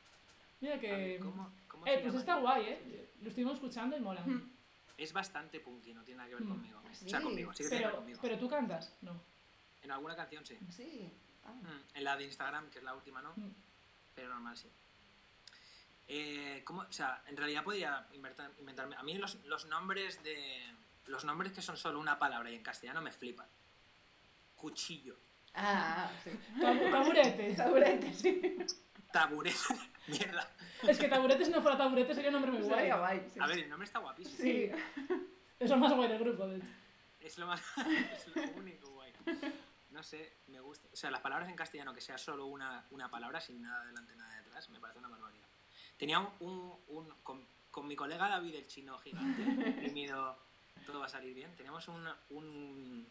[0.60, 1.18] Mira A ver, que...
[1.22, 3.10] ¿Cómo, cómo Eh, pues está guay, ¿eh?
[3.20, 4.24] Lo estuvimos escuchando y mola.
[4.96, 6.48] Es bastante punky, no tiene nada que ver Mm.
[6.48, 6.80] conmigo.
[6.92, 7.06] Sí.
[7.06, 8.18] O sea, conmigo, sí que tiene que ver Pero, conmigo.
[8.22, 9.20] pero tú cantas, no.
[9.82, 10.58] En alguna canción sí.
[10.70, 11.12] Sí.
[11.44, 11.52] Ah.
[11.52, 13.32] Mm, En la de Instagram, que es la última, ¿no?
[13.36, 13.50] Mm.
[14.14, 14.68] Pero normal sí.
[16.06, 16.82] Eh, ¿cómo?
[16.82, 18.94] O sea, en realidad podría inventar- inventarme.
[18.96, 20.62] A mí los, los nombres de.
[21.06, 23.46] Los nombres que son solo una palabra y en castellano me flipan.
[24.56, 25.16] Cuchillo,
[25.56, 26.30] Ah, sí.
[26.60, 27.54] Tabu- taburete.
[27.54, 28.56] Taburete, sí.
[29.12, 29.56] taburete.
[30.08, 30.50] Mierda.
[30.82, 32.74] Es que taburete si no fuera taburete sería un nombre muy guay.
[32.80, 33.28] Sería guay.
[33.32, 33.38] Sí.
[33.40, 34.36] A ver, el nombre está guapísimo.
[34.38, 34.70] Sí.
[35.60, 36.66] Es lo más guay del grupo, de hecho.
[37.20, 37.62] Es lo más.
[38.12, 39.12] es lo único guay.
[39.90, 40.88] No sé, me gusta.
[40.92, 44.16] O sea, las palabras en castellano que sea solo una, una palabra sin nada delante,
[44.16, 45.46] nada detrás, me parece una barbaridad.
[45.96, 46.28] Tenía un.
[46.40, 49.42] un, un- con, con mi colega David, el chino gigante,
[49.88, 50.36] tímido,
[50.86, 51.54] todo va a salir bien.
[51.56, 53.06] Teníamos un, un,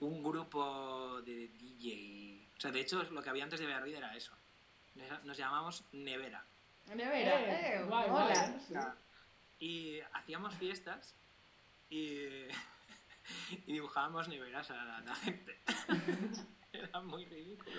[0.00, 2.46] un grupo de DJ.
[2.56, 4.32] O sea, de hecho, lo que había antes de Bearvid era eso.
[5.24, 6.44] Nos- llamamos Nevera.
[6.94, 8.26] Nevera, Eh, eh, guay, mola.
[8.26, 8.60] guay.
[8.66, 8.74] Sí.
[9.60, 11.14] Y hacíamos fiestas
[11.88, 12.16] y,
[13.66, 15.58] y dibujábamos neveras a la, la gente.
[16.72, 17.76] Era muy ridículo.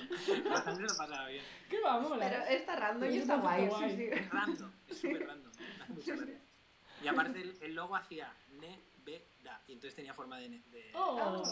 [0.49, 1.44] La gente lo pasaba bien.
[1.69, 2.30] ¿Qué va, mola?
[2.30, 4.10] Pero está random y Es está guay, concepto sí, sí.
[4.14, 5.52] Es random, es súper random.
[7.03, 8.32] Y aparte el, el logo hacía
[9.68, 10.61] y entonces tenía forma de...
[10.94, 11.44] Oh,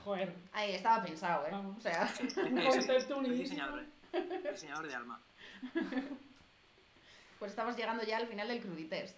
[0.00, 0.34] joder.
[0.52, 1.50] Ahí estaba pensado, ¿eh?
[1.52, 1.76] Vamos.
[1.78, 3.84] O sea, Un Soy- concepto diseñador,
[4.50, 5.20] diseñador de alma.
[7.38, 9.16] pues estamos llegando ya al final del cruditest.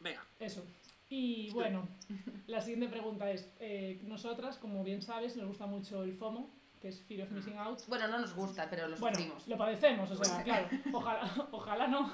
[0.00, 0.64] Venga, Eso.
[1.10, 1.88] Y bueno,
[2.46, 6.50] la siguiente pregunta es, eh, nosotras, como bien sabes, nos gusta mucho el FOMO,
[6.82, 7.80] que es Fear of Missing Out.
[7.88, 9.48] Bueno, no nos gusta, pero lo Bueno, sufrimos.
[9.48, 12.12] lo padecemos, o sea, claro, ojalá, ojalá no,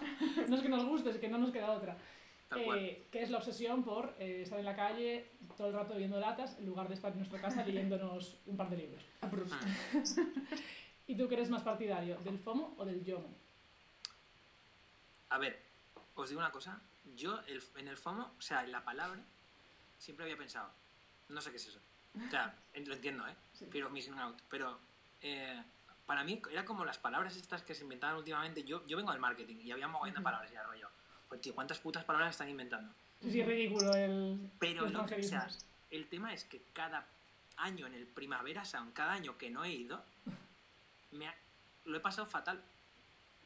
[0.48, 1.96] no es que nos guste, es que no nos queda otra.
[2.60, 6.18] Eh, que es la obsesión por eh, estar en la calle todo el rato viendo
[6.20, 9.02] latas en lugar de estar en nuestra casa leyéndonos un par de libros.
[11.06, 13.28] ¿Y tú que eres más partidario, del FOMO o del YOMO?
[15.30, 15.60] A ver,
[16.14, 16.80] os digo una cosa.
[17.16, 19.20] Yo el- en el FOMO, o sea, en la palabra,
[19.98, 20.70] siempre había pensado,
[21.28, 21.78] no sé qué es eso.
[22.26, 22.54] O sea,
[22.86, 23.34] lo entiendo, ¿eh?
[23.52, 23.66] Sí.
[23.66, 24.36] Fear of missing out.
[24.48, 24.78] Pero
[25.22, 25.62] eh,
[26.06, 28.62] para mí era como las palabras estas que se inventaban últimamente.
[28.64, 30.88] Yo, yo vengo del marketing y había mogollón de palabras y era rollo.
[31.40, 32.92] Tío, ¿cuántas putas palabras están inventando?
[33.22, 35.48] Sí, es ridículo el Pero lo que- o sea,
[35.90, 37.06] el tema es que cada
[37.56, 40.02] año en el Primavera Sound, cada año que no he ido,
[41.12, 41.36] me ha-
[41.84, 42.62] lo he pasado fatal.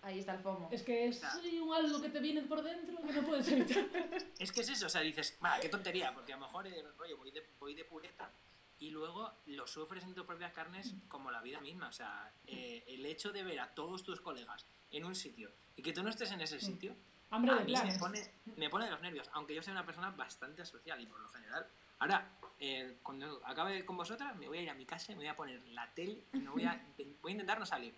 [0.02, 0.68] Ahí está el FOMO.
[0.70, 3.84] Es que es sí, un algo que te viene por dentro que no puedes evitar.
[4.38, 6.84] Es que es eso, o sea, dices, va, qué tontería, porque a lo mejor eh,
[6.96, 8.30] rollo, voy de, voy de pureta
[8.78, 11.88] y luego lo sufres en tus propias carnes como la vida misma.
[11.88, 15.82] O sea, eh, el hecho de ver a todos tus colegas en un sitio y
[15.82, 16.94] que tú no estés en ese sitio,
[17.30, 17.98] Hambre a de mí me planes.
[17.98, 21.20] pone, me pone de los nervios, aunque yo soy una persona bastante social y por
[21.20, 21.66] lo general.
[22.00, 25.22] Ahora, eh, cuando acabe con vosotras, me voy a ir a mi casa y me
[25.22, 26.80] voy a poner la tele y me voy a,
[27.22, 27.94] voy a intentar no salir.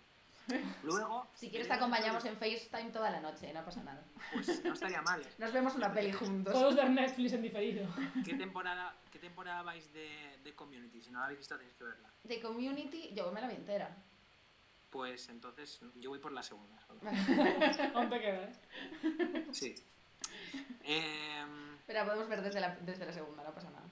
[0.83, 4.03] Luego, Si quieres te acompañamos en FaceTime toda la noche, no pasa nada.
[4.33, 5.21] Pues no estaría mal.
[5.21, 5.27] ¿eh?
[5.37, 6.53] Nos vemos una peli juntos.
[6.53, 7.87] Todos ver Netflix en diferido.
[8.25, 11.01] ¿Qué temporada, qué temporada vais de, de Community?
[11.01, 12.09] Si no la habéis visto, tenéis que verla.
[12.23, 13.95] De Community, yo me la vi entera.
[14.91, 16.79] Pues entonces yo voy por la segunda.
[16.85, 17.01] solo.
[17.95, 19.47] Aún te queda, ¿eh?
[19.51, 19.75] Sí.
[20.83, 23.87] Em, Pero la podemos ver desde la, desde la segunda, no pasa nada.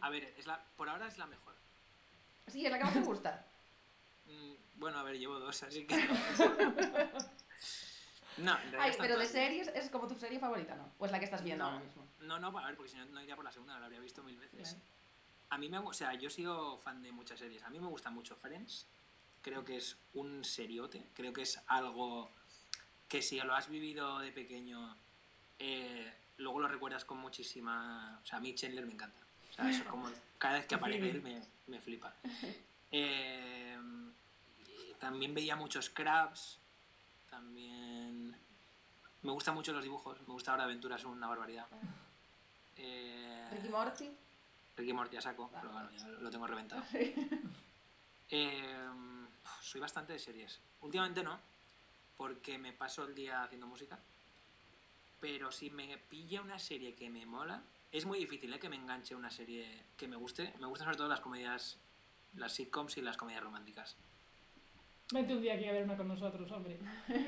[0.00, 1.54] a ver, es la, por ahora es la mejor.
[2.48, 3.46] Sí, es la que más te gusta.
[4.26, 5.94] Mm, Bueno, a ver, llevo dos, así que...
[8.38, 10.90] No, Ay, pero de series es como tu serie favorita, ¿no?
[10.98, 11.70] O es la que estás viendo No.
[11.72, 12.06] ahora mismo.
[12.20, 14.22] No, no, a ver, porque si no, no iría por la segunda, la habría visto
[14.22, 14.70] mil veces.
[14.70, 14.84] Claro.
[15.50, 17.62] A mí me, o sea, yo sigo fan de muchas series.
[17.64, 18.86] A mí me gusta mucho Friends.
[19.42, 21.08] Creo que es un seriote.
[21.14, 22.30] Creo que es algo
[23.08, 24.96] que si lo has vivido de pequeño,
[25.58, 28.20] eh, luego lo recuerdas con muchísima...
[28.22, 29.20] O sea, a mí Chandler me encanta.
[29.50, 30.08] O sea, eso como
[30.38, 32.14] cada vez que aparece él me, me flipa.
[32.92, 33.78] Eh,
[34.98, 36.58] también veía muchos Crabs.
[37.30, 38.36] También...
[39.22, 40.20] Me gustan mucho los dibujos.
[40.22, 41.68] Me gusta ahora Aventura, es una barbaridad.
[42.76, 44.10] Eh, Ricky Morty.
[44.76, 46.82] Ricky Morty a saco, pero bueno, ya lo tengo reventado.
[48.32, 48.88] Eh,
[49.62, 50.60] soy bastante de series.
[50.80, 51.38] Últimamente no,
[52.16, 53.98] porque me paso el día haciendo música.
[55.20, 57.62] Pero si me pilla una serie que me mola,
[57.92, 58.58] es muy difícil ¿eh?
[58.58, 60.54] que me enganche una serie que me guste.
[60.58, 61.78] Me gustan sobre todo las comedias,
[62.36, 63.96] las sitcoms y las comedias románticas.
[65.12, 66.78] Vente un día aquí a ver una con nosotros, hombre.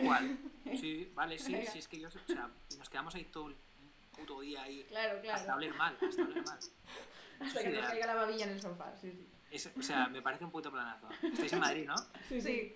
[0.04, 0.38] ¿Cuál?
[0.78, 3.56] Sí, vale, sí, sí, es que yo, o sea, nos quedamos ahí todo el
[4.16, 4.84] puto día ahí.
[4.88, 5.40] Claro, claro.
[5.40, 6.58] Hasta hablar mal, hasta hablar mal.
[7.40, 9.28] Hasta que nos caiga la babilla en el sofá, sí, sí.
[9.52, 11.08] Es- o sea, me parece un puto planazo.
[11.22, 11.94] Estáis en Madrid, ¿no?
[12.28, 12.74] Sí, sí.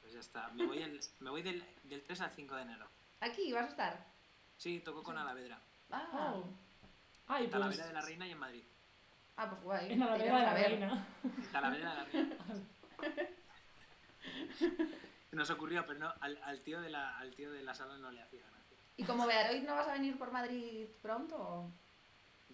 [0.00, 0.48] Pues ya está.
[0.54, 2.88] Me voy, el- me voy del, del 3 al 5 de enero.
[3.20, 4.06] Aquí vas a estar.
[4.56, 5.60] Sí, toco con Alavedra.
[5.90, 6.44] Ah, Oh.
[7.28, 8.62] Ay, En pues Talavera de la Reina y en Madrid.
[9.36, 9.92] ah pues guay.
[9.92, 11.06] en ladera de la reina.
[11.52, 12.36] Talavera de la Reina.
[15.32, 18.10] Nos ocurrió, pero no, al, al tío de la, al tío de la sala no
[18.10, 18.76] le hacía gracia.
[18.96, 21.36] ¿Y como Bearoid no vas a venir por Madrid pronto?
[21.36, 21.70] o-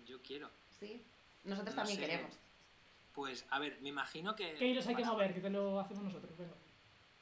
[0.05, 0.51] Yo quiero.
[0.81, 1.05] Sí.
[1.45, 2.07] Nosotros No también sé.
[2.07, 2.33] queremos.
[3.15, 4.55] Pues, a ver, me imagino que...
[4.55, 6.33] Que hilos hay que mover, que te lo hacemos nosotros.
[6.39, 6.55] venga.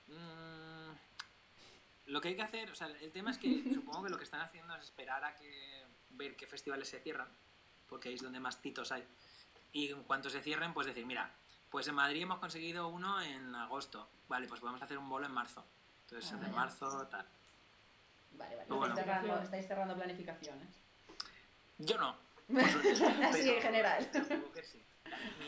[0.08, 0.92] Mm,
[2.06, 4.24] lo que hay que hacer, o sea, el tema es que supongo que lo que
[4.24, 7.28] están haciendo es esperar a que ver qué festivales se cierran,
[7.88, 9.04] porque ahí es donde más titos hay.
[9.72, 11.30] Y en cuanto se cierren, pues decir, mira,
[11.70, 14.08] pues en Madrid hemos conseguido uno en agosto.
[14.28, 15.64] Vale, pues podemos hacer un bolo en marzo.
[16.04, 17.26] Entonces, Ah, en marzo, tal.
[18.32, 18.68] Vale, vale.
[18.68, 18.86] Bueno.
[18.94, 20.68] estáis, cerrando, estáis cerrando planificaciones.
[21.78, 22.16] Yo no.
[22.60, 24.10] Así pero- en general.
[24.28, 24.82] mi mujer sí.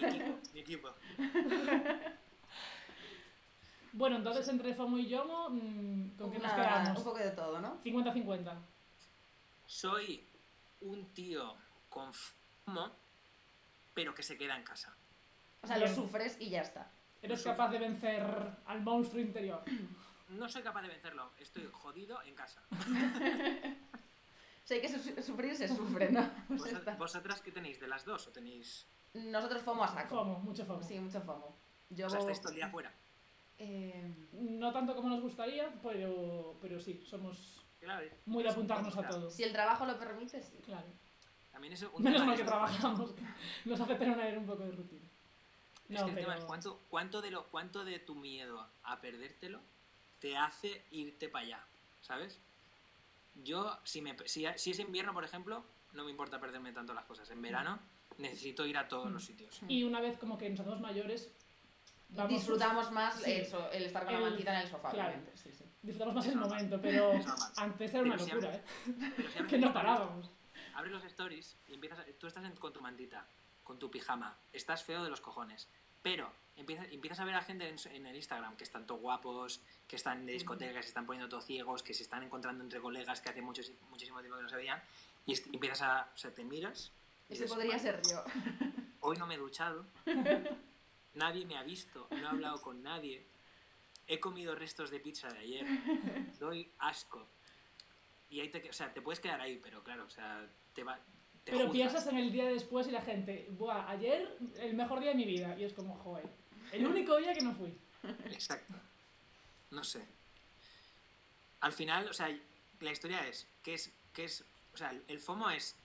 [0.00, 0.88] Mi equipo, mi equipo.
[3.94, 6.98] Bueno, entonces entre FOMO y YOMO, mm, ¿con qué nos quedamos?
[6.98, 7.78] Un poco de todo, ¿no?
[7.82, 8.54] 50-50.
[9.66, 10.26] Soy
[10.80, 11.54] un tío
[11.90, 12.90] con FOMO,
[13.92, 14.96] pero que se queda en casa.
[15.62, 16.90] O sea, lo sufres y ya está.
[17.20, 18.24] Eres capaz de vencer
[18.64, 19.62] al monstruo interior.
[20.30, 22.62] No soy capaz de vencerlo, estoy jodido en casa.
[24.64, 26.22] Si hay que su- sufrir, se sufre, ¿no?
[26.48, 26.94] Pues ya ¿Vos- está.
[26.94, 27.78] ¿Vosotras qué tenéis?
[27.80, 28.86] ¿De las dos o tenéis...?
[29.14, 30.16] Nosotros FOMO a saco.
[30.16, 30.82] FOMO, mucho FOMO.
[30.82, 31.54] Sí, mucho FOMO.
[31.90, 32.06] Yo...
[32.06, 32.92] O sea, estáis todo el día fuera.
[33.58, 38.62] eh, No tanto como nos gustaría, pero, pero sí, somos Claro, muy de es un
[38.62, 39.30] apuntarnos a todo.
[39.30, 40.56] si el trabajo lo permite, sí.
[40.64, 40.86] Claro.
[41.50, 43.10] También es un Menos mal que trabajamos,
[43.66, 45.04] nos hace tener un poco de rutina.
[45.88, 49.00] Es No, que el tema es cuánto, cuánto, de lo, cuánto de tu miedo a
[49.00, 49.60] perdértelo
[50.20, 51.64] te hace irte para allá,
[52.00, 52.38] ¿sabes?
[53.34, 57.04] Yo, si, me, si, si es invierno, por ejemplo, no me importa perderme tanto las
[57.04, 57.28] cosas.
[57.30, 57.78] En verano
[58.22, 59.60] necesito ir a todos los sitios.
[59.68, 61.30] Y una vez como que nos hacemos mayores,
[62.10, 63.32] vamos- Disfrutamos más Sí.
[63.32, 65.20] eso, el estar con la El- mantita en el sofá, claro.
[65.34, 65.64] Sí, sí.
[65.82, 67.12] disfrutamos más el momento, pero
[67.56, 69.12] antes era una Pero si locura, abres- ¿eh?
[69.16, 70.30] Pero si abres Que no parábamos.
[70.74, 73.26] Abres los stories y empiezas, tú estás en- con tu mantita,
[73.64, 75.68] con tu pijama, estás feo de los cojones,
[76.02, 79.96] pero empiezas, empiezas a ver a gente en, el Instagram que están todos guapos, que
[79.96, 83.20] están de discotecas, que se están poniendo todos ciegos, que se están encontrando entre colegas
[83.20, 84.80] que hace muchos, muchísimo tiempo que no se veían,
[85.26, 86.90] y empiezas a, o sea, te miras
[87.32, 88.24] Ese podría "Vale, ser yo.
[89.00, 89.84] hoy no me he duchado,
[91.14, 93.26] nadie me ha visto, no he hablado con nadie,
[94.06, 95.66] he comido restos de pizza de ayer,
[96.38, 97.26] doy asco.
[98.30, 100.96] Y ahí te, o sea, te puedes quedar ahí, pero claro, o sea, te va...
[101.44, 101.72] Te Pero juzgas.
[101.72, 105.24] piensas en el día después y la gente, Buah, ayer el mejor día de mi
[105.26, 105.58] vida.
[105.58, 106.24] Y es como, joder,
[106.70, 107.76] el único día que no fui.
[108.26, 108.74] Exacto.
[109.70, 110.06] No sé.
[111.60, 112.28] Al final, o sea,
[112.80, 115.76] la historia es que es, que es, o sea, el FOMO es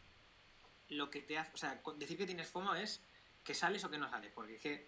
[0.90, 3.02] lo que te hace, o sea, decir que tienes FOMO es
[3.44, 4.88] que sales o que no sales, porque es que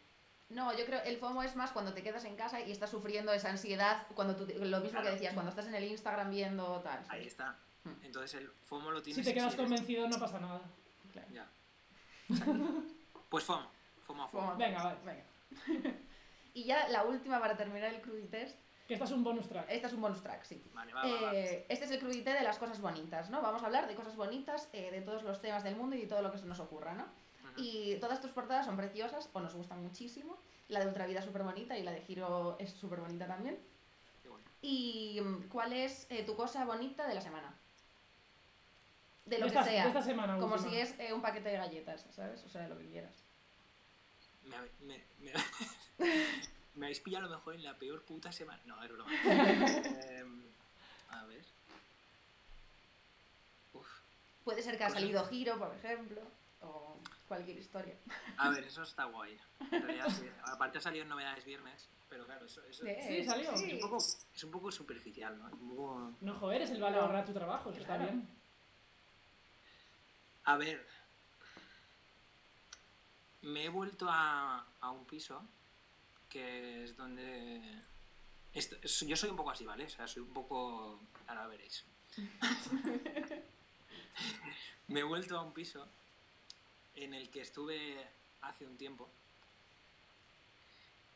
[0.50, 3.32] No, yo creo el FOMO es más cuando te quedas en casa y estás sufriendo
[3.34, 7.04] esa ansiedad, cuando tú, lo mismo que decías, cuando estás en el Instagram viendo tal.
[7.10, 7.58] ahí está.
[7.84, 8.04] Hmm.
[8.04, 10.62] Entonces el FOMO lo tienes Si te quedas convencido no pasa nada.
[11.32, 11.48] Ya.
[13.30, 13.70] Pues FOMO,
[14.08, 14.48] FOMO, FOMO.
[14.48, 14.58] FOMO.
[14.58, 15.00] Venga, vale.
[15.06, 15.96] Venga.
[16.56, 18.58] y ya la última para terminar el crudity test.
[18.90, 19.68] Que esta es un bonus track.
[19.70, 20.60] Este es un bonus track, sí.
[20.74, 21.36] Vale, va, va, va.
[21.36, 23.40] Eh, este es el crudité de las cosas bonitas, ¿no?
[23.40, 26.08] Vamos a hablar de cosas bonitas, eh, de todos los temas del mundo y de
[26.08, 27.04] todo lo que se nos ocurra, ¿no?
[27.04, 27.54] Ujú.
[27.62, 30.38] Y todas tus portadas son preciosas o nos gustan muchísimo.
[30.70, 33.60] La de Ultravida es súper bonita y la de Giro es súper bonita también.
[34.24, 34.44] Qué bueno.
[34.64, 37.54] ¿Y mm, cuál es eh, tu cosa bonita de la semana?
[39.26, 39.84] De lo De que esta- sea.
[39.84, 40.72] de esta semana Como última.
[40.72, 42.44] si es eh, un paquete de galletas, ¿sabes?
[42.44, 43.14] O sea, lo que quieras.
[44.46, 44.58] Me,
[44.88, 45.32] me, me,
[46.80, 48.62] me habéis pillado a lo mejor en la peor puta semana.
[48.66, 49.12] No, es broma.
[50.10, 50.42] Em,
[51.10, 51.46] a ver.
[53.74, 53.88] Uf.
[54.44, 56.22] Puede ser que ha Cosas- salido Giro, por ejemplo.
[56.62, 56.98] O...
[57.28, 57.96] cualquier historia.
[58.38, 59.38] A ver, eso está guay.
[59.72, 60.28] En realidad, sí.
[60.46, 63.52] Aparte ha salido en novedades viernes, pero claro, eso, eso Eh, Sí, salió.
[63.52, 65.48] es, un poco, es un poco superficial, ¿no?
[65.48, 66.12] Es un poco...
[66.22, 68.28] No, joder, es el valor a tu trabajo, eso está bien.
[70.46, 70.86] A ver,
[73.42, 75.44] me he vuelto a, a un piso
[76.30, 77.62] que es donde...
[78.54, 79.86] esto- es- yo soy un poco así, ¿vale?
[79.86, 81.00] O sea, soy un poco...
[81.28, 81.84] Ahora veréis.
[84.88, 85.88] me he vuelto a un piso
[86.96, 88.06] en el que estuve
[88.42, 89.10] hace un tiempo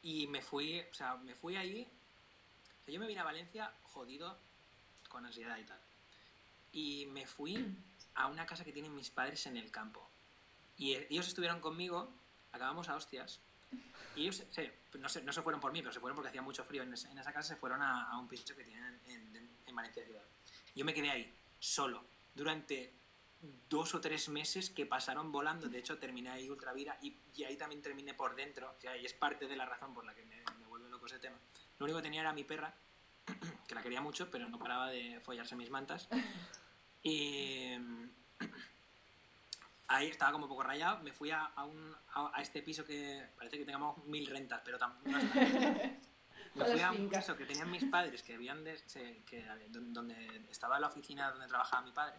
[0.01, 1.87] y me fui, o sea, me fui ahí.
[2.81, 4.37] o sea, yo me vine a Valencia jodido
[5.09, 5.79] con ansiedad y tal.
[6.73, 7.65] Y me fui
[8.15, 10.07] a una casa que tienen mis padres en el campo.
[10.77, 12.09] Y ellos estuvieron conmigo,
[12.51, 13.39] acabamos a hostias.
[14.15, 14.29] Y
[14.99, 16.93] no, se, no se fueron por mí, pero se fueron porque hacía mucho frío en,
[16.93, 20.21] esa casa, se fueron a, un piso que tienen en, en- en Valencia Ciudad.
[20.75, 22.03] Yo me quedé ahí, solo,
[22.35, 22.93] durante
[23.69, 25.67] dos o tres meses que pasaron volando.
[25.67, 28.75] De hecho, terminé ahí ultravira y, y ahí también terminé por dentro.
[28.83, 31.19] O y es parte de la razón por la que me, me vuelve loco ese
[31.19, 31.37] tema.
[31.79, 32.73] Lo único que tenía era mi perra,
[33.67, 36.07] que la quería mucho, pero no paraba de follarse mis mantas.
[37.01, 37.73] Y
[39.93, 40.99] ahí estaba como un poco rayado.
[41.03, 44.61] Me fui a, a un, a, a este piso que parece que tengamos mil rentas,
[44.63, 45.09] pero tampoco.
[45.09, 45.19] No.
[46.55, 48.79] Me fui a un piso que tenían mis padres, que habían de-
[49.25, 52.15] que, donde estaba la oficina donde trabajaba mi padre.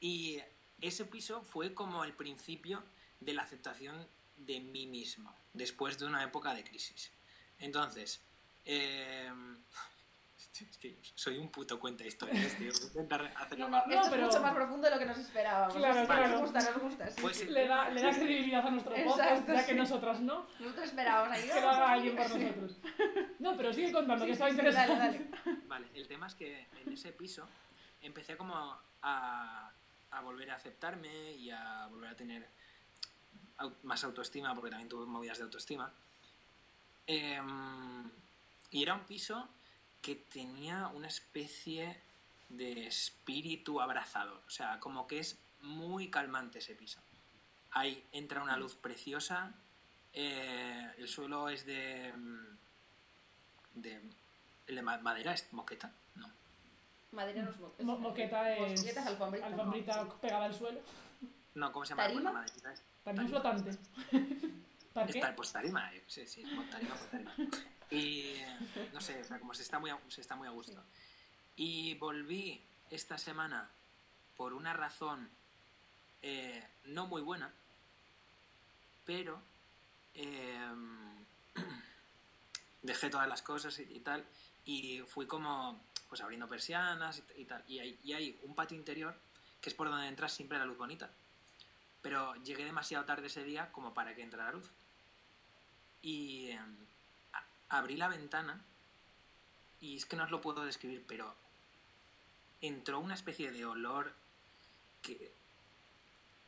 [0.00, 0.38] Y
[0.82, 2.82] ese piso fue como el principio
[3.20, 7.10] de la aceptación de mí mismo, después de una época de crisis.
[7.58, 8.20] Entonces,
[8.66, 9.32] eh,
[10.60, 12.70] es que soy un puto cuenta historias, tío.
[12.72, 14.98] Voy a intentar hacerlo No, no, más- esto pero- es mucho más profundo de lo
[14.98, 15.74] que nos esperábamos.
[15.74, 16.38] Claro, Nos claro.
[16.40, 17.10] gusta, nos gusta.
[17.10, 17.48] sí, Pues.
[17.48, 20.46] Le da, le da credibilidad a nuestro podcast, ya que nosotras no.
[20.60, 21.48] Nosotros esperábamos ahí.
[21.48, 22.76] Que lo haga alguien por nosotros.
[23.38, 24.94] No, pero sigue contando, que estaba interesante.
[24.98, 25.30] dale.
[25.68, 27.48] Vale, el tema es que en ese piso
[28.02, 28.54] empecé como
[29.02, 29.70] a,
[30.10, 32.46] a volver a aceptarme y a volver a tener
[33.84, 35.90] más autoestima, porque también tuve movidas de autoestima.
[37.06, 38.10] Em,
[38.70, 39.48] y era un piso
[40.02, 41.96] que tenía una especie
[42.48, 47.00] de espíritu abrazador, o sea, como que es muy calmante ese piso.
[47.70, 49.54] Ahí entra una luz preciosa,
[50.12, 52.12] eh, el suelo es de...
[52.14, 52.58] mm,
[53.80, 54.00] de
[54.66, 55.90] ¿El de ma- madera es moqueta?
[56.16, 56.28] No.
[57.12, 58.80] Madera nos mo- Mo- moqueta es.
[58.80, 59.48] Moqueta es alfombrita.
[59.48, 59.54] ¿no?
[59.54, 60.08] alfombrita Sí.
[60.20, 60.80] pegada al suelo.
[61.54, 62.02] No, ¿cómo se llama?
[62.04, 62.30] ¿Tarima?
[62.32, 63.70] Bueno, es- También flotante.
[64.94, 65.18] ¿Para qué?
[65.18, 67.34] Está, pues tarima, qué sé, sí, es tarima, pues tarima.
[67.92, 68.34] Y
[68.92, 70.82] no sé, o sea, como se está muy a, se está muy a gusto.
[71.56, 72.60] Y volví
[72.90, 73.68] esta semana
[74.36, 75.28] por una razón
[76.22, 77.52] eh, no muy buena,
[79.04, 79.40] pero
[80.14, 80.70] eh,
[82.82, 84.24] dejé todas las cosas y, y tal,
[84.64, 87.64] y fui como pues abriendo persianas y, y tal.
[87.68, 89.14] Y hay, y hay un patio interior
[89.60, 91.10] que es por donde entra siempre la luz bonita.
[92.02, 94.68] Pero llegué demasiado tarde ese día como para que entrara luz.
[96.02, 96.66] Y a-
[97.72, 98.62] abrí la ventana
[99.80, 101.34] y es que no os lo puedo describir, pero
[102.60, 104.12] entró una especie de olor
[105.02, 105.32] que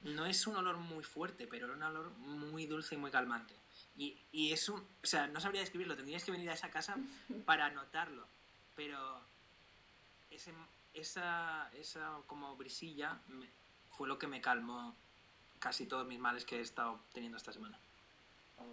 [0.02, 3.54] no es un olor muy fuerte, pero era un olor muy dulce y muy calmante.
[3.96, 6.96] Y, y es un, o sea, no sabría describirlo, tendríais que venir a esa casa
[7.46, 8.26] para notarlo,
[8.76, 9.20] pero
[10.30, 10.52] ese,
[10.92, 13.48] esa, esa como brisilla me-
[13.92, 14.94] fue lo que me calmó
[15.58, 17.78] casi todos mis males que he estado teniendo esta semana.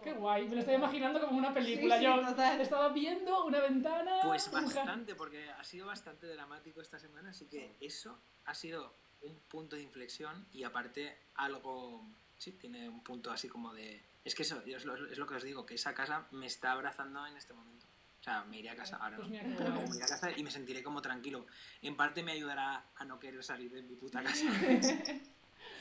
[0.03, 1.97] Qué guay, me lo estoy imaginando como una película.
[1.99, 2.61] Sí, sí, Yo total.
[2.61, 4.19] estaba viendo una ventana.
[4.23, 9.35] Pues bastante, porque ha sido bastante dramático esta semana, así que eso ha sido un
[9.47, 12.03] punto de inflexión y aparte algo,
[12.37, 14.01] sí, tiene un punto así como de...
[14.25, 16.71] Es que eso es lo, es lo que os digo, que esa casa me está
[16.71, 17.85] abrazando en este momento.
[18.19, 19.39] O sea, me iré a casa ahora, Pues ¿no?
[19.57, 19.89] Pero guay.
[19.89, 21.45] me iré a casa y me sentiré como tranquilo.
[21.81, 24.45] En parte me ayudará a no querer salir de mi puta casa.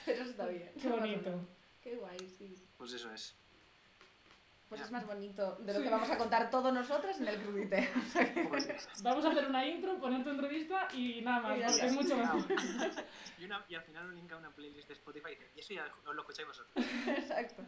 [0.06, 0.72] Pero está bien.
[0.80, 1.48] Qué bonito.
[1.82, 2.54] Qué guay, sí.
[2.78, 3.34] Pues eso es.
[4.70, 7.90] Pues es más bonito de lo que vamos a contar todos nosotros en el crudite.
[8.48, 8.68] Pues,
[9.02, 12.16] Vamos a hacer una intro, poner tu entrevista y nada más, Y porque es mucho
[12.16, 12.40] mejor.
[13.40, 15.84] y, una- y al final un link a una playlist de Spotify y eso ya
[16.06, 16.86] os lo escucháis vosotros.
[17.08, 17.64] Exacto.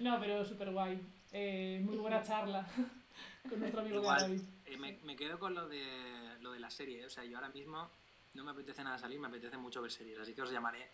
[0.00, 1.00] No, pero súper guay.
[1.32, 2.66] Eh, muy buena charla
[3.48, 4.42] con nuestro amigo Igual, David.
[4.66, 7.00] eh, me, me quedo con lo de, lo de la serie.
[7.00, 7.06] ¿eh?
[7.06, 7.88] O sea, yo ahora mismo
[8.34, 10.18] no me apetece nada salir, me apetece mucho ver series.
[10.18, 10.86] Así que os llamaré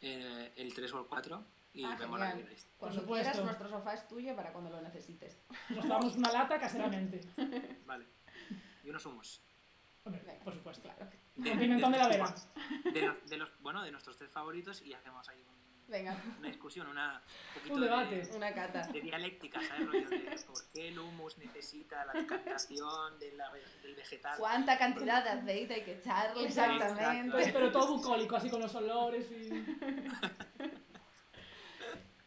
[0.00, 1.42] eh, el 3 o el 4
[1.74, 2.66] y Ah, vemos la queráis.
[2.78, 3.30] Cuando supuesto.
[3.30, 5.38] quieras, nuestro sofá es tuyo para cuando lo necesites.
[5.70, 7.20] Nos damos una lata caseramente.
[7.86, 8.06] Vale.
[8.84, 9.42] Y unos humos.
[10.04, 10.82] Hombre, Venga, por supuesto.
[10.82, 11.10] Claro.
[11.36, 12.34] De, Con pimentón de la vera.
[12.84, 16.86] de de los, bueno, de nuestros tres favoritos y hacemos ahí un- Venga, una discusión,
[16.86, 18.22] una, un poquito Un debate.
[18.22, 18.86] De, una cata.
[18.86, 19.86] de dialéctica, ¿sabes?
[19.86, 23.52] Rollo de por qué el humus necesita la decantación de la-
[23.82, 24.38] del vegetal.
[24.38, 26.74] ¿Cuánta cantidad de aceite hay que echarle Exacto.
[26.84, 27.32] exactamente?
[27.32, 29.50] Pues, pero todo bucólico, así con los olores y...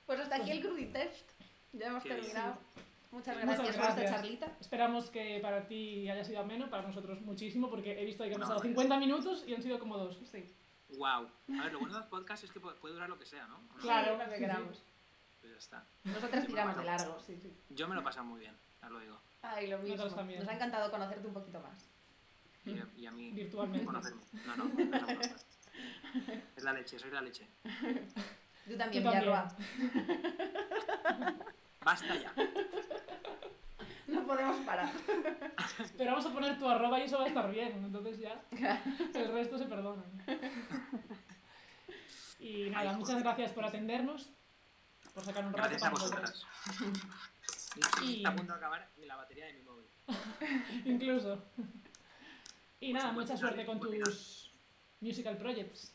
[0.08, 1.30] Pues hasta aquí el Cruditest.
[1.74, 2.58] Ya hemos terminado.
[3.12, 4.12] Muchas Muchas gracias por esta gracias.
[4.12, 4.52] charlita.
[4.60, 8.40] Esperamos que para ti haya sido ameno, para nosotros muchísimo, porque he visto que han
[8.40, 10.18] pasado es- 50 minutos y han sido como dos.
[10.32, 10.52] Sí.
[10.98, 11.28] Wow.
[11.60, 13.60] A ver, lo bueno de los podcasts es que puede durar lo que sea, ¿no?
[13.82, 14.84] Claro, lo que queramos.
[15.42, 15.86] Pues ya está.
[16.06, 17.54] Nosotras tiramos de largo, sí, sí.
[17.70, 19.20] Yo me lo he pasado muy bien, ya lo digo.
[19.42, 19.92] Ay, lo mismo.
[19.96, 20.40] Nosotros también.
[20.40, 21.86] Nos ha encantado conocerte un poquito más.
[22.66, 23.86] Y, y a mí Virtualmente.
[23.86, 24.22] conocerme.
[24.46, 25.20] No, no, no, no, no.
[26.56, 27.48] Es la leche, soy la leche.
[28.68, 29.34] Tú también, Tú también.
[31.84, 32.34] Basta ya.
[34.08, 34.90] No podemos parar.
[35.98, 38.42] Pero vamos a poner tu arroba y eso va a estar bien, entonces ya
[39.14, 40.06] el resto se perdonan.
[42.40, 44.30] Y nada, muchas gracias por atendernos,
[45.14, 46.46] por sacar un rato Gracias a para nosotros.
[46.68, 48.04] vosotras.
[48.04, 49.86] Y- Está a punto de acabar la batería de mi móvil.
[50.86, 51.44] Incluso.
[52.80, 54.52] Y nada, mucha suerte con tus
[55.02, 55.94] musical projects.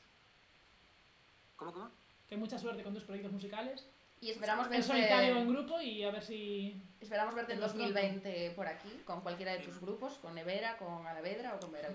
[1.57, 1.91] ¿Cómo, cómo?
[2.33, 3.87] Que mucha suerte con tus proyectos musicales.
[4.23, 6.83] Y esperamos En solitario o en verte, grupo y a ver si...
[6.99, 7.77] esperamos verte en Pronto.
[7.77, 11.93] 2020 por aquí, con cualquiera de tus grupos, con Nevera, con Alavedra o con Veroy.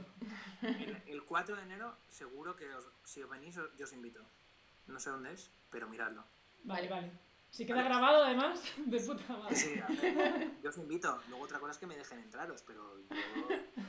[0.62, 4.22] El, el 4 de enero seguro que os- si os venís yo os invito.
[4.86, 6.24] No sé dónde es, pero miradlo.
[6.66, 7.10] Vale, vale.
[7.50, 9.56] Si queda grabado además, de puta madre.
[9.56, 11.20] Sí, a ver, yo os invito.
[11.30, 13.08] Luego otra cosa es que me dejen entraros, pero yo...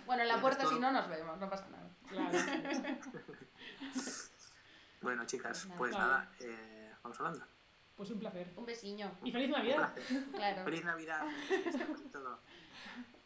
[0.07, 1.91] Bueno, en la puerta si no nos vemos, no pasa nada.
[2.09, 2.39] Claro.
[5.01, 6.31] Bueno, chicas, Pues pues nada.
[6.41, 7.45] eh, vamos hablando.
[7.97, 8.53] Pues un placer.
[8.57, 9.93] Un besiño, Y feliz Un Navidad.
[9.95, 10.25] placer.
[10.33, 10.65] claro.
[10.65, 11.27] Feliz Navidad.
[12.12, 12.39] todo.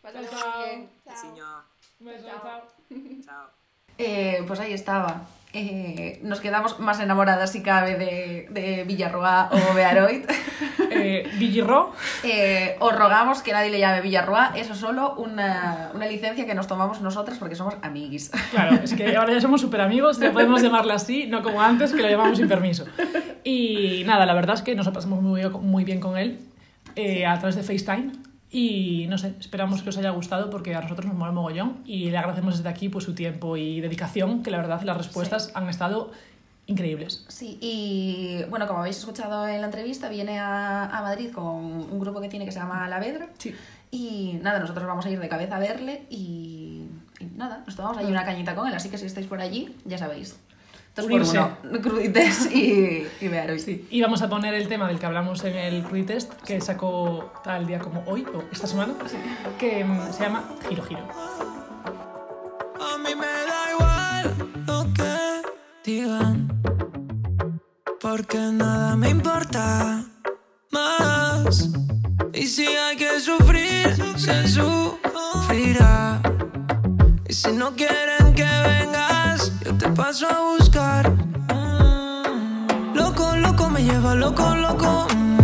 [0.00, 0.64] Pásalo Chao, chao.
[0.64, 1.00] bien.
[1.04, 1.64] Besiño.
[2.00, 2.68] Un beso, Chao.
[3.24, 3.50] chao.
[3.98, 5.22] Eh, pues ahí estaba.
[5.54, 10.30] Eh, nos quedamos más enamoradas si cabe de, de Villarroa o Bearoit.
[10.94, 11.92] Eh, Villirro.
[12.22, 16.54] Eh, os rogamos que nadie le llame Villarroa, eso es solo una, una licencia que
[16.54, 18.30] nos tomamos nosotras porque somos amiguis.
[18.50, 21.92] Claro, es que ahora ya somos súper amigos, ya podemos llamarla así, no como antes,
[21.92, 22.84] que lo llamamos sin permiso.
[23.42, 26.40] Y nada, la verdad es que nos pasamos muy, muy bien con él
[26.94, 28.12] eh, a través de FaceTime.
[28.54, 32.10] Y no sé, esperamos que os haya gustado porque a nosotros nos mola mogollón y
[32.10, 35.70] le agradecemos desde aquí pues, su tiempo y dedicación, que la verdad las respuestas han
[35.70, 36.12] estado
[36.66, 37.24] increíbles.
[37.28, 41.98] Sí, y bueno, como habéis escuchado en la entrevista, viene a, a Madrid con un
[41.98, 43.30] grupo que tiene que se llama La Vedra.
[43.38, 43.54] Sí.
[43.90, 46.86] Y nada, nosotros vamos a ir de cabeza a verle y,
[47.20, 49.74] y nada, nos tomamos ahí una cañita con él, así que si estáis por allí,
[49.86, 50.38] ya sabéis.
[50.94, 51.38] Dos por Unirse.
[51.38, 53.58] uno, crudites y, y Bearoy.
[53.58, 57.32] Sí, y vamos a poner el tema del que hablamos en el pre-test, que sacó
[57.42, 58.94] tal día como hoy, o esta semana,
[59.58, 61.08] que mm, se llama Giro Giro.
[62.78, 64.34] A mí me da igual
[64.66, 66.62] lo que digan,
[67.98, 70.04] porque nada me importa
[70.70, 71.70] más.
[72.34, 76.20] Y si hay que sufrir, se sufrirá.
[77.26, 78.21] Y si no quieren
[79.94, 81.10] paso a buscar.
[81.10, 82.94] Mm.
[82.94, 85.06] Loco, loco, me lleva loco, loco.
[85.14, 85.41] Mm,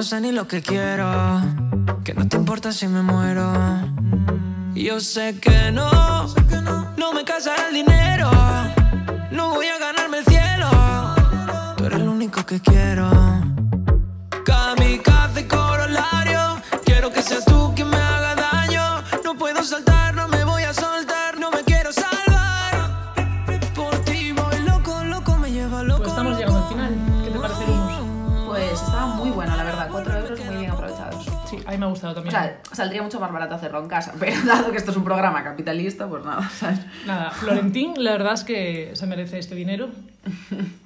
[0.00, 1.42] no sé ni lo que quiero,
[2.04, 3.52] que no te importa si me muero.
[4.74, 6.26] Yo sé que no,
[6.96, 8.30] no me casará el dinero,
[9.30, 10.70] no voy a ganarme el cielo.
[11.76, 13.49] Tú eres lo único que quiero.
[32.02, 35.04] O sea, saldría mucho más barato hacerlo en casa, pero dado que esto es un
[35.04, 36.80] programa capitalista, pues nada, ¿sabes?
[37.06, 39.88] Nada, Florentín, la verdad es que se merece este dinero.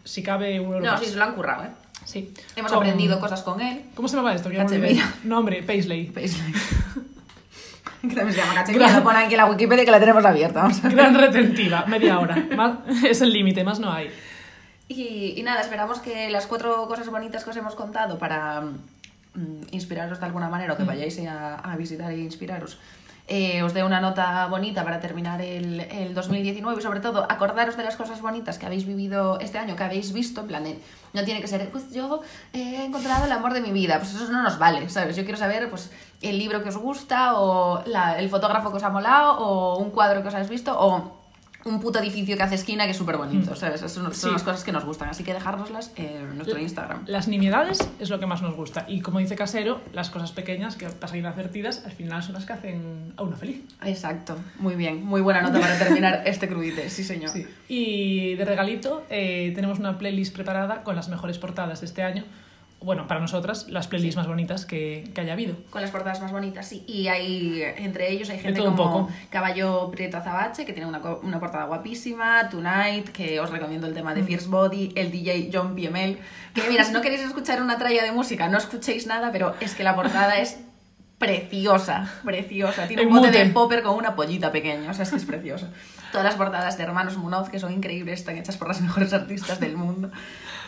[0.05, 1.01] Si cabe un euro No, más.
[1.01, 1.71] sí, se lo han currado, ¿eh?
[2.05, 2.33] Sí.
[2.57, 3.83] Hemos Con- aprendido cosas con él.
[3.95, 4.51] ¿Cómo se llama esto?
[4.51, 5.05] Que ya me Cachemira.
[5.07, 5.29] olvidé.
[5.29, 6.07] Nombre, Paisley.
[6.11, 6.53] Paisley.
[8.03, 8.91] que también se llama cachemira.
[8.99, 10.63] Lo pone aquí en la Wikipedia que la tenemos abierta.
[10.63, 10.97] Vamos a ver.
[10.97, 12.37] Gran retentiva, media hora.
[12.55, 14.11] Más- es el límite, más no hay.
[14.89, 18.63] Y, y nada, esperamos que las cuatro cosas bonitas que os hemos contado para
[19.71, 22.79] inspiraros de alguna manera o que vayáis a, a visitar e inspiraros,
[23.27, 27.75] eh, os dé una nota bonita para terminar el, el 2019 y sobre todo acordaros
[27.77, 30.65] de las cosas bonitas que habéis vivido este año, que habéis visto, en plan
[31.15, 32.21] no tiene que ser, pues yo
[32.53, 35.17] he encontrado el amor de mi vida, pues eso no nos vale, ¿sabes?
[35.17, 35.91] Yo quiero saber pues
[36.21, 39.91] el libro que os gusta o la- el fotógrafo que os ha molado o un
[39.91, 41.24] cuadro que os habéis visto o
[41.65, 43.77] un puto edificio que hace esquina que es súper bonito, ¿sabes?
[43.77, 44.13] Esas son, Mm.
[44.13, 44.31] Sí.
[44.31, 47.05] las cosas que nos gustan, así que dejárnoslas en nuestro Instagram.
[47.07, 48.85] Las nimiedades es lo que más nos gusta.
[48.89, 52.53] Y como dice Casero, las cosas pequeñas que pasan inadvertidas al final son las que
[52.53, 53.63] hacen a uno feliz.
[53.83, 57.31] Exacto, muy bien, muy buena nota para terminar este crudite, sí señor.
[57.69, 62.25] Y de regalito eh, tenemos una playlist preparada con las mejores portadas de este año.
[62.85, 65.57] Bueno, para nosotras, las playlists más bonitas que, que haya habido.
[65.71, 66.85] Con las portadas más bonitas, sí.
[66.87, 69.09] Y hay, entre ellos hay gente como poco.
[69.31, 74.13] Caballo Prieto Azabache, que tiene una, una portada guapísima, Tonight, que os recomiendo el tema
[74.15, 74.27] de Mm.
[74.27, 76.19] Fierce Body, el DJ John PML,
[76.55, 79.75] que mira, si no queréis escuchar una tralla de música, no escuchéis nada, pero es
[79.75, 80.59] que la portada es
[81.19, 82.87] preciosa, preciosa.
[82.87, 83.45] Tiene un bote mute.
[83.45, 85.69] de popper con una pollita pequeña, o sea, es que es preciosa.
[86.13, 89.59] Todas las portadas de Hermanos Munoz, que son increíbles, están hechas por las mejores artistas
[89.61, 90.11] del mundo.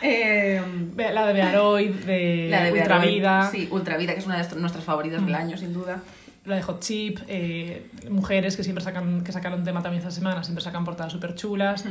[0.01, 0.61] Eh,
[0.93, 4.83] Ve- La de Bearoid, de, la de Ultravida, Sí, Ultravida, que es una de nuestras
[4.83, 6.01] favoritas del año, sin duda.
[6.45, 10.43] la de Hot Chip, eh, mujeres que siempre sacan, que sacaron tema también esta semana,
[10.43, 11.83] siempre sacan portadas súper chulas,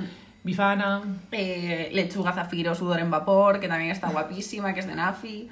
[0.44, 1.02] Bifana,
[1.32, 5.48] Eh, lechuga zafiro, sudor en vapor, que también está guapísima, que es de Nafi.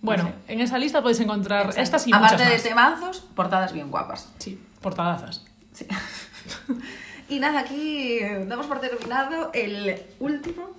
[0.00, 0.34] Bueno, No sé.
[0.54, 1.82] en esa lista podéis encontrar Exacto.
[1.82, 4.32] estas y Aparte muchas de temazos, portadas bien guapas.
[4.38, 5.44] Sí, portadazas.
[5.72, 5.86] Sí.
[7.28, 10.70] y nada, aquí damos por terminado el último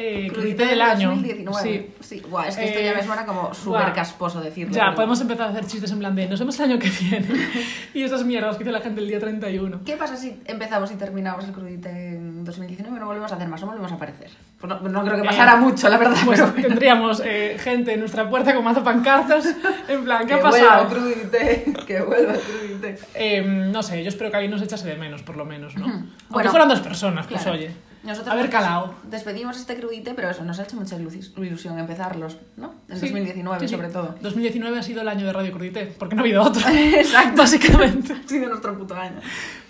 [0.00, 1.08] Eh, crudité crudité del año.
[1.10, 1.62] 2019.
[1.62, 1.90] Sí.
[2.00, 4.72] Sí, guau, es que esto ya Eh, me suena como súper casposo decirlo.
[4.74, 6.88] Ya, pero- podemos empezar a hacer chistes en plan de nos vemos el año que
[6.88, 7.26] viene.
[7.94, 9.80] y estas mierdas que dice la gente el día 31.
[9.84, 13.48] ¿Qué pasa si empezamos y terminamos el crudite en 2019 y no volvemos a hacer
[13.48, 13.60] más?
[13.60, 14.30] No volvemos a aparecer.
[14.60, 16.16] Pues no, no creo que Eh, pasara mucho, la verdad.
[16.24, 16.68] Pues pero...
[16.68, 19.46] tendríamos eh, gente en nuestra puerta con mazo pancartas.
[19.88, 20.88] En plan, ¿qué que ha pasado?
[20.88, 22.98] crudite, que vuelva el crudite.
[23.14, 25.86] Eh, no sé, yo espero que alguien nos echase de menos, por lo menos, ¿no?
[25.86, 27.58] Aunque Bueno, fueran dos personas, pues claro.
[27.58, 27.70] oye.
[28.02, 28.94] Nosotros haber calado.
[29.04, 32.74] Despedimos este crudite, pero eso nos ha hecho mucha ilusi- ilusión empezarlos, ¿no?
[32.88, 33.74] En Sí, 2019, sí, sí.
[33.74, 34.14] sobre todo.
[34.20, 36.62] 2019 ha sido el año de Radio Crudité, porque no ha habido otro.
[36.68, 37.36] Exacto.
[37.42, 38.12] Básicamente.
[38.24, 39.20] Ha sido nuestro puto año.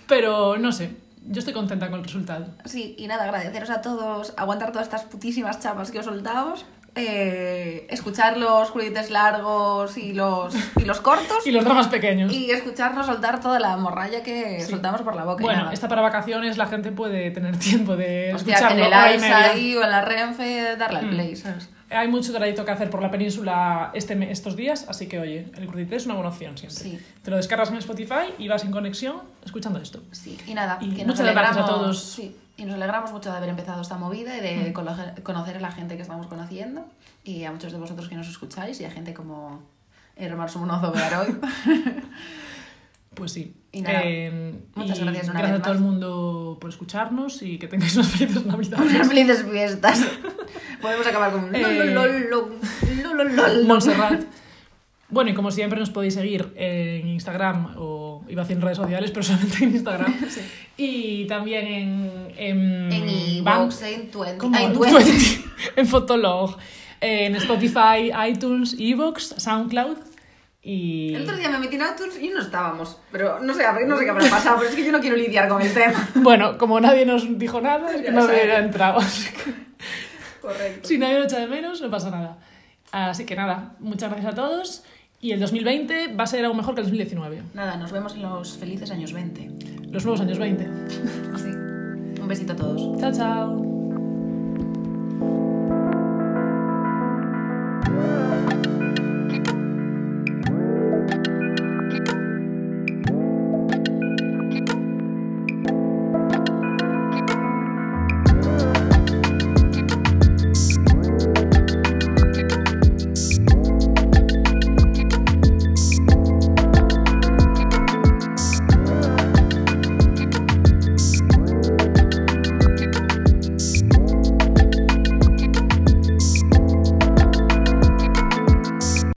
[0.06, 0.90] Pero no sé,
[1.26, 2.46] yo estoy contenta con el resultado.
[2.64, 6.64] Sí, y nada, agradeceros a todos, aguantar todas estas putísimas chapas que os soltamos,
[6.98, 12.32] eh, escuchar los crudites largos y los, y los cortos, Y los dramas pequeños.
[12.32, 14.70] y escucharnos soltar toda la morralla que Sí.
[14.70, 15.42] soltamos por la boca.
[15.42, 19.18] Bueno, esta para vacaciones la gente puede tener tiempo de Hostia, en escucharlo el ICE
[19.20, 19.50] media.
[19.52, 21.10] ahí o en la Renfe, darle al Mm.
[21.10, 21.68] play, ¿sabes?
[21.90, 25.66] Hay mucho trayecto que hacer por la península este, estos días, así que oye, el
[25.66, 26.78] crudité es una buena opción siempre.
[26.78, 26.98] Sí.
[27.22, 30.02] Te lo descargas en Spotify y vas en conexión escuchando esto.
[30.12, 32.02] Sí, y nada, Y que muchas gracias a todos.
[32.02, 35.60] sí, y nos alegramos mucho de haber empezado esta movida y de conocer, conocer a
[35.60, 36.84] la gente que estamos conociendo
[37.24, 39.62] y a muchos de vosotros que nos escucháis y a gente como
[40.16, 41.36] Hermano Sumonozo Bearoy.
[43.14, 43.52] Pues sí.
[43.72, 47.42] Y nada, Eh, muchas y gracias una gracias vez a todo el mundo por escucharnos
[47.42, 48.94] y que tengáis unas felices navidades.
[48.94, 50.06] Unas felices fiestas.
[50.80, 51.60] Podemos acabar con Eh,
[51.92, 53.66] lol, lol, lol.
[53.66, 54.22] Montserrat.
[55.08, 58.78] Bueno, y como siempre nos podéis seguir en Instagram o iba a decir en redes
[58.78, 60.14] sociales, pero solamente en Instagram.
[60.80, 62.32] Y también en...
[62.36, 64.56] En, En iVoox, en Twenty, ¿Cómo?
[64.56, 64.92] en En Twenty.
[64.92, 65.44] Twenty.
[65.76, 66.56] en Fotolog,
[67.00, 69.96] en Spotify, iTunes, Evox, SoundCloud
[70.62, 71.14] y...
[71.14, 74.04] El otro día me metí en iTunes y no estábamos, pero no sé, no sé
[74.04, 76.08] qué habrá pasado, pero es que yo no quiero lidiar con el tema.
[76.16, 79.00] Bueno, como nadie nos dijo nada, es que no hubiera entrado.
[80.40, 80.88] Correcto.
[80.88, 82.38] Si nadie lo echa de menos, no pasa nada.
[82.90, 84.84] Así que nada, muchas gracias a todos.
[85.20, 87.42] Y el 2020 va a ser aún mejor que el 2019.
[87.54, 89.50] Nada, nos vemos en los felices años 20.
[89.90, 90.64] Los nuevos años 20.
[91.38, 91.50] Sí.
[92.20, 93.00] Un besito a todos.
[93.00, 93.67] Chao, chao.